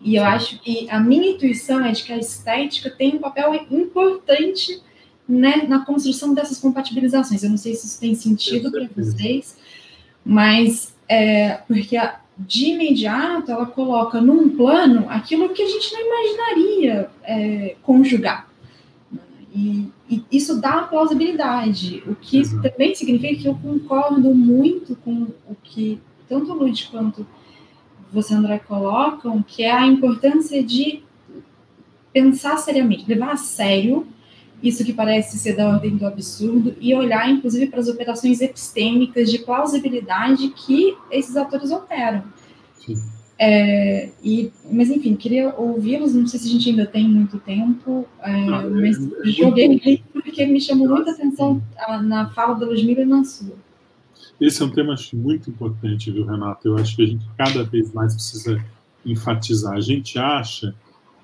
[0.00, 3.54] E eu acho que a minha intuição é de que a estética tem um papel
[3.70, 4.82] importante
[5.32, 7.42] né, na construção dessas compatibilizações.
[7.42, 9.56] Eu não sei se isso tem sentido para vocês,
[10.22, 16.00] mas é, porque a, de imediato ela coloca num plano aquilo que a gente não
[16.00, 18.46] imaginaria é, conjugar.
[19.54, 22.68] E, e, isso dá plausibilidade, o que Exato.
[22.68, 25.98] também significa que eu concordo muito com o que
[26.28, 27.26] tanto o Luiz quanto
[28.12, 31.02] você, André, colocam, que é a importância de
[32.12, 34.06] pensar seriamente, levar a sério
[34.62, 39.30] isso que parece ser da ordem do absurdo, e olhar, inclusive, para as operações epistêmicas
[39.30, 42.22] de plausibilidade que esses atores operam.
[43.38, 48.06] É, e, mas, enfim, queria ouvi-los, não sei se a gente ainda tem muito tempo,
[48.20, 50.02] é, não, mas é, joguei muito...
[50.12, 51.60] porque me chamou muita atenção
[52.04, 53.56] na fala da Ludmilla e na sua.
[54.40, 56.68] Esse é um tema muito importante, viu, Renato?
[56.68, 58.64] Eu acho que a gente cada vez mais precisa
[59.04, 59.74] enfatizar.
[59.74, 60.74] A gente acha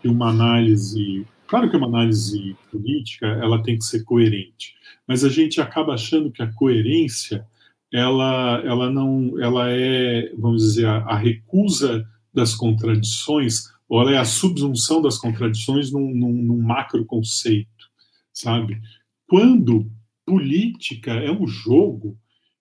[0.01, 4.75] que uma análise Claro que uma análise política ela tem que ser coerente,
[5.07, 7.45] mas a gente acaba achando que a coerência
[7.91, 14.19] ela, ela não, ela é, vamos dizer, a, a recusa das contradições ou ela é
[14.19, 17.89] a subsunção das contradições num, num, num macro conceito,
[18.31, 18.79] sabe?
[19.27, 19.91] Quando
[20.27, 22.15] política é um jogo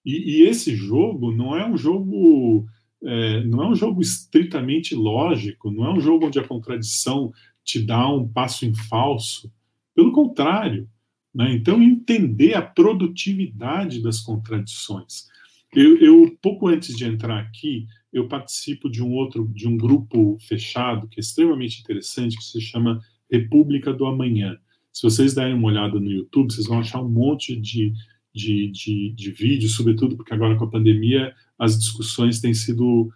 [0.06, 2.66] e, e esse jogo não é um jogo
[3.04, 7.34] é, não é um jogo estritamente lógico, não é um jogo onde a contradição
[7.68, 9.52] te dá um passo em falso.
[9.94, 10.90] Pelo contrário.
[11.36, 11.54] Né?
[11.54, 15.28] Então, entender a produtividade das contradições.
[15.76, 20.38] Eu, eu, pouco antes de entrar aqui, eu participo de um outro, de um grupo
[20.40, 24.58] fechado que é extremamente interessante, que se chama República do Amanhã.
[24.94, 27.94] Se vocês derem uma olhada no YouTube, vocês vão achar um monte de,
[28.34, 33.12] de, de, de vídeos, sobretudo porque agora com a pandemia as discussões têm sido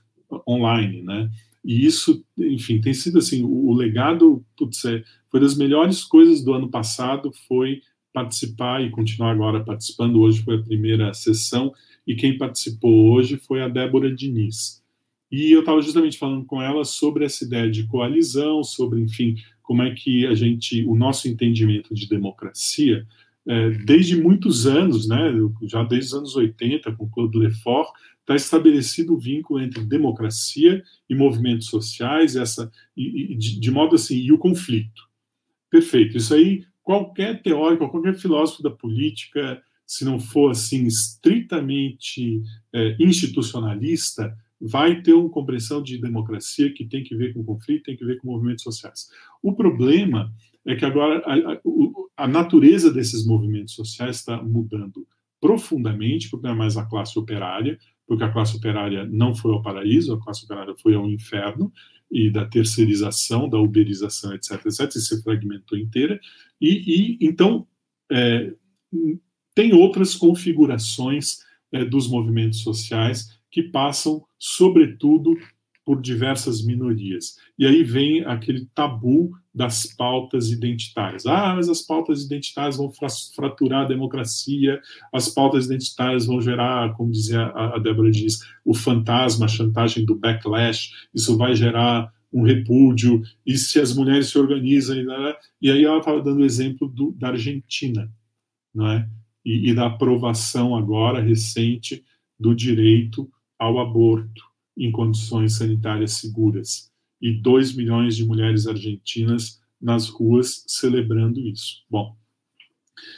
[0.48, 1.32] online, né?
[1.64, 6.44] E isso, enfim, tem sido assim, o, o legado, putz, é, foi das melhores coisas
[6.44, 7.82] do ano passado, foi
[8.14, 10.20] participar e continuar agora participando.
[10.20, 11.72] Hoje foi a primeira sessão
[12.06, 14.82] e quem participou hoje foi a Débora Diniz.
[15.32, 19.82] E eu estava justamente falando com ela sobre essa ideia de coalizão, sobre, enfim, como
[19.82, 23.08] é que a gente, o nosso entendimento de democracia,
[23.48, 25.32] é, desde muitos anos, né,
[25.64, 27.90] já desde os anos 80, com Claude Lefort,
[28.36, 33.96] está estabelecido o vínculo entre democracia e movimentos sociais, essa, e, e de, de, modo
[33.96, 35.10] assim, e o conflito.
[35.70, 36.18] Perfeito.
[36.18, 42.42] Isso aí, qualquer teórico, qualquer filósofo da política, se não for assim estritamente
[42.74, 47.98] é, institucionalista, vai ter uma compreensão de democracia que tem que ver com conflito, tem
[47.98, 49.10] que ver com movimentos sociais.
[49.42, 50.32] O problema
[50.66, 51.62] é que agora a, a,
[52.18, 55.08] a natureza desses movimentos sociais está mudando
[55.42, 57.80] profundamente, porque não é mais a classe operária,
[58.12, 61.72] porque a classe operária não foi ao paraíso, a classe operária foi ao inferno,
[62.12, 66.20] e da terceirização, da uberização, etc., etc., e se fragmentou inteira.
[66.60, 67.66] E, e então,
[68.12, 68.54] é,
[69.56, 71.38] tem outras configurações
[71.72, 75.38] é, dos movimentos sociais que passam, sobretudo,
[75.86, 77.38] por diversas minorias.
[77.58, 81.26] E aí vem aquele tabu das pautas identitárias.
[81.26, 82.92] Ah, mas as pautas identitárias vão
[83.36, 84.80] fraturar a democracia,
[85.12, 90.16] as pautas identitárias vão gerar, como dizia a Débora diz, o fantasma, a chantagem do
[90.16, 95.06] backlash, isso vai gerar um repúdio, e se as mulheres se organizam, e,
[95.62, 98.10] e aí ela estava dando o exemplo do, da Argentina,
[98.74, 99.10] não é?
[99.44, 102.06] E, e da aprovação agora recente
[102.40, 103.30] do direito
[103.60, 106.92] ao aborto em condições sanitárias seguras
[107.22, 111.84] e 2 milhões de mulheres argentinas nas ruas celebrando isso.
[111.90, 112.16] Bom,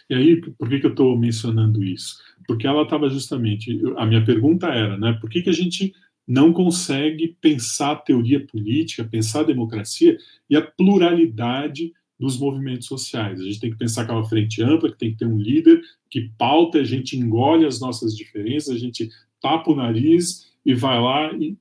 [0.09, 2.17] e aí, por que, que eu estou mencionando isso?
[2.47, 3.81] Porque ela estava justamente.
[3.97, 5.13] A minha pergunta era, né?
[5.13, 5.93] Por que, que a gente
[6.27, 10.17] não consegue pensar teoria política, pensar democracia
[10.49, 13.39] e a pluralidade dos movimentos sociais?
[13.39, 16.29] A gente tem que pensar aquela frente ampla, que tem que ter um líder que
[16.37, 19.09] pauta, a gente engole as nossas diferenças, a gente
[19.41, 21.57] tapa o nariz e vai lá e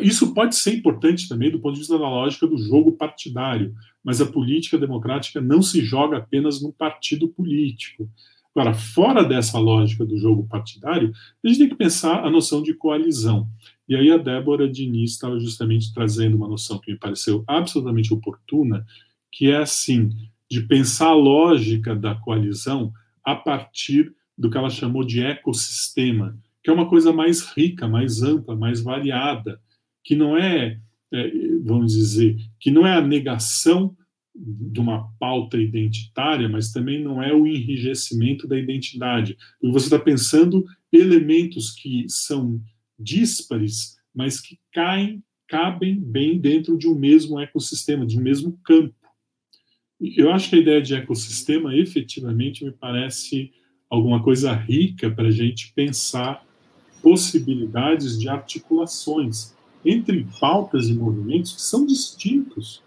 [0.00, 4.20] isso pode ser importante também do ponto de vista da lógica do jogo partidário, mas
[4.20, 8.08] a política democrática não se joga apenas no partido político.
[8.54, 11.12] Agora, fora dessa lógica do jogo partidário,
[11.44, 13.46] a gente tem que pensar a noção de coalizão.
[13.86, 18.86] E aí a Débora Diniz estava justamente trazendo uma noção que me pareceu absolutamente oportuna,
[19.30, 20.10] que é assim,
[20.50, 26.70] de pensar a lógica da coalizão a partir do que ela chamou de ecossistema, que
[26.70, 29.60] é uma coisa mais rica, mais ampla, mais variada,
[30.02, 30.80] que não é,
[31.12, 31.30] é,
[31.62, 33.96] vamos dizer, que não é a negação
[34.34, 39.38] de uma pauta identitária, mas também não é o enrijecimento da identidade.
[39.60, 42.60] Porque você está pensando elementos que são
[42.98, 48.92] díspares, mas que caem, cabem bem dentro de um mesmo ecossistema, de um mesmo campo.
[50.00, 53.52] Eu acho que a ideia de ecossistema efetivamente me parece
[53.88, 56.44] alguma coisa rica para a gente pensar
[57.06, 59.54] possibilidades de articulações
[59.84, 62.82] entre pautas e movimentos que são distintos,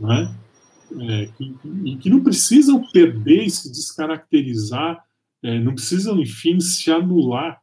[0.00, 0.34] não é?
[0.98, 1.54] é que,
[1.84, 5.00] e que não precisam perder e se descaracterizar,
[5.44, 7.62] é, não precisam, enfim, se anular.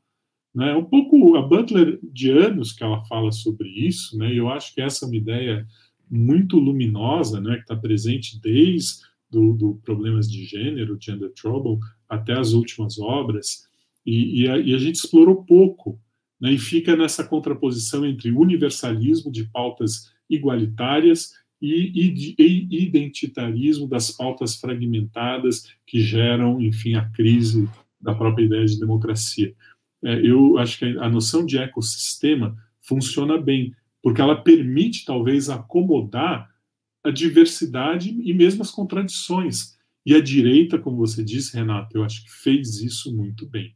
[0.55, 0.73] Né?
[0.73, 4.33] Um pouco a Butler de anos que ela fala sobre isso, né?
[4.33, 5.67] eu acho que essa é uma ideia
[6.09, 7.55] muito luminosa, né?
[7.55, 8.99] que está presente desde
[9.29, 11.77] do, do, problemas de gênero, gender trouble,
[12.07, 13.67] até as últimas obras,
[14.05, 15.99] e, e, a, e a, gente explorou pouco,
[16.39, 16.51] né?
[16.51, 21.31] e fica nessa contraposição entre universalismo de pautas igualitárias
[21.61, 27.69] e, e, identitarismo das pautas fragmentadas que geram, enfim, a crise
[28.01, 29.55] da própria ideia de democracia.
[30.03, 36.49] É, eu acho que a noção de ecossistema funciona bem, porque ela permite, talvez, acomodar
[37.03, 39.77] a diversidade e mesmo as contradições.
[40.05, 43.73] E a direita, como você disse, Renato, eu acho que fez isso muito bem.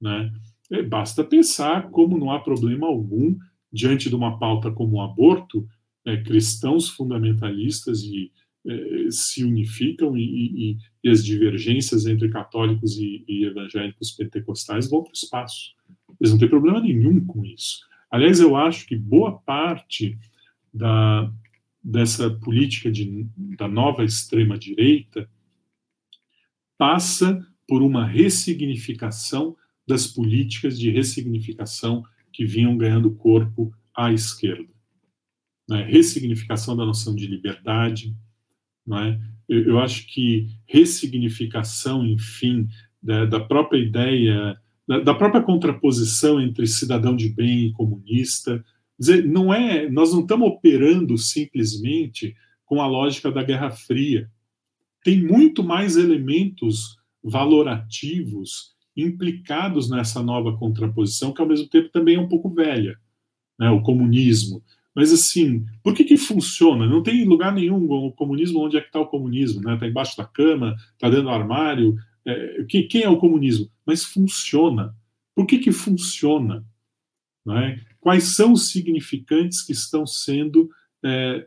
[0.00, 0.32] Né?
[0.70, 3.36] É, basta pensar como não há problema algum
[3.72, 5.66] diante de uma pauta como o aborto,
[6.04, 8.32] é, cristãos fundamentalistas e,
[8.66, 15.02] é, se unificam e, e, e, as divergências entre católicos e, e evangélicos pentecostais vão
[15.02, 15.74] para o espaço.
[16.20, 17.80] Eles não têm problema nenhum com isso.
[18.10, 20.16] Aliás, eu acho que boa parte
[20.72, 21.30] da,
[21.82, 23.26] dessa política de,
[23.56, 25.28] da nova extrema-direita
[26.76, 29.56] passa por uma ressignificação
[29.88, 34.78] das políticas de ressignificação que vinham ganhando corpo à esquerda
[35.68, 38.16] né, ressignificação da noção de liberdade.
[38.86, 39.20] Né?
[39.48, 42.66] Eu, eu, acho que ressignificação, enfim,
[43.02, 48.64] da, da própria ideia, da, da, própria contraposição entre cidadão de bem e comunista.
[48.98, 52.34] Dizer, não é, nós não estamos operando simplesmente
[52.64, 54.30] com a lógica da Guerra Fria.
[55.04, 62.20] Tem muito mais elementos valorativos implicados nessa nova contraposição, que ao mesmo tempo também é
[62.20, 62.98] um pouco velha.
[63.58, 63.70] Né?
[63.70, 64.62] O comunismo,
[64.98, 66.84] mas assim, por que que funciona?
[66.84, 69.60] Não tem lugar nenhum o comunismo, onde é que está o comunismo?
[69.60, 69.78] Está né?
[69.78, 71.96] Tá embaixo da cama, está dentro do armário.
[72.26, 73.70] É, quem é o comunismo?
[73.86, 74.92] Mas funciona.
[75.36, 76.64] Por que que funciona?
[77.48, 77.78] É?
[78.00, 80.68] Quais são os significantes que estão sendo,
[81.04, 81.46] é,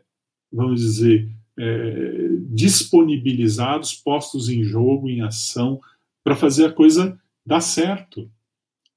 [0.50, 5.78] vamos dizer, é, disponibilizados, postos em jogo, em ação,
[6.24, 8.30] para fazer a coisa dar certo?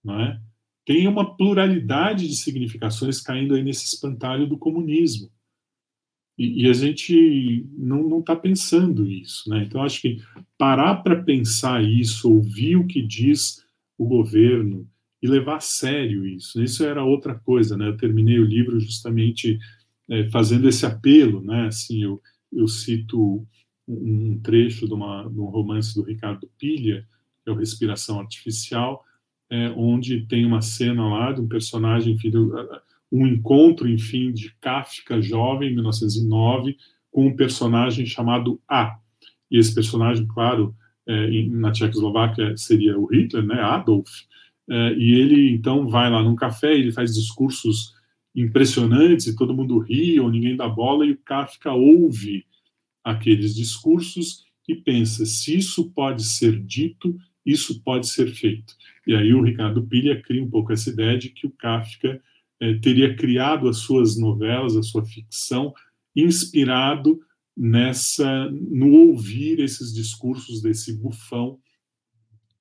[0.03, 0.39] Não é?
[0.85, 5.31] tem uma pluralidade de significações caindo aí nesse espantalho do comunismo.
[6.37, 9.49] E, e a gente não está pensando isso.
[9.49, 9.63] Né?
[9.63, 10.21] Então, acho que
[10.57, 13.65] parar para pensar isso, ouvir o que diz
[13.97, 14.87] o governo
[15.21, 16.61] e levar a sério isso.
[16.61, 17.75] Isso era outra coisa.
[17.75, 17.87] Né?
[17.87, 19.57] Eu terminei o livro justamente
[20.09, 21.41] é, fazendo esse apelo.
[21.41, 21.65] Né?
[21.67, 22.21] Assim, eu,
[22.53, 23.47] eu cito
[23.87, 27.07] um trecho de, uma, de um romance do Ricardo Pilha,
[27.49, 29.03] é o Respiração Artificial,
[29.49, 32.31] é, onde tem uma cena lá de um personagem, enfim,
[33.11, 36.77] um encontro, enfim, de Kafka jovem, em 1909,
[37.11, 38.97] com um personagem chamado A.
[39.49, 40.75] E esse personagem, claro,
[41.07, 44.09] é, na Tchecoslováquia seria o Hitler, né, Adolf,
[44.67, 47.93] é, e ele então vai lá num café, ele faz discursos
[48.35, 52.45] impressionantes e todo mundo ri ou ninguém dá bola e o Kafka ouve
[53.03, 57.15] aqueles discursos e pensa se isso pode ser dito,
[57.45, 58.75] isso pode ser feito.
[59.05, 62.19] E aí o Ricardo Pilha cria um pouco essa ideia de que o Kafka
[62.59, 65.73] eh, teria criado as suas novelas, a sua ficção,
[66.15, 67.19] inspirado
[67.55, 71.59] nessa no ouvir esses discursos desse bufão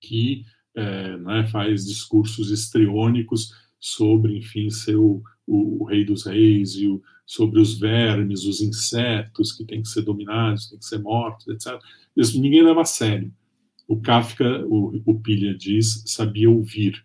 [0.00, 0.44] que
[0.76, 6.86] é, né, faz discursos estriônicos sobre, enfim, ser o, o, o rei dos reis e
[6.86, 11.48] o, sobre os vermes, os insetos que têm que ser dominados, têm que ser mortos,
[11.48, 11.80] etc.
[12.16, 13.32] Isso ninguém leva a sério
[13.86, 17.04] o Kafka, o, o Pilha diz, sabia ouvir.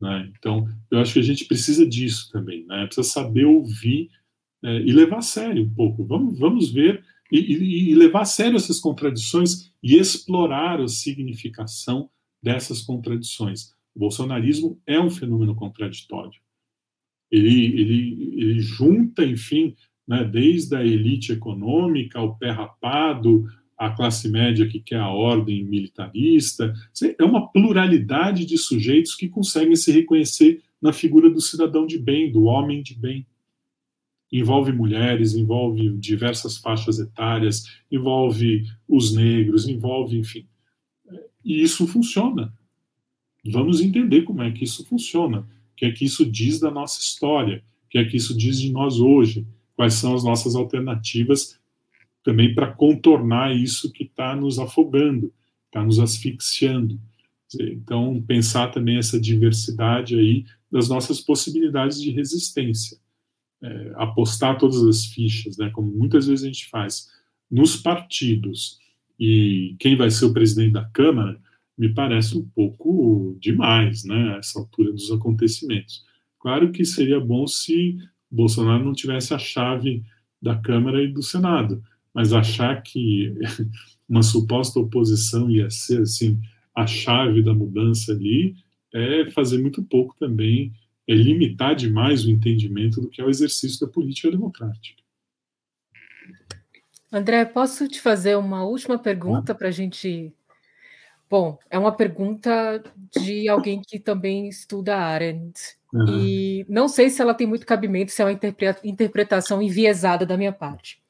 [0.00, 0.32] Né?
[0.38, 2.86] Então, eu acho que a gente precisa disso também, né?
[2.86, 4.10] precisa saber ouvir
[4.62, 6.04] é, e levar a sério um pouco.
[6.04, 12.08] Vamos, vamos ver e, e, e, levar a sério essas contradições e explorar a significação
[12.42, 13.74] dessas contradições.
[13.94, 16.38] O bolsonarismo é um fenômeno contraditório.
[17.30, 19.74] Ele, ele, ele junta, enfim,
[20.06, 23.46] né, desde a elite econômica, ao pé rapado,
[23.76, 26.72] a classe média que quer a ordem militarista.
[27.18, 32.30] É uma pluralidade de sujeitos que conseguem se reconhecer na figura do cidadão de bem,
[32.30, 33.26] do homem de bem.
[34.32, 40.46] envolve mulheres, envolve diversas faixas etárias, envolve os negros, envolve, enfim.
[41.44, 42.52] E isso funciona.
[43.46, 47.00] Vamos entender como é que isso funciona, o que é que isso diz da nossa
[47.00, 49.46] história, o que é que isso diz de nós hoje,
[49.76, 51.60] quais são as nossas alternativas
[52.24, 55.32] também para contornar isso que está nos afogando,
[55.66, 56.98] está nos asfixiando.
[57.60, 62.98] Então, pensar também essa diversidade aí das nossas possibilidades de resistência.
[63.62, 67.08] É, apostar todas as fichas, né, como muitas vezes a gente faz,
[67.50, 68.78] nos partidos
[69.18, 71.40] e quem vai ser o presidente da Câmara,
[71.78, 76.04] me parece um pouco demais, né, essa altura dos acontecimentos.
[76.40, 77.96] Claro que seria bom se
[78.30, 80.02] Bolsonaro não tivesse a chave
[80.42, 81.82] da Câmara e do Senado,
[82.14, 83.34] mas achar que
[84.08, 86.40] uma suposta oposição ia ser assim
[86.74, 88.56] a chave da mudança ali
[88.92, 90.72] é fazer muito pouco também,
[91.08, 95.02] é limitar demais o entendimento do que é o exercício da política democrática.
[97.12, 99.54] André, posso te fazer uma última pergunta ah.
[99.54, 100.32] para a gente.
[101.30, 102.82] Bom, é uma pergunta
[103.16, 105.76] de alguém que também estuda Arendt.
[105.92, 106.18] Uhum.
[106.18, 108.38] E não sei se ela tem muito cabimento, se é uma
[108.82, 111.00] interpretação enviesada da minha parte.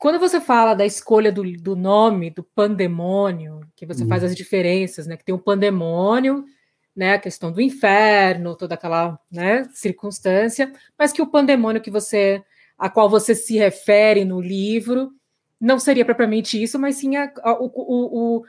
[0.00, 4.08] Quando você fala da escolha do, do nome, do pandemônio, que você uhum.
[4.08, 5.14] faz as diferenças, né?
[5.14, 6.42] Que tem o pandemônio,
[6.96, 7.12] né?
[7.12, 12.42] A questão do inferno, toda aquela né, circunstância, mas que o pandemônio que você,
[12.78, 15.12] a qual você se refere no livro,
[15.60, 18.44] não seria propriamente isso, mas sim a, a, o, o,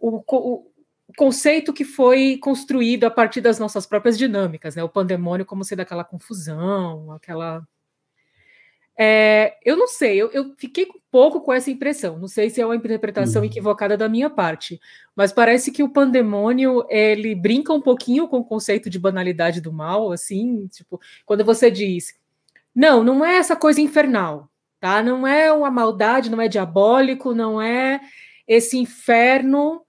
[0.00, 0.72] o, o,
[1.14, 4.82] conceito que foi construído a partir das nossas próprias dinâmicas, né?
[4.82, 7.62] O pandemônio como sendo aquela confusão, aquela
[8.96, 12.18] é, eu não sei, eu, eu, fiquei um pouco com essa impressão.
[12.18, 13.48] Não sei se é uma interpretação uhum.
[13.48, 14.80] equivocada da minha parte,
[15.16, 19.72] mas parece que o pandemônio ele brinca um pouquinho com o conceito de banalidade do
[19.72, 22.14] mal, assim, tipo, quando você diz,
[22.74, 24.48] não, não é essa coisa infernal,
[24.78, 25.02] tá?
[25.02, 28.00] Não é uma maldade, não é diabólico, não é
[28.46, 29.82] esse inferno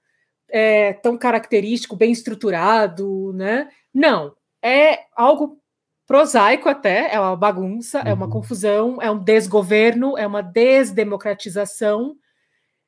[0.49, 3.69] é, tão característico, bem estruturado, né?
[3.93, 5.59] Não, é algo
[6.07, 8.07] prosaico até, é uma bagunça, uhum.
[8.07, 8.31] é uma uhum.
[8.31, 12.15] confusão, é um desgoverno, é uma desdemocratização,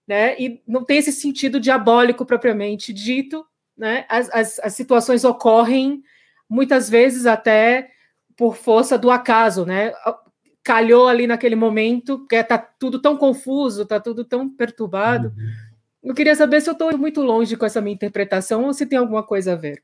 [0.07, 0.39] né?
[0.39, 3.45] E não tem esse sentido diabólico propriamente dito,
[3.76, 4.06] né?
[4.07, 6.02] As, as, as situações ocorrem
[6.49, 7.89] muitas vezes até
[8.35, 9.91] por força do acaso, né?
[10.64, 15.30] Calhou ali naquele momento, porque tá tudo tão confuso, tá tudo tão perturbado.
[15.30, 16.10] Uhum.
[16.10, 18.98] Eu queria saber se eu estou muito longe com essa minha interpretação ou se tem
[18.98, 19.81] alguma coisa a ver.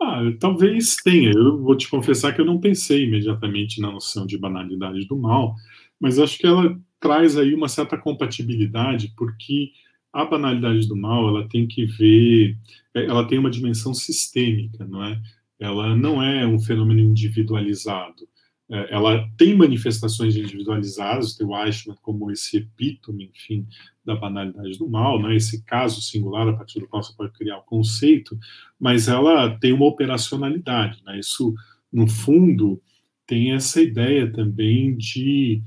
[0.00, 1.30] Ah, talvez tenha.
[1.32, 5.54] Eu vou te confessar que eu não pensei imediatamente na noção de banalidade do mal,
[6.00, 9.70] mas acho que ela traz aí uma certa compatibilidade, porque
[10.12, 12.56] a banalidade do mal ela tem que ver,
[12.94, 15.20] é, ela tem uma dimensão sistêmica, não é?
[15.60, 18.28] Ela não é um fenômeno individualizado.
[18.70, 23.66] É, ela tem manifestações individualizadas, tem o Eichmann como esse epítome, enfim,
[24.04, 27.58] da banalidade do mal, né, esse caso singular a partir do qual você pode criar
[27.58, 28.38] o conceito,
[28.78, 31.02] mas ela tem uma operacionalidade.
[31.04, 31.54] Né, isso,
[31.90, 32.80] no fundo,
[33.26, 35.62] tem essa ideia também de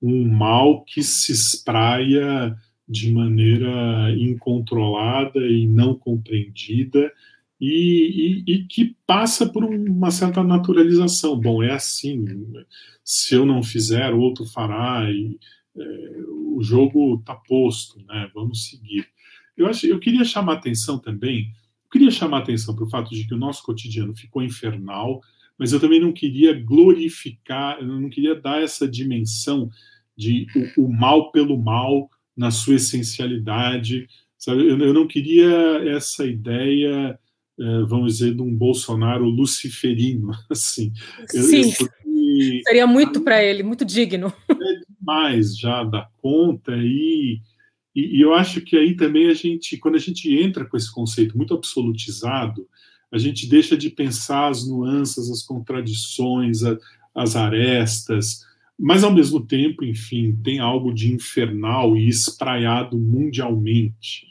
[0.00, 2.56] um mal que se espraia
[2.88, 7.12] de maneira incontrolada e não compreendida
[7.60, 11.38] e, e, e, que passa por uma certa naturalização.
[11.38, 12.24] Bom, é assim,
[13.02, 15.38] se eu não fizer, outro fará, e
[15.76, 18.30] é, o jogo está posto, né?
[18.34, 19.06] vamos seguir.
[19.56, 21.52] Eu, acho, eu queria chamar atenção também,
[21.84, 25.20] eu queria chamar atenção para o fato de que o nosso cotidiano ficou infernal,
[25.58, 29.68] mas eu também não queria glorificar, eu não queria dar essa dimensão
[30.16, 34.06] de o, o mal pelo mal na sua essencialidade,
[34.36, 34.68] sabe?
[34.68, 35.50] Eu, eu não queria
[35.88, 37.18] essa ideia
[37.88, 40.92] vamos dizer, de um Bolsonaro luciferino, assim.
[41.28, 44.32] Sim, eu, porque, seria muito para ele, muito digno.
[44.50, 44.54] É
[44.98, 47.40] demais já da conta e,
[47.94, 50.92] e, e, eu acho que aí também a gente, quando a gente entra com esse
[50.92, 52.68] conceito muito absolutizado,
[53.10, 56.76] a gente deixa de pensar as nuances, as contradições, a,
[57.14, 58.46] as arestas,
[58.78, 64.28] mas ao mesmo tempo, enfim, tem algo de infernal e espraiado mundialmente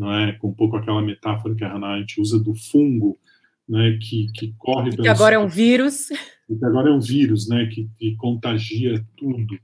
[0.00, 0.32] não é?
[0.32, 3.18] Com um pouco aquela metáfora que a Hannah usa do fungo,
[3.68, 3.98] né?
[4.00, 4.96] Que, que corre.
[4.96, 6.08] Que agora é um vírus.
[6.50, 7.66] Que agora é um vírus, né?
[7.66, 9.56] Que, que contagia tudo.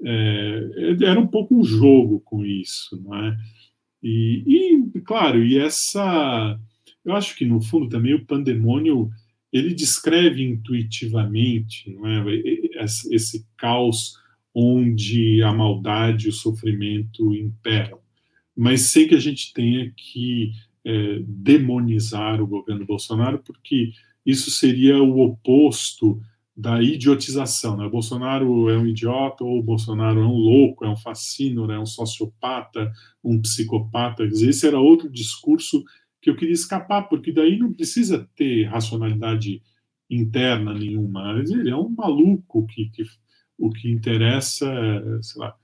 [0.00, 3.36] É, era um pouco um jogo com isso, não é?
[4.00, 4.44] E,
[4.94, 6.56] e, claro, e essa,
[7.04, 9.10] eu acho que no fundo também o pandemônio
[9.52, 12.36] ele descreve intuitivamente, não é?
[12.84, 14.12] Esse, esse caos
[14.54, 17.98] onde a maldade e o sofrimento imperam
[18.58, 20.50] mas sem que a gente tenha que
[20.84, 23.92] é, demonizar o governo Bolsonaro, porque
[24.26, 26.20] isso seria o oposto
[26.56, 27.88] da idiotização, né?
[27.88, 32.90] Bolsonaro é um idiota, ou Bolsonaro é um louco, é um fascínio, é um sociopata,
[33.22, 34.24] um psicopata.
[34.24, 35.84] Esse era outro discurso
[36.20, 39.62] que eu queria escapar, porque daí não precisa ter racionalidade
[40.10, 41.38] interna nenhuma.
[41.38, 43.04] Ele é um maluco que, que
[43.56, 44.66] o que interessa,
[45.22, 45.54] sei lá,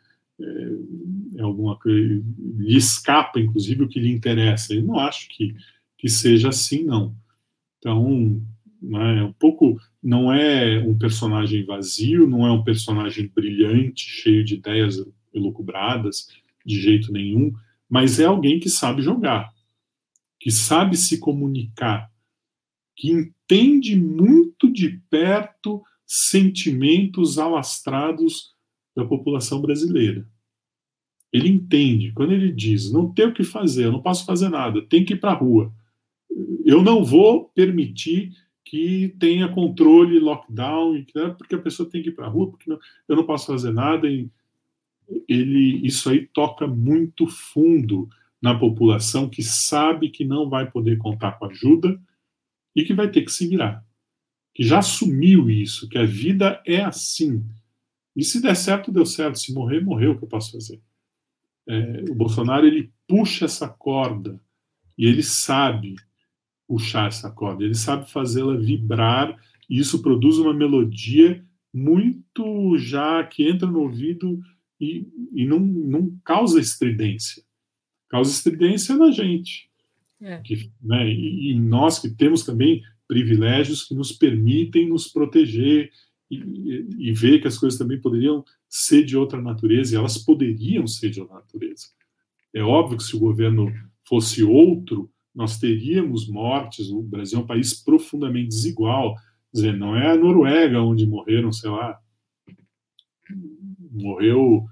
[0.41, 2.23] é, é alguma coisa,
[2.59, 4.75] lhe escapa, inclusive, o que lhe interessa.
[4.75, 5.55] Eu não acho que,
[5.99, 7.15] que seja assim, não.
[7.79, 8.43] Então,
[8.81, 14.45] né, é um pouco não é um personagem vazio, não é um personagem brilhante, cheio
[14.45, 15.03] de ideias
[15.33, 16.29] elucubradas,
[16.65, 17.53] de jeito nenhum,
[17.89, 19.51] mas é alguém que sabe jogar,
[20.39, 22.11] que sabe se comunicar,
[22.95, 28.54] que entende muito de perto sentimentos alastrados
[28.95, 30.27] da população brasileira.
[31.33, 34.83] Ele entende, quando ele diz, não tem o que fazer, eu não posso fazer nada,
[34.83, 35.73] tem que ir para a rua.
[36.65, 38.33] Eu não vou permitir
[38.65, 42.71] que tenha controle, lockdown, né, porque a pessoa tem que ir para a rua, porque
[42.71, 44.07] não, eu não posso fazer nada.
[45.29, 48.09] Ele, isso aí toca muito fundo
[48.41, 52.01] na população que sabe que não vai poder contar com ajuda
[52.77, 53.85] e que vai ter que se virar.
[54.55, 57.45] Que já assumiu isso, que a vida é assim.
[58.17, 59.39] E se der certo, deu certo.
[59.39, 60.81] Se morrer, morreu, o que eu posso fazer?
[61.67, 64.41] É, o Bolsonaro, ele puxa essa corda
[64.97, 65.97] e ele sabe
[66.67, 69.37] puxar essa corda, ele sabe fazê-la vibrar
[69.69, 74.41] e isso produz uma melodia muito já que entra no ouvido
[74.81, 77.43] e, e não, não causa estridência.
[78.09, 79.69] Causa estridência na gente.
[80.21, 80.39] É.
[80.39, 85.91] Que, né, e, e, nós que temos também privilégios que nos permitem nos proteger
[86.31, 90.87] e, e, ver que as coisas também poderiam ser de outra natureza, e elas poderiam
[90.87, 91.87] ser de outra natureza.
[92.53, 93.73] É óbvio que se o governo
[94.05, 96.89] fosse outro, nós teríamos mortes.
[96.91, 99.15] O Brasil é um país profundamente desigual.
[99.17, 101.99] Quer dizer, não é a Noruega onde morreram, sei lá,
[103.91, 104.65] morreu,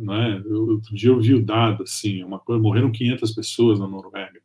[0.00, 0.42] né?
[0.46, 4.40] Outro dia eu vi o dado assim, uma coisa, morreram 500 pessoas na Noruega.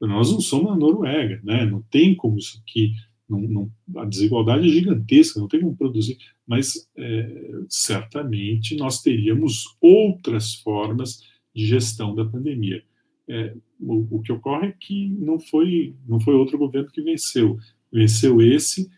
[0.00, 1.64] Nós não somos a Noruega, né?
[1.64, 2.92] Não tem como isso aqui.
[3.32, 9.64] Não, não, a desigualdade é gigantesca, não tem como produzir, mas é, certamente nós teríamos
[9.80, 11.22] outras formas
[11.54, 12.82] de gestão da pandemia.
[13.26, 17.58] É, o, o, que ocorre é que não foi, não foi outro governo que venceu.
[17.90, 18.90] Venceu esse,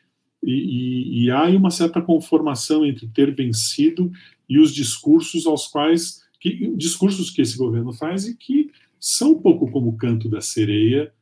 [0.42, 4.10] e, e, e há uma certa conformação entre ter vencido
[4.48, 6.22] e os discursos aos quais.
[6.40, 8.70] Que, discursos que esse governo faz e que
[9.00, 11.12] são um pouco como o canto da sereia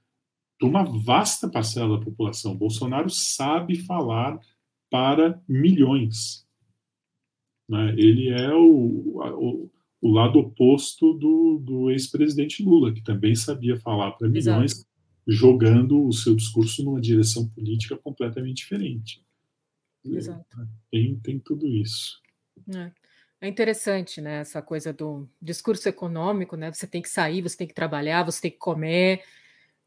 [0.64, 2.56] de uma vasta parcela da população.
[2.56, 4.40] Bolsonaro sabe falar
[4.90, 6.46] para milhões.
[7.68, 7.94] Né?
[7.96, 9.70] Ele é o, o
[10.02, 14.88] o lado oposto do, do ex-presidente Lula, que também sabia falar para milhões, Exato.
[15.28, 19.24] jogando o seu discurso numa direção política completamente diferente.
[20.04, 20.44] Exato.
[20.90, 22.20] Tem, tem tudo isso.
[22.74, 22.90] É.
[23.40, 26.72] É interessante, né, essa coisa do discurso econômico, né?
[26.72, 29.24] Você tem que sair, você tem que trabalhar, você tem que comer,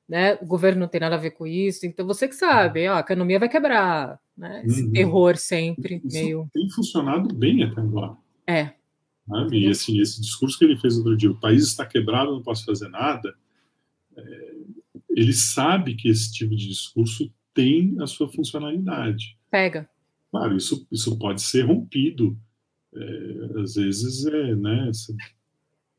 [0.08, 0.36] né?
[0.42, 3.00] O governo não tem nada a ver com isso, então você que sabe, ó, a
[3.00, 4.64] economia vai quebrar, né?
[4.66, 4.92] Esse uhum.
[4.92, 6.50] terror sempre isso meio.
[6.54, 8.16] Tem funcionado bem até agora.
[8.48, 8.72] É?
[9.52, 12.64] E esse, esse discurso que ele fez outro dia, o país está quebrado, não posso
[12.64, 13.34] fazer nada,
[14.16, 14.56] é,
[15.10, 19.38] ele sabe que esse tipo de discurso tem a sua funcionalidade.
[19.50, 19.90] Pega.
[20.30, 22.38] Claro, isso, isso pode ser rompido.
[22.94, 25.16] É, às vezes, é, né, você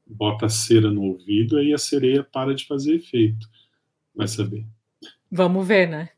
[0.06, 3.48] bota a cera no ouvido e a sereia para de fazer efeito.
[4.16, 4.64] Vai saber.
[5.30, 6.08] Vamos ver, né?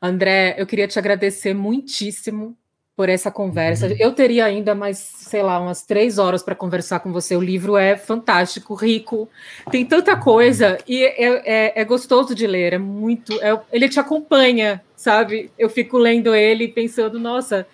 [0.00, 2.56] André, eu queria te agradecer muitíssimo
[2.94, 3.86] por essa conversa.
[3.86, 3.96] Uhum.
[3.98, 7.34] Eu teria ainda mais, sei lá, umas três horas para conversar com você.
[7.34, 9.28] O livro é fantástico, rico,
[9.70, 12.74] tem tanta coisa e é, é, é gostoso de ler.
[12.74, 15.50] É muito, é, ele te acompanha, sabe?
[15.58, 17.66] Eu fico lendo ele pensando, nossa,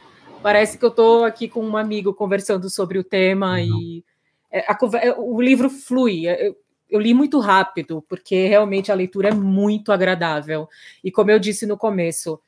[0.43, 3.59] parece que eu estou aqui com um amigo conversando sobre o tema uhum.
[3.59, 4.05] e
[4.51, 6.27] é, a, é, o livro flui.
[6.27, 6.57] Eu,
[6.89, 10.69] eu li muito rápido porque realmente a leitura é muito agradável
[11.03, 12.41] e como eu disse no começo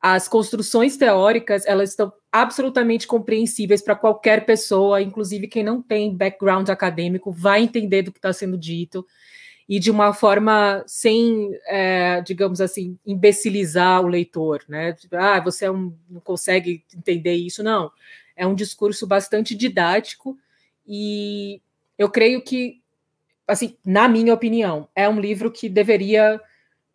[0.00, 6.68] as construções teóricas elas estão absolutamente compreensíveis para qualquer pessoa, inclusive quem não tem background
[6.68, 9.06] acadêmico vai entender do que está sendo dito
[9.68, 14.92] e de uma forma sem, é, digamos assim, imbecilizar o leitor, né?
[14.92, 17.90] Tipo, ah, você é um, não consegue entender isso, não.
[18.36, 20.36] É um discurso bastante didático
[20.86, 21.62] e
[21.96, 22.82] eu creio que,
[23.46, 26.40] assim, na minha opinião, é um livro que deveria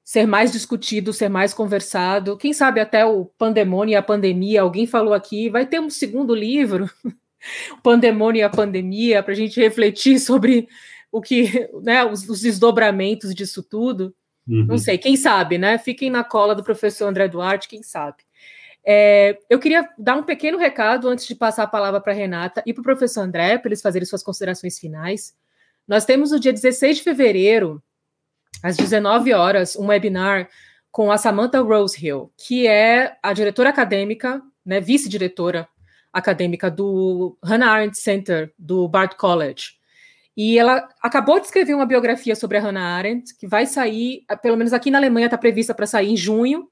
[0.03, 2.37] ser mais discutido, ser mais conversado.
[2.37, 6.33] Quem sabe até o Pandemônio e a Pandemia, alguém falou aqui, vai ter um segundo
[6.33, 6.89] livro,
[7.73, 10.67] o Pandemônio e a Pandemia, para a gente refletir sobre
[11.11, 14.13] o que, né, os, os desdobramentos disso tudo.
[14.47, 14.65] Uhum.
[14.65, 15.77] Não sei, quem sabe, né?
[15.77, 18.23] Fiquem na cola do professor André Duarte, quem sabe.
[18.83, 22.63] É, eu queria dar um pequeno recado antes de passar a palavra para a Renata
[22.65, 25.35] e para o professor André, para eles fazerem suas considerações finais.
[25.89, 27.81] Nós temos no dia 16 de fevereiro,
[28.61, 30.47] às 19 horas, um webinar
[30.91, 35.67] com a Samantha Rosehill, que é a diretora acadêmica, né, vice-diretora
[36.13, 39.79] acadêmica do Hannah Arendt Center, do Bard College.
[40.37, 44.57] E ela acabou de escrever uma biografia sobre a Hannah Arendt, que vai sair, pelo
[44.57, 46.69] menos aqui na Alemanha está prevista para sair em junho,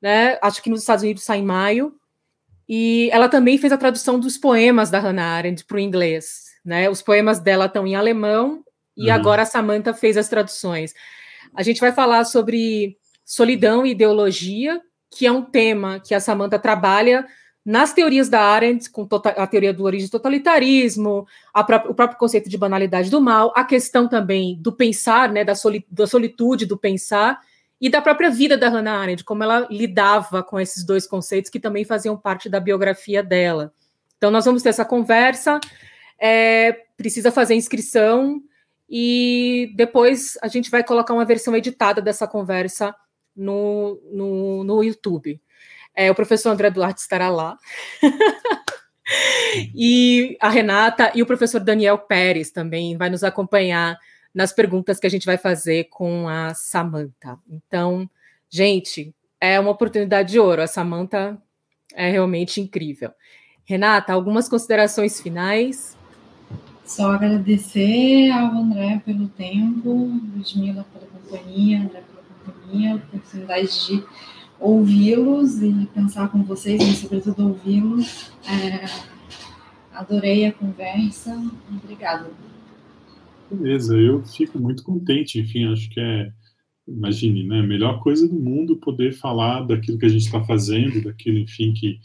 [0.00, 0.38] né?
[0.40, 1.94] Acho que nos Estados Unidos sai em maio.
[2.66, 6.88] E ela também fez a tradução dos poemas da Hannah Arendt para o inglês, né?
[6.88, 8.64] Os poemas dela estão em alemão
[8.96, 9.14] e uhum.
[9.14, 10.94] agora a Samantha fez as traduções.
[11.54, 14.80] A gente vai falar sobre solidão e ideologia,
[15.10, 17.26] que é um tema que a Samantha trabalha
[17.64, 21.26] nas teorias da Arendt, com tota-, a teoria do origem totalitarismo,
[21.66, 25.54] pró o próprio conceito de banalidade do mal, a questão também do pensar, né, da,
[25.54, 27.38] soli da solitude do pensar,
[27.80, 31.58] e da própria vida da Hannah Arendt, como ela lidava com esses dois conceitos que
[31.58, 33.72] também faziam parte da biografia dela.
[34.16, 35.58] Então, nós vamos ter essa conversa,
[36.22, 38.40] é, precisa fazer inscrição,
[38.88, 42.94] e depois a gente vai colocar uma versão editada dessa conversa
[43.34, 45.40] no, no, no YouTube.
[45.94, 47.56] É, o professor André Duarte estará lá.
[49.74, 53.98] e a Renata e o professor Daniel Pérez também vai nos acompanhar
[54.34, 57.38] nas perguntas que a gente vai fazer com a Samanta.
[57.50, 58.08] Então,
[58.48, 60.62] gente, é uma oportunidade de ouro.
[60.62, 61.36] A Samanta
[61.94, 63.10] é realmente incrível.
[63.64, 65.96] Renata, algumas considerações finais?
[66.94, 69.88] Só agradecer ao André pelo tempo,
[70.36, 74.04] Ludmila pela companhia, André pela companhia, oportunidade de
[74.60, 78.30] ouvi-los e pensar com vocês, e sobretudo ouvi-los.
[78.46, 78.84] É,
[79.94, 81.34] adorei a conversa.
[81.82, 82.30] Obrigada.
[83.50, 85.40] Beleza, eu fico muito contente.
[85.40, 86.30] Enfim, acho que é,
[86.86, 91.02] imagine, né, a melhor coisa do mundo poder falar daquilo que a gente está fazendo,
[91.02, 91.98] daquilo, enfim, que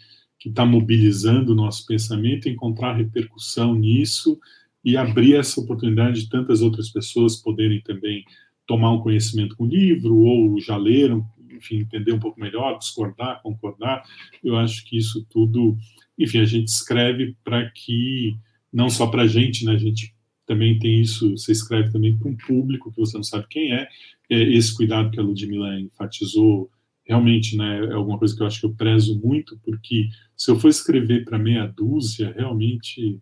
[0.45, 4.39] está mobilizando o nosso pensamento, encontrar repercussão nisso
[4.87, 8.23] e abrir essa oportunidade de tantas outras pessoas poderem também
[8.65, 13.41] tomar um conhecimento com o livro ou já leram, enfim, entender um pouco melhor, discordar,
[13.41, 14.01] concordar.
[14.41, 15.75] Eu acho que isso tudo,
[16.17, 18.37] enfim, a gente escreve para que,
[18.71, 20.15] não só para a gente, né, a gente
[20.45, 23.89] também tem isso, você escreve também para um público que você não sabe quem é,
[24.29, 26.71] é esse cuidado que a Ludmilla enfatizou,
[27.05, 30.57] realmente, né, é alguma coisa que eu acho que eu prezo muito, porque se eu
[30.57, 33.19] for escrever para meia dúzia, realmente,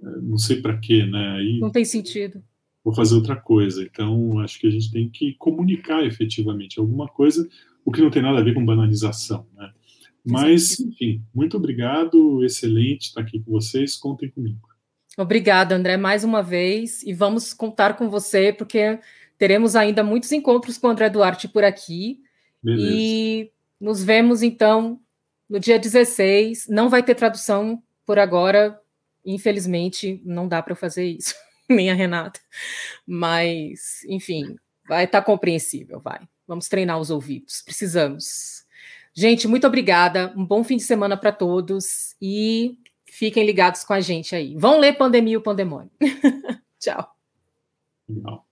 [0.00, 1.58] não sei para quê, né, aí...
[1.60, 2.42] Não tem sentido
[2.88, 3.82] vou fazer outra coisa.
[3.82, 7.46] Então, acho que a gente tem que comunicar efetivamente alguma coisa,
[7.84, 9.70] o que não tem nada a ver com banalização, né?
[10.24, 14.68] Mas, enfim, muito obrigado, excelente estar aqui com vocês, contem comigo.
[15.16, 18.98] Obrigada, André, mais uma vez, e vamos contar com você, porque
[19.38, 22.20] teremos ainda muitos encontros com o André Duarte por aqui,
[22.62, 22.88] Beleza.
[22.90, 23.50] e
[23.80, 25.00] nos vemos, então,
[25.48, 28.78] no dia 16, não vai ter tradução por agora,
[29.34, 31.34] infelizmente, não dá para fazer isso.
[31.68, 32.40] nem a Renata.
[33.06, 34.56] Mas, enfim,
[34.88, 36.20] vai estar tá compreensível, vai.
[36.46, 38.64] Vamos treinar os ouvidos, precisamos.
[39.14, 40.32] Gente, muito obrigada.
[40.36, 44.56] Um bom fim de semana para todos e fiquem ligados com a gente aí.
[44.56, 45.90] Vão ler Pandemia e o Pandemônio.
[46.80, 47.14] Tchau.
[48.06, 48.47] Tchau.